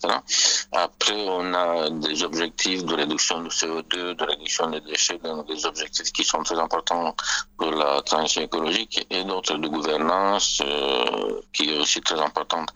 Après, 0.71 1.25
on 1.27 1.53
a 1.53 1.89
des 1.89 2.23
objectifs 2.23 2.83
de 2.85 2.95
réduction 2.95 3.41
du 3.41 3.49
CO2, 3.49 4.15
de 4.15 4.23
réduction 4.23 4.69
des 4.69 4.81
déchets, 4.81 5.19
donc 5.23 5.47
des 5.47 5.65
objectifs 5.65 6.11
qui 6.11 6.23
sont 6.23 6.43
très 6.43 6.59
importants 6.59 7.15
pour 7.57 7.71
la 7.71 8.01
transition 8.01 8.41
écologique 8.41 9.05
et 9.09 9.23
d'autres 9.23 9.57
de 9.57 9.67
gouvernance 10.01 10.61
euh, 10.65 11.41
qui 11.53 11.69
est 11.69 11.77
aussi 11.77 12.01
très 12.01 12.19
importante. 12.19 12.69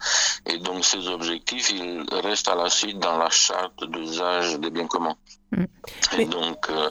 Et 0.46 0.58
donc 0.58 0.84
ces 0.84 1.06
objectifs, 1.08 1.70
ils 1.70 2.04
restent 2.12 2.48
à 2.48 2.54
la 2.54 2.68
suite 2.68 2.98
dans 2.98 3.18
la 3.18 3.30
charte 3.30 3.84
d'usage 3.84 4.58
des 4.58 4.70
biens 4.70 4.86
communs. 4.86 5.16
Mm. 5.52 5.64
Et 6.18 6.24
donc, 6.26 6.70
euh, 6.70 6.90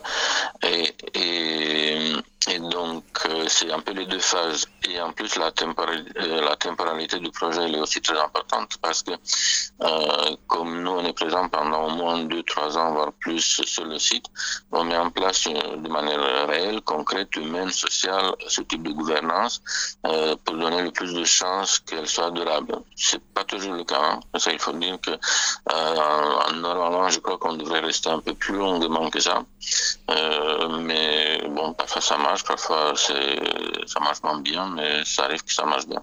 et, 0.64 0.94
et 1.14 2.14
et 2.48 2.60
donc, 2.60 3.04
euh, 3.26 3.46
c'est 3.48 3.72
un 3.72 3.80
peu 3.80 3.92
les 3.94 4.06
deux 4.06 4.20
phases. 4.20 4.68
Et 4.88 5.02
en 5.02 5.12
plus, 5.12 5.36
la, 5.38 5.48
euh, 5.48 6.42
la 6.42 6.56
temporalité 6.56 7.20
du 7.20 7.32
projet 7.32 7.72
est 7.72 7.80
aussi 7.80 8.02
très 8.02 8.20
importante 8.20 8.78
parce 8.82 9.02
que, 9.02 9.12
euh, 9.12 10.36
comme 10.48 10.84
nous, 10.84 10.92
on 10.92 11.06
est 11.06 11.14
présent 11.14 11.50
pendant 11.50 11.88
au 11.88 11.90
moins 11.90 12.24
deux, 12.24 12.44
trois 12.44 12.78
ans, 12.78 12.94
voire 12.94 13.14
plus 13.14 13.42
sur 13.64 13.86
le 13.86 13.98
site, 13.98 14.26
on 14.72 14.84
met 14.84 14.98
en 14.98 15.10
place 15.10 15.46
de 15.46 15.90
manière 15.90 16.48
réelle, 16.48 16.82
concrète, 16.82 17.36
humaine, 17.36 17.72
sociale, 17.72 18.34
ce 18.48 18.62
type 18.62 18.84
de 18.84 18.92
gouvernance 18.92 19.62
pour 20.44 20.56
donner 20.56 20.82
le 20.82 20.92
plus 20.92 21.14
de 21.14 21.24
chances 21.24 21.80
qu'elle 21.80 22.08
soit 22.08 22.32
durable. 22.32 22.76
C'est 22.96 23.24
pas 23.34 23.44
toujours 23.44 23.74
le 23.74 23.84
cas. 23.84 24.02
Hein. 24.02 24.20
Ça, 24.38 24.52
il 24.52 24.60
faut 24.60 24.74
dire 24.74 25.00
que 25.02 25.12
en, 25.72 26.54
normalement, 26.54 27.10
je 27.10 27.20
crois 27.20 27.38
qu'on 27.38 27.54
devrait 27.56 27.80
rester 27.80 28.10
un 28.10 28.20
peu 28.20 28.34
plus 28.34 28.56
longuement 28.56 29.10
que 29.10 29.20
ça. 29.20 29.44
mais 30.80 31.42
bon, 31.50 31.74
parfois 31.74 32.02
ça 32.02 32.18
marche 32.18 32.35
parfois 32.44 32.94
ça 32.96 34.00
marche 34.00 34.24
moins 34.24 34.40
bien, 34.42 34.68
mais 34.76 35.04
ça 35.06 35.26
arrive 35.26 35.44
que 35.44 35.54
ça 35.54 35.66
marche 35.66 35.88
bien. 35.88 36.02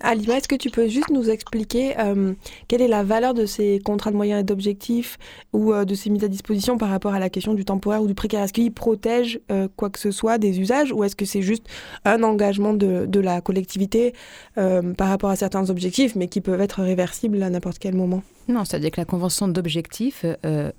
Alima, 0.00 0.36
est-ce 0.36 0.48
que 0.48 0.56
tu 0.56 0.70
peux 0.70 0.88
juste 0.88 1.08
nous 1.08 1.30
expliquer 1.30 1.98
euh, 1.98 2.34
quelle 2.68 2.82
est 2.82 2.88
la 2.88 3.02
valeur 3.02 3.32
de 3.32 3.46
ces 3.46 3.80
contrats 3.82 4.10
de 4.10 4.16
moyens 4.16 4.40
et 4.40 4.44
d'objectifs 4.44 5.18
ou 5.52 5.72
euh, 5.72 5.84
de 5.84 5.94
ces 5.94 6.10
mises 6.10 6.24
à 6.24 6.28
disposition 6.28 6.76
par 6.76 6.90
rapport 6.90 7.14
à 7.14 7.18
la 7.18 7.30
question 7.30 7.54
du 7.54 7.64
temporaire 7.64 8.02
ou 8.02 8.06
du 8.06 8.14
précaire? 8.14 8.42
Est-ce 8.42 8.52
qu'ils 8.52 8.72
protègent 8.72 9.40
euh, 9.50 9.68
quoi 9.74 9.90
que 9.90 9.98
ce 9.98 10.10
soit 10.10 10.36
des 10.38 10.60
usages 10.60 10.92
ou 10.92 11.02
est-ce 11.04 11.16
que 11.16 11.24
c'est 11.24 11.42
juste 11.42 11.66
un 12.04 12.22
engagement 12.22 12.74
de, 12.74 13.06
de 13.06 13.20
la 13.20 13.40
collectivité 13.40 14.12
par 14.54 15.08
rapport 15.08 15.30
à 15.30 15.36
certains 15.36 15.70
objectifs 15.70 16.14
mais 16.14 16.28
qui 16.28 16.40
peuvent 16.40 16.60
être 16.60 16.82
réversibles 16.82 17.42
à 17.42 17.50
n'importe 17.50 17.78
quel 17.78 17.94
moment? 17.94 18.22
Non, 18.48 18.64
c'est-à-dire 18.64 18.90
que 18.90 19.00
la 19.00 19.06
convention 19.06 19.48
d'objectifs 19.48 20.26
euh, 20.44 20.70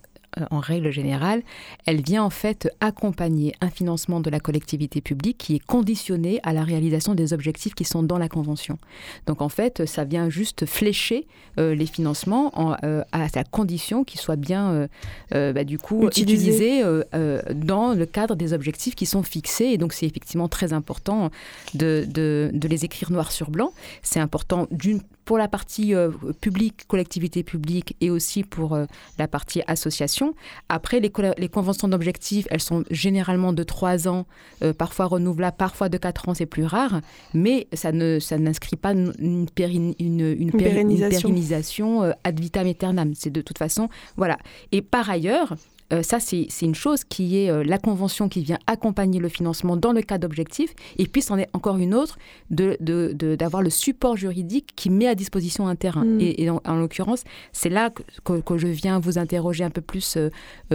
en 0.51 0.59
règle 0.59 0.91
générale, 0.91 1.43
elle 1.85 2.01
vient 2.01 2.23
en 2.23 2.29
fait 2.29 2.69
accompagner 2.79 3.53
un 3.61 3.69
financement 3.69 4.19
de 4.19 4.29
la 4.29 4.39
collectivité 4.39 5.01
publique 5.01 5.37
qui 5.37 5.55
est 5.55 5.65
conditionné 5.65 6.39
à 6.43 6.53
la 6.53 6.63
réalisation 6.63 7.15
des 7.15 7.33
objectifs 7.33 7.73
qui 7.73 7.85
sont 7.85 8.03
dans 8.03 8.17
la 8.17 8.29
Convention. 8.29 8.77
Donc 9.27 9.41
en 9.41 9.49
fait, 9.49 9.85
ça 9.85 10.03
vient 10.03 10.29
juste 10.29 10.65
flécher 10.65 11.27
euh, 11.59 11.75
les 11.75 11.85
financements 11.85 12.51
à 12.55 13.27
la 13.33 13.43
condition 13.43 14.03
qu'ils 14.03 14.19
soient 14.19 14.35
bien, 14.35 14.87
bah, 15.31 15.63
du 15.63 15.77
coup, 15.77 16.07
utilisés 16.07 16.83
dans 17.53 17.93
le 17.93 18.05
cadre 18.05 18.35
des 18.35 18.53
objectifs 18.53 18.95
qui 18.95 19.05
sont 19.05 19.23
fixés. 19.23 19.65
Et 19.65 19.77
donc 19.77 19.93
c'est 19.93 20.05
effectivement 20.05 20.47
très 20.47 20.73
important 20.73 21.29
de, 21.73 22.05
de 22.07 22.67
les 22.67 22.85
écrire 22.85 23.11
noir 23.11 23.31
sur 23.31 23.51
blanc. 23.51 23.71
C'est 24.01 24.19
important 24.19 24.67
d'une 24.71 25.01
pour 25.25 25.39
la 25.39 25.47
partie 25.47 25.93
euh, 25.93 26.11
publique, 26.39 26.87
collectivité 26.87 27.43
publique 27.43 27.95
et 27.99 28.11
aussi 28.11 28.43
pour 28.43 28.75
euh, 28.75 28.85
la 29.17 29.27
partie 29.27 29.61
association. 29.67 30.35
Après, 30.69 30.99
les, 30.99 31.11
les 31.37 31.49
conventions 31.49 31.87
d'objectifs, 31.87 32.47
elles 32.51 32.61
sont 32.61 32.83
généralement 32.91 33.51
de 33.51 33.63
3 33.63 34.07
ans, 34.07 34.27
euh, 34.61 34.71
parfois 34.71 35.05
renouvelables, 35.05 35.57
parfois 35.57 35.89
de 35.89 35.97
4 35.97 36.29
ans, 36.29 36.33
c'est 36.35 36.45
plus 36.45 36.65
rare, 36.65 37.01
mais 37.33 37.67
ça 37.73 37.91
ne 37.91 38.19
ça 38.19 38.37
n'inscrit 38.37 38.75
pas 38.75 38.91
une, 38.91 39.13
une, 39.19 39.95
une, 39.99 40.51
pérennisation, 40.51 42.13
ad 42.23 42.39
vitam 42.39 42.67
aeternam. 42.67 43.13
C'est 43.15 43.31
de 43.31 43.41
toute 43.41 43.57
façon, 43.57 43.89
voilà. 44.17 44.37
Et 44.71 44.81
par 44.81 45.09
ailleurs, 45.09 45.55
euh, 45.93 46.01
ça, 46.01 46.19
c'est 46.19 46.47
une 46.61 46.75
chose 46.75 47.03
qui 47.03 47.37
est 47.37 47.49
euh, 47.49 47.63
la 47.63 47.77
convention 47.77 48.27
qui 48.27 48.41
vient 48.41 48.57
accompagner 48.67 49.19
le 49.19 49.29
financement 49.29 49.77
dans 49.77 49.91
le 49.91 50.01
cas 50.01 50.17
d'objectifs. 50.17 50.73
Et 50.97 51.05
puis, 51.05 51.21
c'en 51.21 51.37
est 51.37 51.47
encore 51.53 51.77
une 51.77 51.93
autre 51.93 52.17
d'avoir 52.49 52.77
de, 52.79 53.13
de, 53.13 53.63
le 53.63 53.69
support 53.69 54.17
juridique 54.17 54.73
qui 54.75 54.89
met 54.89 55.07
à 55.07 55.15
disposition 55.15 55.67
un 55.67 55.75
terrain. 55.75 56.05
Mm. 56.05 56.21
Et, 56.21 56.49
en, 56.49 56.75
l'occurrence, 56.75 57.23
c'est 57.51 57.69
là 57.69 57.91
que, 58.23 58.39
que, 58.39 58.57
je 58.57 58.67
viens 58.67 58.99
vous 58.99 59.17
interroger 59.17 59.63
un 59.63 59.69
peu 59.69 59.81
plus, 59.81 60.17
euh, 60.17 60.29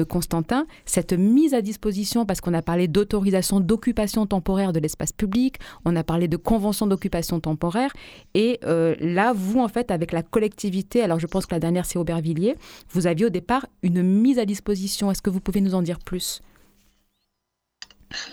Constantin. 0.05 0.67
Cette 0.85 1.13
mise 1.13 1.55
à 1.55 1.63
disposition, 1.63 2.25
parce 2.25 2.41
qu'on 2.41 2.55
a 2.55 2.63
parlé 2.63 2.87
d'autorisation 2.89 3.61
d'occupation 3.61 4.27
temporaire 4.27 4.73
de 4.73 4.79
l'espace 4.79 5.13
public, 5.13 5.57
on 5.85 5.97
a 5.97 6.05
parlé 6.05 6.29
de 6.29 6.37
convention 6.37 6.87
d'occupation 6.87 7.41
temporaire. 7.41 7.93
Et 8.35 8.61
là, 8.63 9.33
vous, 9.33 9.61
en 9.61 9.69
fait, 9.69 9.91
avec 9.91 10.13
la 10.13 10.23
collectivité, 10.23 11.03
alors 11.03 11.19
je 11.19 11.27
pense 11.27 11.47
que 11.47 11.55
la 11.55 11.61
dernière, 11.61 11.85
c'est 11.85 11.99
Aubervilliers, 11.99 12.57
vous 12.91 13.07
aviez 13.07 13.27
au 13.27 13.31
départ 13.31 13.67
une 13.83 14.03
mise 14.03 14.39
à 14.39 14.45
disposition 14.45 15.00
est-ce 15.09 15.23
que 15.23 15.31
vous 15.31 15.41
pouvez 15.41 15.61
nous 15.61 15.75
en 15.75 15.83
dire 15.83 16.01
plus? 16.01 16.43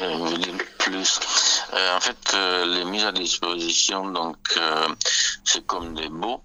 Euh, 0.01 0.36
plus? 0.80 1.20
Euh, 1.74 1.97
en 1.97 1.99
fait, 1.99 2.34
euh, 2.34 2.65
les 2.65 2.86
mises 2.86 3.05
à 3.05 3.11
disposition, 3.11 4.09
donc, 4.09 4.38
c'est 5.43 5.65
comme 5.65 5.93
des 5.93 6.09
baux, 6.09 6.41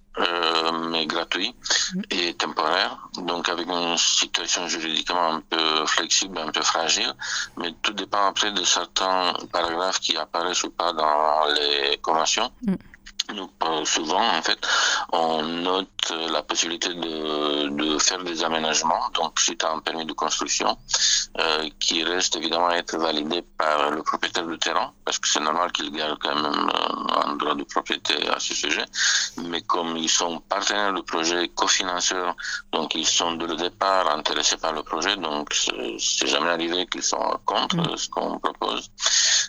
mais 0.91 1.07
gratuits 1.07 1.55
mm. 1.95 2.03
et 2.11 2.35
temporaires, 2.35 2.99
donc 3.17 3.49
avec 3.49 3.67
une 3.67 3.97
situation 3.97 4.69
juridiquement 4.69 5.37
un 5.37 5.41
peu 5.41 5.87
flexible, 5.87 6.39
un 6.39 6.51
peu 6.51 6.63
fragile, 6.63 7.15
mais 7.57 7.73
tout 7.83 7.95
dépend 7.95 8.27
après 8.27 8.53
de 8.53 8.65
certains 8.65 9.33
paragraphes 9.51 10.01
qui 10.01 10.17
apparaissent 10.17 10.65
ou 10.65 10.71
pas 10.71 10.93
dans 10.93 11.47
les 11.55 11.97
conventions. 12.03 12.51
Mm. 12.67 12.75
Donc, 13.29 13.51
souvent, 13.85 14.37
en 14.37 14.43
fait, 14.43 14.59
on 15.13 15.43
note 15.43 15.89
la 16.11 16.43
possibilité 16.43 16.89
de, 16.95 17.69
de 17.69 17.99
faire 17.99 18.23
des 18.25 18.43
aménagements, 18.43 19.09
donc 19.15 19.39
suite 19.39 19.63
à 19.65 19.71
un 19.71 19.79
permis 19.79 20.05
de 20.05 20.13
construction, 20.13 20.77
euh, 21.39 21.69
qui 21.81 22.03
reste 22.03 22.37
évidemment 22.37 22.69
à 22.69 22.77
être 22.77 22.97
validé 22.97 23.43
par 23.43 23.91
le 23.91 24.03
propriétaire 24.03 24.47
du 24.47 24.59
terrain, 24.59 24.93
parce 25.05 25.19
que 25.19 25.29
c'est 25.29 25.41
normal 25.41 25.71
qu'il 25.73 25.91
garde 25.93 26.19
quand 26.21 26.35
même 26.35 26.71
euh, 26.71 27.25
un 27.25 27.37
droit 27.37 27.55
de 27.55 27.65
propriété 27.65 28.29
à 28.29 28.39
ce 28.41 28.55
sujet. 28.55 28.85
Mais 29.39 29.63
comme 29.63 29.97
ils 29.97 30.09
sont 30.09 30.41
partenaires 30.41 30.93
du 30.93 31.03
projet, 31.03 31.49
cofinanceurs, 31.49 32.37
donc 32.73 32.95
ils 32.95 33.07
sont 33.07 33.33
de 33.33 33.47
le 33.47 33.57
départ 33.57 34.09
intéressés 34.11 34.57
par 34.57 34.73
le 34.73 34.83
projet, 34.83 35.17
donc 35.17 35.55
c'est 35.99 36.27
jamais 36.27 36.51
arrivé 36.51 36.87
qu'ils 36.87 37.03
sont 37.03 37.39
contre 37.45 37.77
mm. 37.77 37.97
ce 37.97 38.09
qu'on 38.09 38.39
propose. 38.39 38.91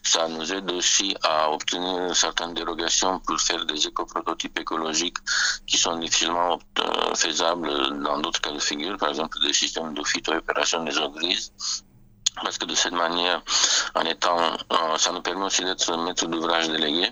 Ça 0.04 0.28
nous 0.28 0.54
aide 0.54 0.70
aussi 0.72 1.16
à 1.24 1.52
obtenir 1.52 2.16
certaines 2.16 2.54
dérogations 2.54 3.20
pour 3.20 3.40
faire 3.40 3.63
des 3.66 3.88
éco-prototypes 3.88 4.60
écologiques 4.60 5.18
qui 5.66 5.78
sont 5.78 5.98
difficilement 5.98 6.60
euh, 6.80 7.16
faisables 7.16 7.70
dans 8.04 8.20
d'autres 8.20 8.42
cas 8.42 8.52
de 8.52 8.60
figure, 8.60 8.98
par 8.98 9.10
exemple 9.10 9.38
des 9.46 9.54
systèmes 9.54 9.94
de 9.94 10.04
phytoopération 10.04 10.84
des 10.84 10.98
eaux 10.98 11.12
grises 11.12 11.52
parce 12.42 12.58
que 12.58 12.66
de 12.66 12.76
cette 12.76 12.94
manière, 12.94 13.42
en 13.96 14.02
étant, 14.02 14.38
ça 14.98 15.12
nous 15.12 15.22
permet 15.22 15.46
aussi 15.46 15.64
d'être 15.64 15.96
maître 15.98 16.26
d'ouvrage 16.28 16.70
délégué, 16.70 17.12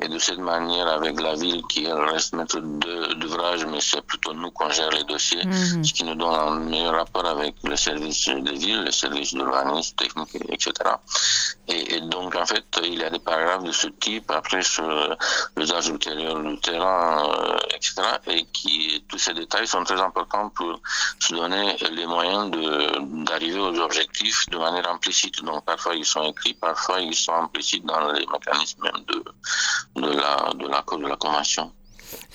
et 0.00 0.08
de 0.08 0.18
cette 0.18 0.38
manière, 0.38 0.86
avec 0.86 1.20
la 1.20 1.34
ville 1.34 1.62
qui 1.68 1.90
reste 1.90 2.34
maître 2.34 2.60
d'ouvrage, 2.60 3.64
mais 3.66 3.80
c'est 3.80 4.02
plutôt 4.02 4.32
nous 4.34 4.50
qu'on 4.50 4.70
gère 4.70 4.90
les 4.90 5.04
dossiers, 5.04 5.44
mhm. 5.44 5.84
ce 5.84 5.92
qui 5.92 6.04
nous 6.04 6.14
donne 6.14 6.34
un 6.34 6.60
meilleur 6.60 6.94
rapport 6.94 7.26
avec 7.26 7.54
le 7.64 7.76
service 7.76 8.28
des 8.28 8.52
villes, 8.52 8.82
le 8.84 8.90
service 8.90 9.34
d'urbanisme, 9.34 9.96
technique, 9.96 10.36
etc. 10.50 10.72
Et, 11.68 12.00
donc, 12.00 12.34
en 12.34 12.46
fait, 12.46 12.64
il 12.82 12.98
y 12.98 13.04
a 13.04 13.10
des 13.10 13.18
paragraphes 13.18 13.64
de 13.64 13.72
ce 13.72 13.88
type, 13.88 14.30
après 14.30 14.62
sur 14.62 15.16
l'usage 15.56 15.88
ultérieur 15.88 16.40
du 16.40 16.58
terrain, 16.60 17.28
euh, 17.28 17.58
etc., 17.74 17.94
et 18.28 18.46
qui, 18.52 19.04
tous 19.08 19.18
ces 19.18 19.34
détails 19.34 19.66
sont 19.66 19.84
très 19.84 20.00
importants 20.00 20.48
pour 20.50 20.80
se 21.18 21.34
donner 21.34 21.76
les 21.90 22.06
moyens 22.06 22.50
d'arriver 23.26 23.58
aux 23.58 23.78
objectifs 23.80 24.48
de 24.50 24.57
manière 24.58 24.90
implicite. 24.90 25.42
Donc 25.42 25.64
parfois 25.64 25.94
ils 25.94 26.04
sont 26.04 26.22
écrits, 26.22 26.54
parfois 26.54 27.00
ils 27.00 27.14
sont 27.14 27.34
implicites 27.34 27.84
dans 27.84 28.12
les 28.12 28.26
mécanismes 28.26 28.82
même 28.82 29.04
de, 29.06 29.24
de 30.00 30.16
la 30.16 30.52
de 30.54 30.68
l'accord 30.68 30.98
de 30.98 31.06
la 31.06 31.16
convention. 31.16 31.72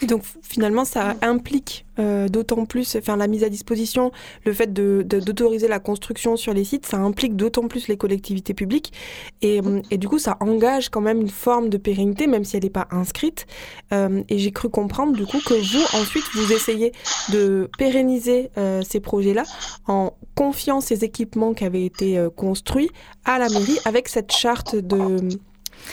Et 0.02 0.06
donc 0.06 0.24
finalement, 0.42 0.86
ça 0.86 1.16
implique 1.22 1.86
euh, 2.00 2.28
d'autant 2.28 2.66
plus, 2.66 2.96
enfin 2.96 3.18
la 3.18 3.28
mise 3.28 3.44
à 3.44 3.50
disposition, 3.50 4.12
le 4.46 4.54
fait 4.54 4.74
d'autoriser 4.74 5.68
de, 5.68 5.70
la 5.70 5.80
construction 5.80 6.36
sur 6.38 6.54
les 6.54 6.64
sites, 6.64 6.88
ça 6.88 6.98
implique 6.98 7.36
d'autant 7.36 7.68
plus 7.68 7.88
les 7.88 7.98
collectivités 7.98 8.54
publiques. 8.54 8.94
Et, 9.42 9.62
euh, 9.62 9.82
et, 9.92 9.98
du 9.98 10.08
coup, 10.08 10.18
ça 10.18 10.38
engage 10.40 10.90
quand 10.90 11.02
même 11.02 11.22
une 11.22 11.30
forme 11.30 11.70
de 11.70 11.78
pérennité, 11.78 12.26
même 12.26 12.46
si 12.46 12.58
elle 12.58 12.64
n'est 12.64 12.70
pas 12.70 12.88
inscrite. 12.90 13.46
Euh, 13.94 14.24
et 14.28 14.40
j'ai 14.40 14.52
cru 14.52 14.70
comprendre 14.70 15.14
du 15.14 15.26
coup 15.26 15.40
que 15.46 15.54
vous, 15.54 16.00
ensuite, 16.00 16.26
vous 16.34 16.52
essayez 16.52 16.92
de 17.32 17.70
pérenniser 17.78 18.50
ces 18.84 19.00
projets-là 19.00 19.44
en 19.88 20.14
confiant 20.36 20.82
ces 20.82 21.04
équipements 21.04 21.54
qui 21.54 21.66
avaient 21.66 21.86
été 21.86 22.28
construits 22.36 22.90
à 23.26 23.40
la 23.40 23.50
mairie 23.50 23.78
avec 23.86 24.08
cette 24.08 24.32
charte 24.32 24.76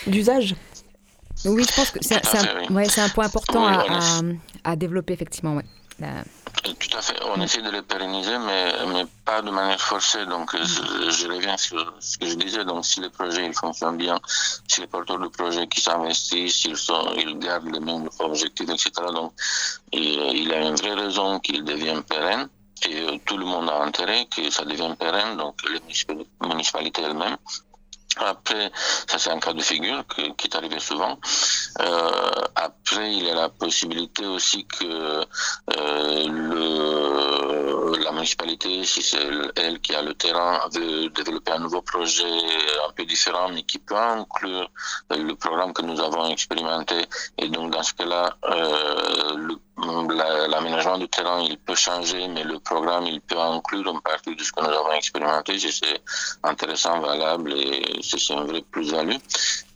d'usage. 0.06 0.54
Oui, 1.44 1.64
je 1.68 1.74
pense 1.74 1.90
que 1.90 1.98
c'est 2.02 2.22
un, 2.34 2.74
ouais, 2.74 2.98
un, 2.98 3.08
point 3.08 3.26
important 3.26 3.66
à, 3.66 4.20
à, 4.64 4.76
développer, 4.76 5.14
effectivement. 5.14 5.56
Ouais. 5.56 5.64
Tout 6.62 6.96
à 6.96 7.02
fait. 7.02 7.16
On 7.34 7.40
essaie 7.40 7.62
de 7.62 7.70
les 7.70 7.82
pérenniser, 7.82 8.38
mais, 8.38 8.72
mais 8.92 9.04
pas 9.24 9.42
de 9.42 9.50
manière 9.50 9.80
forcée. 9.80 10.24
Donc, 10.26 10.54
je, 10.56 11.28
reviens 11.28 11.56
sur 11.56 11.94
ce 12.00 12.18
que 12.18 12.26
je 12.26 12.34
disais. 12.34 12.64
Donc, 12.64 12.84
si 12.84 13.00
les 13.00 13.10
projets 13.10 13.46
ils 13.46 13.54
fonctionnent 13.54 13.96
bien, 13.96 14.18
si 14.68 14.80
les 14.80 14.86
porteurs 14.86 15.18
de 15.18 15.28
projets 15.28 15.66
qui 15.68 15.80
s'investissent, 15.80 16.64
ils, 16.64 16.76
sont, 16.76 17.14
ils 17.16 17.38
gardent 17.38 17.72
les 17.72 17.80
mêmes 17.80 18.08
objectifs, 18.18 18.68
etc. 18.68 18.90
Donc, 19.14 19.32
il, 19.92 20.02
il 20.34 20.48
y 20.48 20.52
a 20.52 20.60
une 20.60 20.76
vraie 20.76 20.94
raison 20.94 21.38
qu'ils 21.40 21.64
deviennent 21.64 22.02
pérennes. 22.02 22.48
Et 22.88 23.00
euh, 23.02 23.18
tout 23.26 23.36
le 23.36 23.44
monde 23.44 23.68
a 23.68 23.82
intérêt 23.82 24.26
que 24.34 24.48
ça 24.50 24.64
devienne 24.64 24.96
pérenne, 24.96 25.36
donc 25.36 25.56
les 25.68 25.80
municipalités 26.48 27.02
elles-mêmes. 27.02 27.36
Après, 28.16 28.72
ça 29.06 29.18
c'est 29.18 29.30
un 29.30 29.38
cas 29.38 29.52
de 29.52 29.62
figure 29.62 30.04
qui 30.36 30.46
est 30.46 30.54
arrivé 30.56 30.80
souvent. 30.80 31.18
Euh, 31.80 32.10
après, 32.56 33.12
il 33.12 33.24
y 33.24 33.30
a 33.30 33.34
la 33.34 33.48
possibilité 33.48 34.26
aussi 34.26 34.66
que 34.66 35.24
euh, 35.76 36.26
le, 36.28 38.02
la 38.02 38.10
municipalité, 38.12 38.84
si 38.84 39.00
c'est 39.02 39.22
elle 39.56 39.80
qui 39.80 39.94
a 39.94 40.02
le 40.02 40.14
terrain, 40.14 40.60
veut 40.72 41.08
développer 41.10 41.52
un 41.52 41.60
nouveau 41.60 41.82
projet 41.82 42.24
un 42.88 42.92
peu 42.92 43.04
différent, 43.04 43.48
mais 43.48 43.62
qui 43.62 43.78
peut 43.78 43.96
inclure 43.96 44.70
le 45.10 45.34
programme 45.34 45.72
que 45.72 45.82
nous 45.82 46.00
avons 46.00 46.28
expérimenté. 46.30 47.06
Et 47.38 47.48
donc, 47.48 47.70
dans 47.70 47.82
ce 47.82 47.94
cas-là, 47.94 48.36
euh, 48.44 49.36
le 49.36 49.56
l'aménagement 50.48 50.98
du 50.98 51.08
terrain, 51.08 51.40
il 51.40 51.58
peut 51.58 51.74
changer, 51.74 52.28
mais 52.28 52.44
le 52.44 52.58
programme, 52.58 53.06
il 53.06 53.20
peut 53.20 53.38
inclure 53.38 53.88
une 53.90 54.00
partie 54.00 54.34
de 54.34 54.42
ce 54.42 54.52
que 54.52 54.60
nous 54.60 54.68
avons 54.68 54.92
expérimenté. 54.92 55.58
C'est 55.58 56.00
intéressant, 56.42 57.00
valable 57.00 57.52
et 57.54 58.00
c'est 58.02 58.30
une 58.30 58.44
vraie 58.44 58.62
plus-value. 58.70 59.16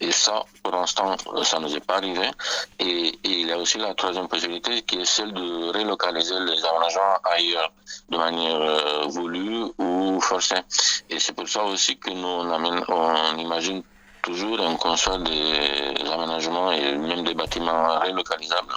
Et 0.00 0.12
ça, 0.12 0.44
pour 0.62 0.72
l'instant, 0.72 1.16
ça 1.42 1.58
ne 1.58 1.66
nous 1.66 1.76
est 1.76 1.86
pas 1.86 1.96
arrivé. 1.96 2.30
Et, 2.78 3.18
il 3.24 3.48
y 3.48 3.52
a 3.52 3.58
aussi 3.58 3.78
la 3.78 3.94
troisième 3.94 4.28
possibilité 4.28 4.82
qui 4.82 5.00
est 5.00 5.04
celle 5.04 5.32
de 5.32 5.72
relocaliser 5.76 6.38
les 6.40 6.64
aménagements 6.64 7.18
ailleurs, 7.24 7.72
de 8.08 8.16
manière 8.16 8.60
euh, 8.60 9.04
voulue 9.06 9.64
ou 9.78 10.20
forcée. 10.20 10.62
Et 11.10 11.18
c'est 11.18 11.32
pour 11.32 11.48
ça 11.48 11.64
aussi 11.64 11.98
que 11.98 12.10
nous, 12.10 12.26
on, 12.26 12.84
on 12.88 13.38
imagine 13.38 13.82
toujours 14.22 14.58
on 14.60 14.76
conçoit 14.76 15.18
des 15.18 16.10
aménagements 16.10 16.72
et 16.72 16.96
même 16.96 17.24
des 17.24 17.34
bâtiments 17.34 18.00
relocalisables 18.00 18.74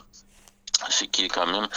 ce 0.89 1.05
qui 1.05 1.25
est 1.25 1.28
quand 1.28 1.47
même 1.47 1.67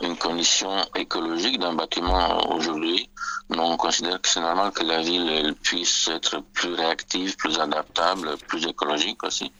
une 0.00 0.16
condition 0.16 0.74
écologique 0.94 1.58
d'un 1.58 1.74
bâtiment 1.74 2.50
aujourd'hui. 2.54 3.08
on 3.50 3.76
considère 3.76 4.20
que 4.20 4.28
c'est 4.28 4.40
normal 4.40 4.72
que 4.72 4.84
la 4.84 5.00
ville 5.02 5.54
puisse 5.62 6.08
être 6.08 6.40
plus 6.52 6.74
réactive, 6.74 7.36
plus 7.36 7.58
adaptable, 7.58 8.36
plus 8.48 8.66
écologique 8.66 9.22
aussi. 9.24 9.52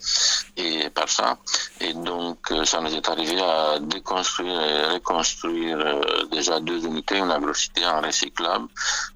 Et 0.56 0.88
par 0.90 1.08
ça. 1.08 1.36
Et 1.80 1.92
donc, 1.92 2.38
euh, 2.50 2.64
ça 2.64 2.80
nous 2.80 2.94
est 2.94 3.08
arrivé 3.08 3.40
à 3.40 3.78
déconstruire 3.80 4.60
et 4.60 4.84
reconstruire 4.94 5.78
euh, 5.78 6.24
déjà 6.30 6.60
deux 6.60 6.84
unités, 6.84 7.18
une 7.18 7.30
agrocité 7.30 7.84
en 7.86 8.00
recyclable, 8.00 8.68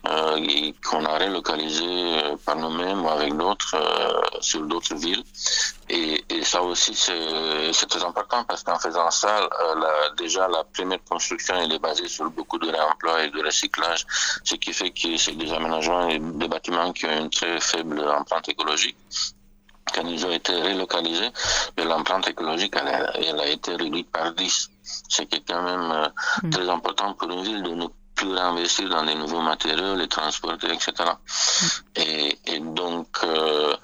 euh, 0.06 0.72
qu'on 0.84 1.04
a 1.04 1.18
relocalisé 1.18 1.84
euh, 1.86 2.36
par 2.44 2.56
nous-mêmes 2.56 3.04
ou 3.04 3.08
avec 3.08 3.36
d'autres 3.36 3.76
sur 4.40 4.62
d'autres 4.62 4.94
villes. 4.94 5.24
Et, 5.90 6.24
et 6.28 6.44
ça 6.44 6.62
aussi, 6.62 6.94
c'est 6.94 7.86
très 7.88 8.04
important 8.04 8.44
parce 8.44 8.62
qu'en 8.62 8.78
faisant 8.78 9.10
ça, 9.10 9.48
la, 9.74 10.10
déjà 10.16 10.46
la 10.48 10.64
première 10.64 11.02
construction 11.04 11.54
elle 11.56 11.72
est 11.72 11.78
basée 11.78 12.08
sur 12.08 12.30
beaucoup 12.30 12.58
de 12.58 12.68
réemploi 12.68 13.24
et 13.24 13.30
de 13.30 13.42
recyclage, 13.42 14.04
ce 14.44 14.54
qui 14.56 14.72
fait 14.72 14.90
que 14.90 15.16
c'est 15.16 15.32
des 15.36 15.52
aménagements 15.52 16.08
et 16.08 16.18
des 16.18 16.48
bâtiments 16.48 16.92
qui 16.92 17.06
ont 17.06 17.18
une 17.18 17.30
très 17.30 17.58
faible 17.60 18.00
empreinte 18.08 18.48
écologique 18.48 18.96
quand 19.94 20.06
ils 20.06 20.24
ont 20.26 20.30
été 20.30 20.52
relocalisés, 20.52 21.30
l'empreinte 21.78 22.28
écologique, 22.28 22.74
elle 22.76 23.40
a, 23.40 23.46
été 23.46 23.74
réduite 23.74 24.10
par 24.10 24.32
10. 24.34 24.70
Ce 25.08 25.22
qui 25.22 25.36
est 25.36 25.44
quand 25.48 25.62
même 25.62 25.90
euh, 25.90 26.08
mm. 26.42 26.50
très 26.50 26.68
important 26.68 27.14
pour 27.14 27.30
une 27.30 27.42
ville 27.42 27.62
de 27.62 27.70
ne 27.70 27.86
plus 28.18 28.32
réinvestir 28.32 28.88
dans 28.88 29.04
des 29.04 29.14
nouveaux 29.14 29.40
matériaux, 29.40 29.94
les 29.94 30.08
transporter, 30.08 30.68
etc. 30.72 30.92
Mm. 30.98 31.66
Et, 31.96 32.38
et 32.46 32.58
donc, 32.58 33.06
euh, 33.22 33.74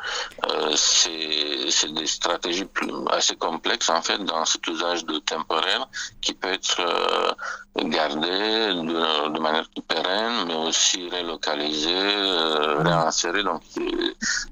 euh, 0.51 0.75
c'est 0.77 1.93
des 1.93 2.07
stratégies 2.07 2.69
assez 3.11 3.37
complexes, 3.37 3.91
en 3.91 4.03
fait, 4.03 4.19
dans 4.25 4.45
cet 4.45 4.67
usage 4.67 5.05
de 5.05 5.19
temporaire 5.19 5.87
qui 6.21 6.35
peut 6.35 6.53
être 6.53 6.81
euh, 6.81 7.33
gardé 7.85 8.29
de, 8.29 9.29
de, 9.35 9.41
manière 9.41 9.69
pérenne, 9.87 10.47
mais 10.49 10.57
aussi 10.69 11.09
relocalisé, 11.09 11.95
euh, 11.95 12.83
réinséré. 12.83 13.45
Donc, 13.45 13.63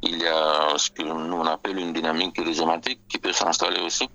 il 0.03 0.17
y 0.23 0.29
a 0.29 0.75
ce 0.77 0.91
que 0.91 1.03
nous 1.03 1.37
on 1.37 1.47
appelle 1.47 1.79
une 1.79 1.93
dynamique 1.93 2.39
rhizomatique 2.39 3.01
qui 3.09 3.19
peut 3.19 3.33
s'installer 3.33 3.81
aussi. 3.81 4.09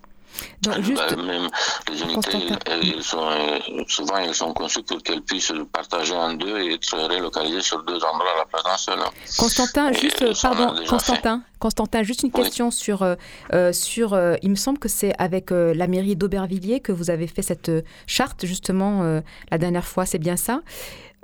Donc, 0.61 0.81
juste... 0.81 1.15
Bah, 1.15 1.23
même 1.23 1.47
les 1.89 2.01
unités, 2.01 2.47
elles, 2.65 3.03
sont, 3.03 3.27
euh, 3.29 3.59
souvent, 3.87 4.17
elles 4.17 4.33
sont 4.33 4.53
conçues 4.53 4.83
pour 4.83 5.01
qu'elles 5.01 5.21
puissent 5.21 5.53
partager 5.71 6.13
en 6.13 6.33
deux 6.33 6.59
et 6.59 6.73
être 6.73 6.97
relocalisées 6.97 7.61
sur 7.61 7.83
deux 7.83 7.95
endroits 7.95 8.33
à 8.35 8.39
la 8.39 8.45
place 8.45 8.63
d'un 8.63 8.77
seul. 8.77 8.99
Constantin, 9.37 9.91
juste, 9.93 10.41
pardon, 10.41 10.75
Constantin, 10.87 11.41
Constantin, 11.59 12.03
juste 12.03 12.23
une 12.23 12.31
question 12.31 12.71
sur, 12.71 13.03
euh, 13.03 13.15
euh, 13.53 13.73
sur 13.73 14.17
il 14.41 14.49
me 14.49 14.55
semble 14.55 14.79
que 14.79 14.89
c'est 14.89 15.13
avec 15.19 15.51
la 15.51 15.87
mairie 15.87 16.15
d'Aubervilliers 16.15 16.79
que 16.79 16.91
vous 16.91 17.09
avez 17.09 17.27
fait 17.27 17.41
cette 17.41 17.71
charte, 18.05 18.45
justement, 18.45 19.21
la 19.51 19.57
dernière 19.57 19.85
fois, 19.85 20.05
c'est 20.05 20.19
bien 20.19 20.37
ça? 20.37 20.61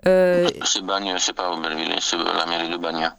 C'est 0.05 0.83
Bagneux, 0.83 1.17
c'est 1.17 1.33
pas 1.33 1.51
Aubervilliers, 1.51 1.99
c'est 1.99 2.17
la 2.17 2.45
mairie 2.45 2.69
de 2.69 2.77
Bagneux. 2.77 3.09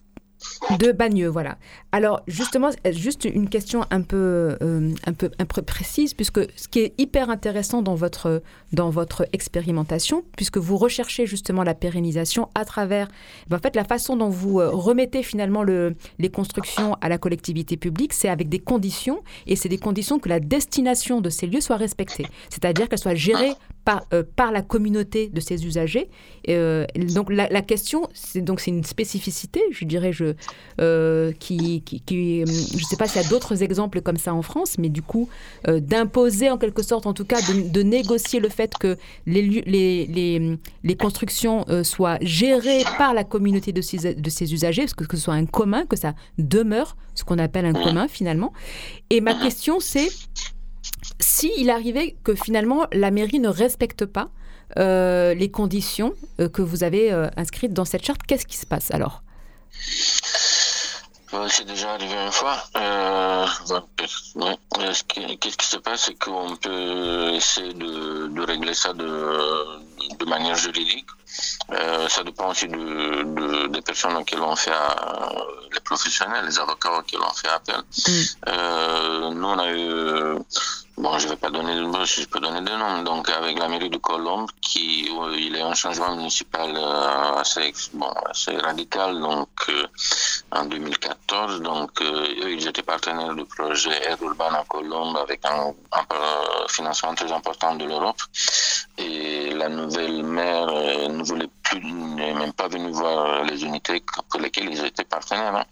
De 0.78 0.92
Bagneux, 0.92 1.28
voilà. 1.28 1.56
Alors 1.94 2.22
justement, 2.26 2.70
juste 2.90 3.24
une 3.24 3.48
question 3.48 3.84
un 3.92 4.02
peu, 4.02 4.56
euh, 4.60 4.92
un 5.06 5.12
peu, 5.12 5.30
un 5.38 5.44
peu 5.44 5.62
précise, 5.62 6.12
puisque 6.12 6.40
ce 6.56 6.66
qui 6.66 6.80
est 6.80 6.92
hyper 6.98 7.30
intéressant 7.30 7.82
dans 7.82 7.94
votre, 7.94 8.42
dans 8.72 8.90
votre 8.90 9.28
expérimentation, 9.32 10.24
puisque 10.36 10.58
vous 10.58 10.76
recherchez 10.76 11.24
justement 11.24 11.62
la 11.62 11.72
pérennisation 11.72 12.48
à 12.56 12.64
travers, 12.64 13.06
ben, 13.46 13.58
en 13.58 13.60
fait, 13.60 13.76
la 13.76 13.84
façon 13.84 14.16
dont 14.16 14.28
vous 14.28 14.58
euh, 14.58 14.70
remettez 14.70 15.22
finalement 15.22 15.62
le, 15.62 15.94
les 16.18 16.30
constructions 16.30 16.96
à 17.00 17.08
la 17.08 17.16
collectivité 17.16 17.76
publique, 17.76 18.12
c'est 18.12 18.28
avec 18.28 18.48
des 18.48 18.58
conditions, 18.58 19.22
et 19.46 19.54
c'est 19.54 19.68
des 19.68 19.78
conditions 19.78 20.18
que 20.18 20.28
la 20.28 20.40
destination 20.40 21.20
de 21.20 21.30
ces 21.30 21.46
lieux 21.46 21.60
soit 21.60 21.76
respectée, 21.76 22.26
c'est-à-dire 22.50 22.88
qu'elle 22.88 22.98
soit 22.98 23.14
gérée 23.14 23.52
par, 23.84 24.04
euh, 24.12 24.24
par 24.34 24.50
la 24.50 24.62
communauté 24.62 25.28
de 25.28 25.38
ces 25.38 25.64
usagers. 25.64 26.10
donc 26.48 27.30
la, 27.30 27.62
question, 27.62 28.08
c'est 28.14 28.42
c'est 28.58 28.70
une 28.70 28.82
spécificité, 28.82 29.60
je 29.70 29.84
dirais, 29.84 30.10
qui, 31.38 31.83
euh, 31.92 32.44
je 32.46 32.78
ne 32.78 32.84
sais 32.88 32.96
pas 32.96 33.06
s'il 33.06 33.22
y 33.22 33.24
a 33.24 33.28
d'autres 33.28 33.62
exemples 33.62 34.00
comme 34.00 34.16
ça 34.16 34.34
en 34.34 34.42
France, 34.42 34.76
mais 34.78 34.88
du 34.88 35.02
coup, 35.02 35.28
euh, 35.68 35.80
d'imposer 35.80 36.50
en 36.50 36.58
quelque 36.58 36.82
sorte, 36.82 37.06
en 37.06 37.12
tout 37.12 37.24
cas, 37.24 37.40
de, 37.40 37.82
négocier 37.82 38.40
le 38.40 38.48
fait 38.48 38.74
que 38.78 38.96
les, 39.26 40.58
constructions 40.98 41.64
soient 41.82 42.18
gérées 42.20 42.84
par 42.98 43.14
la 43.14 43.24
communauté 43.24 43.72
de 43.72 43.80
ces, 43.80 44.52
usagers, 44.52 44.82
parce 44.82 44.94
que 44.94 45.16
ce 45.16 45.24
soit 45.24 45.34
un 45.34 45.46
commun, 45.46 45.86
que 45.86 45.96
ça 45.96 46.14
demeure 46.38 46.96
ce 47.14 47.24
qu'on 47.24 47.38
appelle 47.38 47.66
un 47.66 47.72
commun 47.72 48.08
finalement. 48.08 48.52
Et 49.10 49.20
ma 49.20 49.34
question, 49.34 49.80
c'est 49.80 50.08
s'il 51.20 51.70
arrivait 51.70 52.16
que 52.24 52.34
finalement 52.34 52.86
la 52.92 53.10
mairie 53.10 53.40
ne 53.40 53.48
respecte 53.48 54.06
pas 54.06 54.30
les 54.76 55.50
conditions 55.52 56.14
que 56.38 56.62
vous 56.62 56.84
avez 56.84 57.10
inscrites 57.36 57.72
dans 57.72 57.84
cette 57.84 58.04
charte, 58.04 58.22
qu'est-ce 58.26 58.46
qui 58.46 58.56
se 58.56 58.66
passe 58.66 58.90
alors? 58.90 59.24
C'est 61.48 61.64
déjà 61.64 61.92
arrivé 61.92 62.14
une 62.14 62.32
fois. 62.32 62.56
Euh, 62.76 63.46
Qu'est-ce 63.96 65.56
qui 65.56 65.66
se 65.66 65.76
passe, 65.78 66.04
c'est 66.06 66.14
qu'on 66.14 66.56
peut 66.56 67.30
essayer 67.34 67.74
de, 67.74 68.28
de, 68.28 68.42
régler 68.42 68.74
ça 68.74 68.92
de, 68.92 69.04
de 70.18 70.24
manière 70.26 70.56
juridique. 70.56 71.06
Euh, 71.70 72.08
ça 72.08 72.22
dépend 72.22 72.50
aussi 72.50 72.68
de, 72.68 73.22
de, 73.22 73.66
des 73.68 73.80
personnes 73.80 74.16
auxquelles 74.16 74.42
on 74.42 74.54
fait, 74.56 74.72
les 75.72 75.80
professionnels, 75.80 76.44
les 76.46 76.58
avocats 76.58 76.98
auxquels 76.98 77.20
on 77.20 77.34
fait 77.34 77.48
appel. 77.48 77.76
Mm. 77.76 78.22
Euh, 78.48 79.30
nous, 79.30 79.48
on 79.48 79.58
a 79.58 79.72
eu 79.72 80.38
Bon, 80.96 81.18
je 81.18 81.26
vais 81.26 81.34
pas 81.34 81.50
donner 81.50 81.74
de 81.74 81.80
nom, 81.80 82.04
je 82.04 82.24
peux 82.26 82.38
donner 82.38 82.60
des 82.60 82.76
noms. 82.76 83.02
Donc, 83.02 83.28
avec 83.28 83.58
la 83.58 83.66
mairie 83.66 83.90
de 83.90 83.96
Colombe, 83.96 84.48
qui, 84.60 85.10
il 85.36 85.56
y 85.56 85.60
a 85.60 85.66
un 85.66 85.74
changement 85.74 86.14
municipal 86.14 86.72
euh, 86.76 87.34
assez, 87.34 87.72
bon, 87.94 88.12
assez 88.30 88.56
radical, 88.56 89.18
donc, 89.20 89.48
euh, 89.70 89.86
en 90.52 90.64
2014. 90.66 91.62
Donc, 91.62 92.00
euh, 92.00 92.44
eux, 92.44 92.52
ils 92.52 92.68
étaient 92.68 92.84
partenaires 92.84 93.34
du 93.34 93.44
projet 93.44 93.90
Air 94.04 94.22
Urban 94.22 94.54
à 94.54 94.64
Colombe 94.68 95.16
avec 95.16 95.44
un, 95.44 95.74
un, 95.92 96.68
financement 96.68 97.14
très 97.16 97.32
important 97.32 97.74
de 97.74 97.86
l'Europe. 97.86 98.22
Et 98.96 99.50
la 99.50 99.68
nouvelle 99.68 100.22
maire 100.22 100.66
ne 100.66 101.24
voulait 101.24 101.50
plus, 101.64 101.80
n'est 101.80 102.34
même 102.34 102.52
pas 102.52 102.68
venue 102.68 102.92
voir 102.92 103.42
les 103.42 103.64
unités 103.64 104.00
pour 104.30 104.40
lesquelles 104.40 104.70
ils 104.70 104.84
étaient 104.84 105.04
partenaires. 105.04 105.56
Hein. 105.56 105.64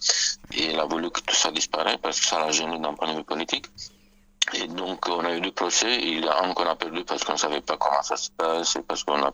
Et 0.53 0.73
elle 0.73 0.81
a 0.81 0.85
voulu 0.85 1.11
que 1.11 1.21
tout 1.21 1.37
ça 1.37 1.53
disparaisse 1.53 1.99
parce 2.03 2.19
que 2.19 2.27
ça 2.27 2.41
l'a 2.41 2.51
gêné 2.51 2.77
d'un 2.81 2.95
point 2.95 3.13
de 3.13 3.19
vue 3.19 3.25
politique. 3.25 3.67
Et 4.55 4.67
donc, 4.67 5.09
on 5.09 5.25
a 5.25 5.35
eu 5.37 5.41
du 5.41 5.53
procès. 5.53 6.01
Il 6.03 6.29
a 6.29 6.43
encore 6.43 6.67
a 6.67 6.77
perdu 6.77 7.05
parce 7.05 7.25
qu'on 7.25 7.33
ne 7.33 7.39
savait 7.39 7.61
pas 7.61 7.77
comment 7.77 8.03
ça 8.03 8.17
se 8.17 8.31
passe, 8.31 8.79
parce 8.87 9.05
qu'on 9.05 9.23
a 9.23 9.33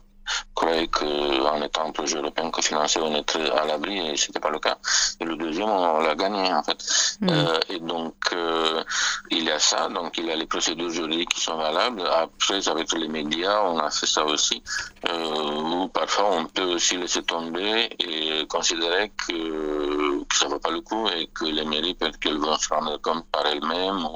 croyait 0.54 0.88
qu'en 0.88 1.62
étant 1.62 1.86
un 1.86 1.92
projet 1.92 2.18
européen 2.18 2.50
cofinancé, 2.50 3.00
on 3.00 3.14
était 3.14 3.50
à 3.50 3.64
l'abri 3.64 3.98
et 3.98 4.16
c'était 4.16 4.40
pas 4.40 4.50
le 4.50 4.58
cas. 4.58 4.78
Et 5.20 5.24
le 5.24 5.36
deuxième, 5.36 5.68
on 5.68 6.00
l'a 6.00 6.14
gagné 6.14 6.52
en 6.52 6.62
fait. 6.62 6.78
Mm. 7.20 7.28
Euh, 7.30 7.58
et 7.68 7.78
donc 7.80 8.14
euh, 8.32 8.82
il 9.30 9.44
y 9.44 9.50
a 9.50 9.58
ça, 9.58 9.88
donc 9.88 10.18
il 10.18 10.26
y 10.26 10.32
a 10.32 10.36
les 10.36 10.46
procédures 10.46 10.90
juridiques 10.90 11.30
qui 11.30 11.40
sont 11.40 11.56
valables. 11.56 12.02
Après, 12.06 12.66
avec 12.68 12.92
les 12.92 13.08
médias, 13.08 13.62
on 13.62 13.78
a 13.78 13.90
fait 13.90 14.06
ça 14.06 14.24
aussi. 14.24 14.62
Euh, 15.08 15.86
parfois, 15.88 16.30
on 16.32 16.44
peut 16.46 16.74
aussi 16.74 16.96
laisser 16.96 17.22
tomber 17.22 17.88
et 17.98 18.46
considérer 18.48 19.10
que, 19.26 20.24
que 20.24 20.36
ça 20.36 20.46
ne 20.46 20.52
vaut 20.52 20.58
pas 20.58 20.70
le 20.70 20.80
coup 20.80 21.08
et 21.08 21.28
que 21.34 21.44
les 21.44 21.64
mairies 21.64 21.94
peut-être 21.94 22.18
qu'elles 22.18 22.38
vont 22.38 22.56
se 22.56 22.68
rendre 22.68 23.00
compte 23.00 23.24
par 23.30 23.46
elles-mêmes. 23.46 24.06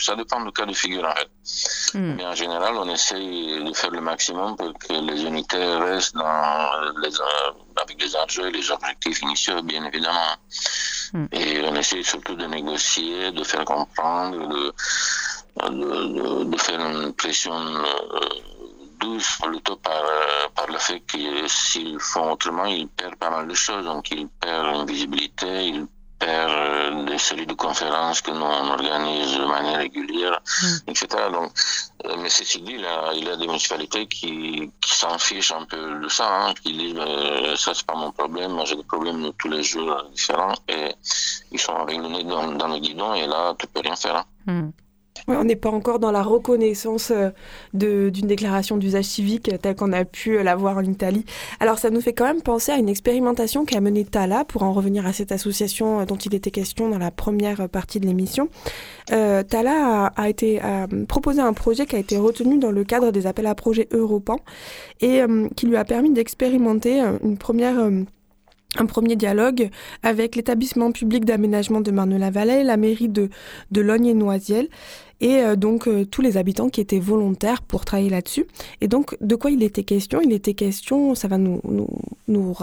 Ça 0.00 0.16
dépend 0.16 0.44
du 0.44 0.52
cas 0.52 0.66
de 0.66 0.72
figure 0.72 1.04
en 1.06 1.14
fait. 1.14 1.98
Mm. 1.98 2.14
Mais 2.16 2.26
en 2.26 2.34
général, 2.34 2.74
on 2.76 2.88
essaye 2.88 3.62
de 3.64 3.72
faire 3.72 3.90
le 3.90 4.00
maximum 4.00 4.56
pour 4.56 4.72
que 4.78 4.92
les 4.92 5.26
restent 5.52 6.16
dans 6.16 6.70
les, 7.02 7.20
euh, 7.20 7.82
avec 7.82 8.00
les 8.02 8.16
enjeux 8.16 8.48
et 8.48 8.52
les 8.52 8.70
objectifs 8.70 9.22
initiaux, 9.22 9.62
bien 9.62 9.84
évidemment. 9.84 10.36
Mm. 11.12 11.26
Et 11.32 11.62
on 11.62 11.74
essaie 11.76 12.02
surtout 12.02 12.34
de 12.34 12.46
négocier, 12.46 13.32
de 13.32 13.44
faire 13.44 13.64
comprendre, 13.64 14.48
de, 14.48 14.74
de, 15.68 16.44
de 16.44 16.58
faire 16.58 16.80
une 16.80 17.12
pression 17.14 17.54
euh, 17.54 17.84
douce 19.00 19.38
plutôt 19.42 19.76
par, 19.76 20.02
euh, 20.04 20.48
par 20.54 20.66
le 20.66 20.78
fait 20.78 21.00
que 21.00 21.46
s'ils 21.48 21.98
font 22.00 22.32
autrement, 22.32 22.66
ils 22.66 22.88
perdent 22.88 23.16
pas 23.16 23.30
mal 23.30 23.46
de 23.48 23.54
choses. 23.54 23.84
Donc 23.84 24.10
ils 24.10 24.28
perdent 24.28 24.76
une 24.76 24.86
visibilité, 24.86 25.68
ils 25.68 25.86
euh, 26.22 27.04
des 27.04 27.18
séries 27.18 27.46
de 27.46 27.54
conférences 27.54 28.20
que 28.20 28.30
nous 28.30 28.44
on 28.44 28.70
organise 28.70 29.36
de 29.36 29.44
manière 29.44 29.78
régulière, 29.78 30.40
mm. 30.62 30.90
etc. 30.90 31.06
Donc, 31.32 31.52
euh, 32.06 32.16
mais 32.18 32.28
ceci 32.28 32.62
dit, 32.62 32.78
là, 32.78 33.10
il 33.14 33.24
y 33.24 33.28
a 33.28 33.36
des 33.36 33.46
municipalités 33.46 34.06
qui, 34.06 34.70
qui 34.80 34.94
s'en 34.94 35.18
fichent 35.18 35.52
un 35.52 35.64
peu 35.64 36.00
de 36.00 36.08
ça, 36.08 36.28
hein, 36.28 36.54
qui 36.62 36.72
disent 36.72 36.94
euh, 36.98 37.56
ça 37.56 37.74
c'est 37.74 37.86
pas 37.86 37.96
mon 37.96 38.12
problème, 38.12 38.52
moi 38.52 38.64
j'ai 38.64 38.76
des 38.76 38.84
problèmes 38.84 39.32
tous 39.38 39.48
les 39.48 39.62
jours 39.62 40.04
différents 40.12 40.54
et 40.68 40.94
ils 41.50 41.60
sont 41.60 41.74
avec 41.74 41.98
le 41.98 42.08
nez 42.08 42.24
dans, 42.24 42.46
dans 42.52 42.68
le 42.68 42.78
guidon 42.78 43.14
et 43.14 43.26
là 43.26 43.54
tu 43.58 43.66
peux 43.66 43.80
rien 43.80 43.96
faire. 43.96 44.24
Hein. 44.46 44.70
On 45.26 45.44
n'est 45.44 45.56
pas 45.56 45.70
encore 45.70 46.00
dans 46.00 46.10
la 46.10 46.22
reconnaissance 46.22 47.10
euh, 47.10 47.30
d'une 47.72 48.26
déclaration 48.26 48.76
d'usage 48.76 49.06
civique 49.06 49.48
euh, 49.48 49.56
telle 49.56 49.74
qu'on 49.74 49.92
a 49.92 50.04
pu 50.04 50.42
la 50.42 50.54
voir 50.54 50.76
en 50.76 50.82
Italie. 50.82 51.24
Alors 51.60 51.78
ça 51.78 51.88
nous 51.90 52.00
fait 52.00 52.12
quand 52.12 52.26
même 52.26 52.42
penser 52.42 52.72
à 52.72 52.76
une 52.76 52.88
expérimentation 52.88 53.64
qu'a 53.64 53.80
menée 53.80 54.04
Tala, 54.04 54.44
pour 54.44 54.64
en 54.64 54.72
revenir 54.72 55.06
à 55.06 55.12
cette 55.12 55.32
association 55.32 56.04
dont 56.04 56.16
il 56.16 56.34
était 56.34 56.50
question 56.50 56.90
dans 56.90 56.98
la 56.98 57.10
première 57.10 57.68
partie 57.68 58.00
de 58.00 58.06
l'émission. 58.06 58.48
Tala 59.08 60.06
a, 60.16 60.28
été 60.28 60.60
proposé 61.08 61.40
un 61.40 61.52
projet 61.52 61.86
qui 61.86 61.96
a 61.96 61.98
été 61.98 62.16
retenu 62.16 62.58
dans 62.58 62.70
le 62.70 62.84
cadre 62.84 63.10
des 63.10 63.26
appels 63.26 63.46
à 63.46 63.54
projets 63.54 63.88
européens 63.92 64.38
et 65.00 65.22
qui 65.56 65.66
lui 65.66 65.76
a 65.76 65.84
permis 65.84 66.10
d'expérimenter 66.10 67.00
un 67.00 68.86
premier 68.86 69.16
dialogue 69.16 69.70
avec 70.02 70.36
l'établissement 70.36 70.92
public 70.92 71.24
d'aménagement 71.24 71.80
de 71.80 71.90
Marne-la-Vallée, 71.90 72.64
la 72.64 72.76
mairie 72.76 73.08
de, 73.08 73.28
de 73.70 73.80
Logne 73.80 74.06
et 74.06 74.14
Noisiel, 74.14 74.68
et 75.20 75.36
euh, 75.36 75.56
donc 75.56 75.86
euh, 75.86 76.04
tous 76.04 76.22
les 76.22 76.36
habitants 76.36 76.68
qui 76.68 76.80
étaient 76.80 76.98
volontaires 76.98 77.62
pour 77.62 77.84
travailler 77.84 78.10
là-dessus. 78.10 78.46
Et 78.80 78.88
donc, 78.88 79.16
de 79.20 79.34
quoi 79.34 79.50
il 79.50 79.62
était 79.62 79.84
question? 79.84 80.20
Il 80.20 80.32
était 80.32 80.54
question, 80.54 81.14
ça 81.14 81.28
va 81.28 81.38
nous, 81.38 81.60
nous, 82.28 82.54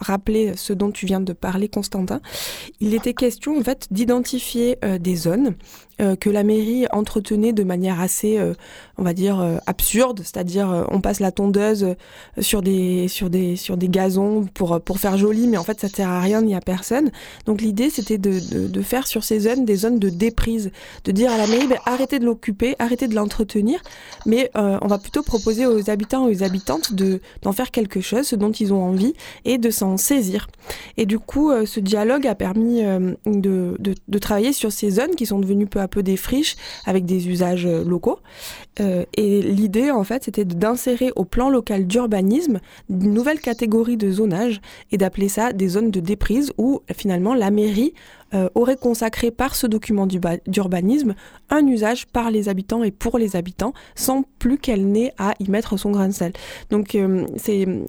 rappeler 0.00 0.52
ce 0.56 0.72
dont 0.72 0.90
tu 0.90 1.06
viens 1.06 1.20
de 1.20 1.32
parler, 1.32 1.68
Constantin. 1.68 2.20
Il 2.80 2.94
était 2.94 3.14
question, 3.14 3.58
en 3.58 3.62
fait, 3.62 3.86
d'identifier 3.90 4.78
euh, 4.84 4.98
des 4.98 5.16
zones 5.16 5.54
que 5.98 6.30
la 6.30 6.42
mairie 6.42 6.86
entretenait 6.92 7.52
de 7.52 7.62
manière 7.62 8.00
assez, 8.00 8.38
on 8.98 9.02
va 9.02 9.14
dire, 9.14 9.42
absurde, 9.66 10.20
c'est-à-dire 10.22 10.86
on 10.90 11.00
passe 11.00 11.20
la 11.20 11.32
tondeuse 11.32 11.94
sur 12.38 12.62
des, 12.62 13.08
sur 13.08 13.30
des, 13.30 13.56
sur 13.56 13.76
des 13.76 13.88
gazons 13.88 14.46
pour, 14.54 14.80
pour 14.80 14.98
faire 14.98 15.16
joli, 15.16 15.46
mais 15.46 15.56
en 15.56 15.64
fait 15.64 15.80
ça 15.80 15.88
sert 15.88 16.08
à 16.08 16.20
rien, 16.20 16.40
il 16.40 16.46
n'y 16.46 16.54
a 16.54 16.60
personne. 16.60 17.10
Donc 17.46 17.60
l'idée 17.60 17.90
c'était 17.90 18.18
de, 18.18 18.68
de, 18.68 18.82
faire 18.82 19.06
sur 19.06 19.24
ces 19.24 19.40
zones 19.40 19.64
des 19.64 19.76
zones 19.76 19.98
de 19.98 20.08
déprise, 20.08 20.70
de 21.04 21.12
dire 21.12 21.30
à 21.32 21.38
la 21.38 21.46
mairie, 21.46 21.66
ben, 21.66 21.78
arrêtez 21.86 22.18
de 22.18 22.24
l'occuper, 22.24 22.76
arrêtez 22.78 23.08
de 23.08 23.14
l'entretenir, 23.14 23.80
mais 24.26 24.50
euh, 24.56 24.78
on 24.82 24.86
va 24.86 24.98
plutôt 24.98 25.22
proposer 25.22 25.66
aux 25.66 25.90
habitants 25.90 26.28
et 26.28 26.36
aux 26.36 26.42
habitantes 26.42 26.92
de 26.92 27.20
d'en 27.42 27.52
faire 27.52 27.70
quelque 27.70 28.00
chose, 28.00 28.26
ce 28.26 28.36
dont 28.36 28.50
ils 28.50 28.72
ont 28.72 28.82
envie, 28.82 29.14
et 29.44 29.58
de 29.58 29.70
s'en 29.70 29.96
saisir. 29.96 30.48
Et 30.96 31.06
du 31.06 31.18
coup, 31.18 31.50
euh, 31.50 31.66
ce 31.66 31.80
dialogue 31.80 32.26
a 32.26 32.34
permis 32.34 32.84
euh, 32.84 33.14
de, 33.26 33.76
de, 33.78 33.94
de, 34.08 34.18
travailler 34.18 34.52
sur 34.52 34.72
ces 34.72 34.90
zones 34.90 35.14
qui 35.14 35.26
sont 35.26 35.38
devenues 35.38 35.66
peu 35.66 35.80
à 35.80 35.85
peu 35.88 36.02
des 36.02 36.16
friches 36.16 36.56
avec 36.84 37.04
des 37.04 37.28
usages 37.28 37.66
locaux. 37.66 38.18
et 38.78 39.42
l'idée, 39.42 39.90
en 39.90 40.04
fait, 40.04 40.24
c'était 40.24 40.44
d'insérer 40.44 41.12
au 41.16 41.24
plan 41.24 41.48
local 41.48 41.86
d'urbanisme 41.86 42.60
une 42.90 43.12
nouvelle 43.12 43.40
catégorie 43.40 43.96
de 43.96 44.10
zonage 44.10 44.60
et 44.92 44.98
d'appeler 44.98 45.28
ça 45.28 45.52
des 45.52 45.68
zones 45.68 45.90
de 45.90 46.00
déprise 46.00 46.52
où 46.58 46.82
finalement 46.94 47.34
la 47.34 47.50
mairie 47.50 47.94
euh, 48.34 48.48
aurait 48.56 48.76
consacré 48.76 49.30
par 49.30 49.54
ce 49.54 49.68
document 49.68 50.06
d'urbanisme 50.06 51.14
un 51.48 51.64
usage 51.66 52.06
par 52.06 52.32
les 52.32 52.48
habitants 52.48 52.82
et 52.82 52.90
pour 52.90 53.18
les 53.18 53.36
habitants, 53.36 53.72
sans 53.94 54.24
plus 54.40 54.58
qu'elle 54.58 54.88
n'ait 54.88 55.12
à 55.16 55.34
y 55.38 55.48
mettre 55.48 55.76
son 55.76 55.92
grain 55.92 56.08
de 56.08 56.12
sel. 56.12 56.32
Donc 56.70 56.96
euh, 56.96 57.24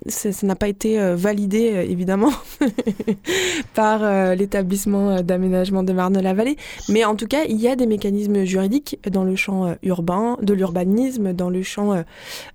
ça 0.07 0.45
n'a 0.45 0.55
pas 0.55 0.67
été 0.67 0.99
euh, 0.99 1.15
validé 1.15 1.87
évidemment 1.89 2.31
par 3.73 4.35
l'établissement 4.35 5.21
d'aménagement 5.21 5.81
de 5.81 5.91
Marne-la-Vallée, 5.91 6.57
mais 6.87 7.03
en 7.03 7.15
tout 7.15 7.27
cas 7.27 7.45
il 7.49 7.59
y 7.59 7.67
a 7.67 7.75
des 7.75 7.87
mécanismes 7.87 8.43
juridiques 8.43 8.99
dans 9.09 9.23
le 9.23 9.35
champ 9.35 9.75
urbain, 9.81 10.37
de 10.41 10.53
l'urbanisme, 10.53 11.33
dans 11.33 11.49
le 11.49 11.63
champ 11.63 12.03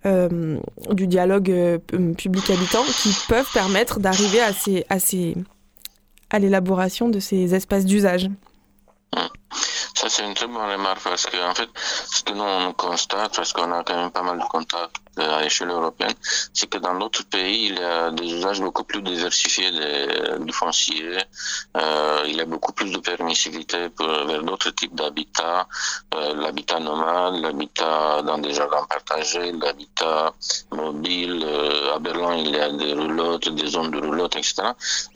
du 0.05 1.07
dialogue 1.09 1.81
public-habitant 2.17 2.83
qui 3.03 3.11
peuvent 3.29 3.51
permettre 3.53 3.99
d'arriver 3.99 4.41
à 4.41 4.53
ces, 4.53 4.85
à 4.89 4.99
ces 4.99 5.35
à 6.33 6.39
l'élaboration 6.39 7.09
de 7.09 7.21
ces 7.21 7.55
espaces 7.55 7.85
d'usage. 7.85 8.29
Ça, 9.95 10.09
c'est 10.09 10.25
une 10.27 10.35
très 10.35 10.47
bonne 10.47 10.57
remarque 10.57 11.03
parce 11.05 11.27
que, 11.27 11.37
en 11.49 11.55
fait, 11.55 11.69
ce 11.77 12.23
que 12.25 12.33
nous, 12.33 12.43
on 12.43 12.73
constate, 12.73 13.37
parce 13.37 13.53
qu'on 13.53 13.71
a 13.71 13.85
quand 13.85 13.95
même 13.95 14.11
pas 14.11 14.23
mal 14.23 14.39
de 14.39 14.45
contacts 14.45 15.02
à 15.17 15.43
l'échelle 15.43 15.71
européenne, 15.71 16.15
c'est 16.53 16.69
que 16.69 16.79
dans 16.79 16.99
d'autres 16.99 17.25
pays, 17.25 17.67
il 17.67 17.77
y 17.77 17.83
a 17.83 18.11
des 18.11 18.33
usages 18.33 18.61
beaucoup 18.61 18.85
plus 18.85 19.03
diversifiés 19.03 19.71
du 20.41 20.53
foncier. 20.53 21.19
Euh, 21.77 22.23
il 22.27 22.37
y 22.37 22.41
a 22.41 22.45
beaucoup 22.47 22.73
plus 22.73 22.91
de 22.91 22.99
permissivité 22.99 23.89
pour, 23.91 24.07
vers 24.07 24.43
d'autres 24.43 24.71
types 24.71 24.95
d'habitats, 24.95 25.67
euh, 26.15 26.35
l'habitat 26.35 26.81
nomade, 26.81 27.35
l'habitat 27.43 28.23
dans 28.23 28.39
des 28.39 28.53
jardins 28.53 28.85
partagés, 28.89 29.53
l'habitat 29.53 30.33
mobile. 30.71 31.43
Euh, 31.45 31.95
à 31.95 31.99
Berlin, 31.99 32.35
il 32.37 32.51
y 32.51 32.59
a 32.59 32.71
des 32.71 32.95
roulottes, 32.95 33.49
des 33.49 33.67
zones 33.67 33.91
de 33.91 33.99
roulottes, 33.99 34.37
etc. 34.37 34.55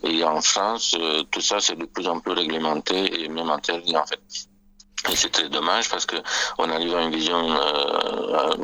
Et 0.03 0.23
en 0.23 0.41
France, 0.41 0.95
euh, 0.99 1.23
tout 1.31 1.41
ça, 1.41 1.59
c'est 1.59 1.75
de 1.75 1.85
plus 1.85 2.07
en 2.07 2.19
plus 2.19 2.33
réglementé 2.33 3.23
et 3.23 3.27
même 3.29 3.49
interdit, 3.49 3.95
en 3.95 4.05
fait. 4.05 4.19
Et 5.11 5.15
très 5.29 5.49
dommage 5.49 5.89
parce 5.89 6.05
que 6.05 6.17
on 6.57 6.69
arrive 6.69 6.95
à 6.95 7.01
une 7.01 7.11
vision 7.11 7.51
euh, 7.51 8.55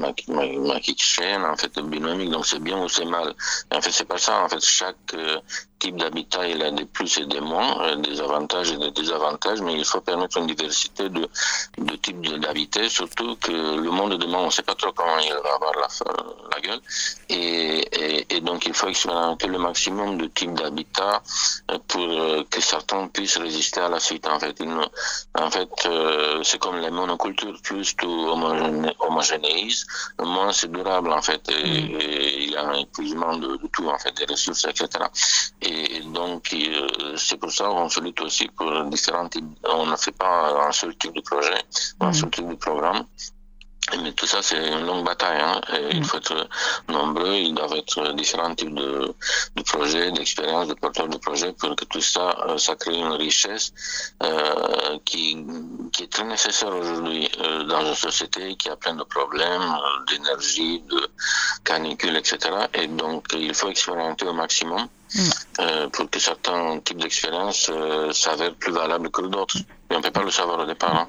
en 1.45 1.55
fait, 1.55 1.79
binomique, 1.79 2.29
donc 2.31 2.45
c'est 2.45 2.59
bien 2.59 2.77
ou 2.77 2.89
c'est 2.89 3.05
mal. 3.05 3.33
en 3.71 3.81
fait, 3.81 3.91
c'est 3.91 4.07
pas 4.07 4.17
ça. 4.17 4.43
En 4.43 4.49
fait, 4.49 4.63
chaque 4.63 4.95
euh, 5.13 5.39
type 5.83 5.97
d'habitat, 5.97 6.47
il 6.47 6.63
a 6.63 6.71
des 6.71 6.85
plus 6.85 7.17
et 7.17 7.25
des 7.25 7.41
moins, 7.41 7.71
euh, 7.81 7.95
des 7.97 8.21
avantages 8.21 8.71
et 8.71 8.77
des 8.77 8.91
désavantages, 8.91 9.61
mais 9.61 9.73
il 9.73 9.83
faut 9.83 9.99
permettre 9.99 10.37
une 10.37 10.47
diversité 10.47 11.09
de, 11.09 11.27
de 11.77 11.95
types 11.97 12.21
d'habitat, 12.39 12.87
surtout 12.87 13.35
que 13.35 13.51
le 13.51 13.91
monde 13.91 14.11
de 14.11 14.15
demain, 14.23 14.39
on 14.39 14.45
ne 14.45 14.55
sait 14.57 14.63
pas 14.63 14.75
trop 14.75 14.93
comment 14.93 15.19
il 15.19 15.33
va 15.33 15.53
avoir 15.57 15.73
la, 15.83 15.89
la 16.53 16.59
gueule. 16.61 16.81
Et, 17.27 18.35
et, 18.35 18.39
donc, 18.39 18.65
il 18.65 18.73
faut 18.73 18.87
expérimenter 18.87 19.47
le 19.47 19.59
maximum 19.59 20.17
de 20.17 20.27
types 20.27 20.53
d'habitat 20.53 21.21
euh, 21.71 21.77
pour 21.89 22.07
euh, 22.07 22.43
que 22.49 22.61
certains 22.61 23.07
puissent 23.07 23.37
résister 23.37 23.81
à 23.81 23.89
la 23.89 23.99
suite. 23.99 24.25
En 24.27 24.39
fait, 24.39 24.57
en 25.35 25.51
fait 25.51 25.73
c'est 26.43 26.59
comme 26.59 26.79
les 26.79 26.91
monocultures, 26.91 27.59
plus 27.61 27.93
tout 27.97 28.17
homogénéise, 28.99 29.85
moins 30.19 30.53
c'est 30.53 30.71
durable, 30.71 31.11
en 31.11 31.21
fait, 31.21 31.43
et, 31.49 31.63
mm. 31.63 31.99
il 32.45 32.51
y 32.51 32.55
a 32.55 32.63
un 32.69 32.75
épuisement 32.85 33.35
de, 33.37 33.57
de, 33.57 33.67
tout, 33.73 33.87
en 33.89 33.97
fait, 33.97 34.13
des 34.15 34.25
ressources, 34.33 34.65
etc. 34.65 34.87
Et 35.61 35.72
et 35.73 36.01
donc, 36.01 36.53
euh, 36.53 37.15
c'est 37.17 37.37
pour 37.37 37.51
ça 37.51 37.65
qu'on 37.65 37.89
se 37.89 37.99
lutte 37.99 38.21
aussi 38.21 38.47
pour 38.47 38.83
différents 38.85 39.29
types. 39.29 39.45
On 39.63 39.85
ne 39.85 39.95
fait 39.95 40.11
pas 40.11 40.67
un 40.67 40.71
seul 40.71 40.95
type 40.95 41.13
de 41.13 41.21
projet, 41.21 41.61
un 41.99 42.09
mm. 42.09 42.13
seul 42.13 42.29
type 42.29 42.47
de 42.47 42.55
programme. 42.55 43.05
Mais 44.01 44.13
tout 44.13 44.25
ça, 44.25 44.41
c'est 44.41 44.55
une 44.55 44.85
longue 44.85 45.05
bataille. 45.05 45.41
Hein. 45.41 45.61
Il 45.91 46.01
mm. 46.01 46.03
faut 46.05 46.17
être 46.17 46.47
nombreux, 46.87 47.35
il 47.35 47.53
doit 47.53 47.77
être 47.77 48.13
différents 48.13 48.55
types 48.55 48.73
de, 48.73 49.13
de 49.55 49.61
projets, 49.63 50.11
d'expériences, 50.11 50.67
de 50.67 50.73
porteurs 50.73 51.07
de 51.07 51.17
projets 51.17 51.53
pour 51.53 51.75
que 51.75 51.85
tout 51.85 52.01
ça, 52.01 52.35
euh, 52.47 52.57
ça 52.57 52.75
crée 52.75 52.97
une 52.97 53.11
richesse 53.13 53.73
euh, 54.23 54.97
qui, 55.05 55.37
qui 55.91 56.03
est 56.03 56.11
très 56.11 56.23
nécessaire 56.23 56.73
aujourd'hui 56.75 57.29
euh, 57.41 57.63
dans 57.63 57.85
une 57.85 57.95
société 57.95 58.55
qui 58.55 58.69
a 58.69 58.75
plein 58.75 58.95
de 58.95 59.03
problèmes 59.03 59.61
euh, 59.61 60.05
d'énergie, 60.07 60.81
de 60.89 61.07
canicule, 61.63 62.15
etc. 62.15 62.37
Et 62.73 62.87
donc, 62.87 63.27
il 63.33 63.53
faut 63.53 63.69
expérimenter 63.69 64.25
au 64.25 64.33
maximum. 64.33 64.87
Mm. 65.15 65.29
Euh, 65.59 65.89
pour 65.89 66.09
que 66.09 66.19
certains 66.19 66.79
types 66.79 66.97
d'expériences 66.97 67.69
euh, 67.71 68.11
s'avèrent 68.11 68.55
plus 68.55 68.71
valables 68.71 69.11
que 69.11 69.21
d'autres. 69.21 69.57
Et 69.93 69.95
on 69.95 69.99
ne 69.99 70.03
peut 70.03 70.09
pas 70.09 70.23
le 70.23 70.31
savoir 70.31 70.59
au 70.59 70.65
départ. 70.65 70.95
Hein. 70.95 71.07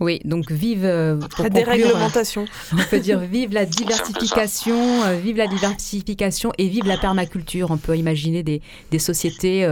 Oui, 0.00 0.20
donc 0.24 0.50
vive 0.50 0.84
euh, 0.84 1.20
la 1.38 1.48
déréglementation. 1.48 2.44
on 2.72 2.82
peut 2.90 2.98
dire 2.98 3.20
vive 3.20 3.52
la 3.52 3.64
diversification, 3.66 4.74
vive 5.22 5.36
la 5.36 5.46
diversification 5.46 6.50
et 6.58 6.66
vive 6.66 6.86
la 6.86 6.96
permaculture. 6.96 7.70
On 7.70 7.76
peut 7.76 7.96
imaginer 7.96 8.42
des, 8.42 8.62
des 8.90 8.98
sociétés 8.98 9.64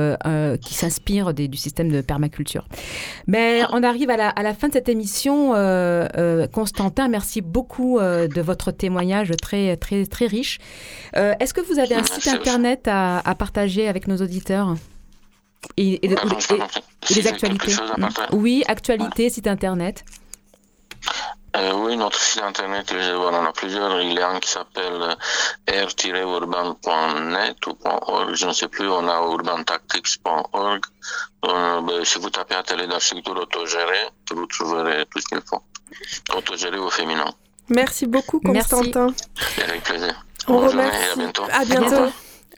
qui 0.63 0.75
s'inspirent 0.75 1.35
du 1.35 1.57
système 1.57 1.91
de 1.91 2.01
permaculture. 2.01 2.65
Mais 3.27 3.63
on 3.73 3.83
arrive 3.83 4.11
à 4.11 4.17
la, 4.17 4.29
à 4.29 4.45
la 4.45 4.55
fin 4.55 4.69
de 4.69 4.75
cette 4.75 4.89
émission. 4.89 5.53
Constantin, 6.53 7.09
merci 7.09 7.41
beaucoup 7.41 7.99
de 7.99 8.41
votre 8.41 8.71
témoignage 8.71 9.33
très 9.43 9.77
très 9.77 10.07
très 10.07 10.27
riche. 10.27 10.59
Est-ce 11.15 11.53
que 11.53 11.61
vous 11.61 11.81
avez 11.81 11.97
un 11.97 12.05
site 12.05 12.29
internet 12.29 12.87
à, 12.87 13.19
à 13.19 13.35
partager 13.35 13.89
avec 13.89 14.07
nos 14.07 14.19
auditeurs? 14.19 14.77
Et, 15.77 16.01
les 16.03 17.27
actualités. 17.27 17.75
Oui, 18.33 18.65
actualité, 18.67 19.31
site 19.31 19.47
internet. 19.47 20.05
Euh, 21.57 21.73
oui, 21.73 21.97
notre 21.97 22.19
site 22.19 22.43
internet, 22.43 22.93
on 22.93 23.29
en 23.29 23.45
a 23.45 23.53
plusieurs. 23.53 24.01
Il 24.01 24.15
y 24.15 24.19
a 24.19 24.29
un 24.29 24.41
qui 24.41 24.51
s'appelle 24.51 25.17
r-urban.net 25.69 27.67
ou 27.67 27.79
.org, 27.85 28.35
je 28.35 28.47
ne 28.47 28.53
sais 28.53 28.67
plus. 28.67 28.89
On 28.89 29.09
a 29.09 29.21
urbantactics.org. 29.21 30.83
Euh, 31.45 31.81
ben, 31.83 32.05
si 32.05 32.19
vous 32.19 32.31
tapez 32.31 32.57
atelier 32.57 32.89
d'architecture 32.89 33.37
autogéré, 33.37 34.09
vous 34.33 34.47
trouverez 34.47 35.07
tout 35.11 35.21
ce 35.21 35.27
qu'il 35.27 35.43
faut. 35.47 35.63
Autogéré 36.37 36.79
au 36.79 36.91
féminin. 36.91 37.33
Merci 37.69 38.07
beaucoup, 38.07 38.41
Constantin. 38.41 39.15
Avec 39.63 39.85
plaisir. 39.85 40.25
On 40.49 40.59
remercie. 40.59 41.11
À 41.13 41.17
bientôt. 41.17 41.45
À 41.53 41.65
bientôt. 41.65 42.13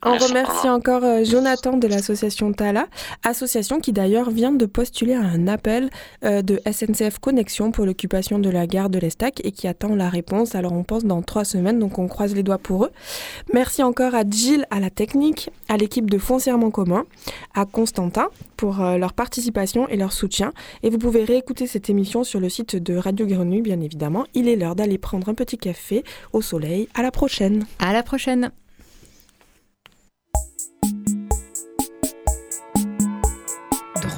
On 0.05 0.17
remercie 0.17 0.69
encore 0.69 1.05
euh, 1.05 1.25
Jonathan 1.25 1.77
de 1.77 1.87
l'association 1.89 2.53
Tala, 2.53 2.87
association 3.23 3.81
qui 3.81 3.93
d'ailleurs 3.93 4.31
vient 4.31 4.53
de 4.53 4.67
postuler 4.67 5.15
à 5.15 5.21
un 5.21 5.49
appel 5.49 5.91
euh, 6.25 6.43
de 6.43 6.61
SNCF 6.71 7.19
Connexion 7.19 7.71
pour 7.71 7.87
l'occupation 7.87 8.39
de 8.39 8.51
la 8.51 8.67
gare 8.67 8.91
de 8.91 8.99
l'Estac 8.99 9.41
et 9.45 9.53
qui 9.53 9.69
attend 9.69 9.95
la 9.95 10.09
réponse. 10.09 10.55
Alors 10.55 10.73
on 10.73 10.85
pense 10.85 11.05
dans 11.05 11.23
trois 11.23 11.45
semaines, 11.45 11.79
donc 11.79 11.99
on 11.99 12.09
croise 12.09 12.35
les 12.35 12.43
doigts 12.43 12.59
pour 12.59 12.85
eux. 12.85 12.91
Merci 13.53 13.83
encore 13.83 14.15
à 14.15 14.23
Gilles 14.29 14.67
à 14.71 14.81
la 14.81 14.91
technique, 14.91 15.51
à 15.69 15.77
l'équipe 15.77 16.11
de 16.11 16.19
Foncièrement 16.19 16.71
Commun, 16.71 17.05
à 17.55 17.65
Constantin 17.65 18.29
pour 18.57 18.83
euh, 18.83 18.99
leur 18.99 19.13
participation 19.13 19.89
et 19.89 19.97
leur 19.97 20.13
soutien. 20.13 20.53
Et 20.83 20.91
vous 20.91 20.99
pouvez 20.99 21.25
réécouter 21.25 21.67
cette 21.67 21.89
émission 21.89 22.25
sur 22.25 22.41
le 22.41 22.49
site 22.49 22.77
de 22.77 22.97
Radio 22.97 23.27
Grenouille, 23.27 23.63
bien 23.63 23.81
évidemment. 23.81 24.25
Il 24.35 24.49
est 24.49 24.57
l'heure 24.57 24.77
d'aller 24.77 24.99
prendre 24.99 25.29
un 25.29 25.35
petit 25.35 25.59
café 25.59 26.05
au 26.33 26.43
soleil. 26.43 26.89
À 26.95 27.03
la 27.03 27.11
prochaine. 27.11 27.65
À 27.79 27.93
la 27.93 28.03
prochaine. 28.03 28.51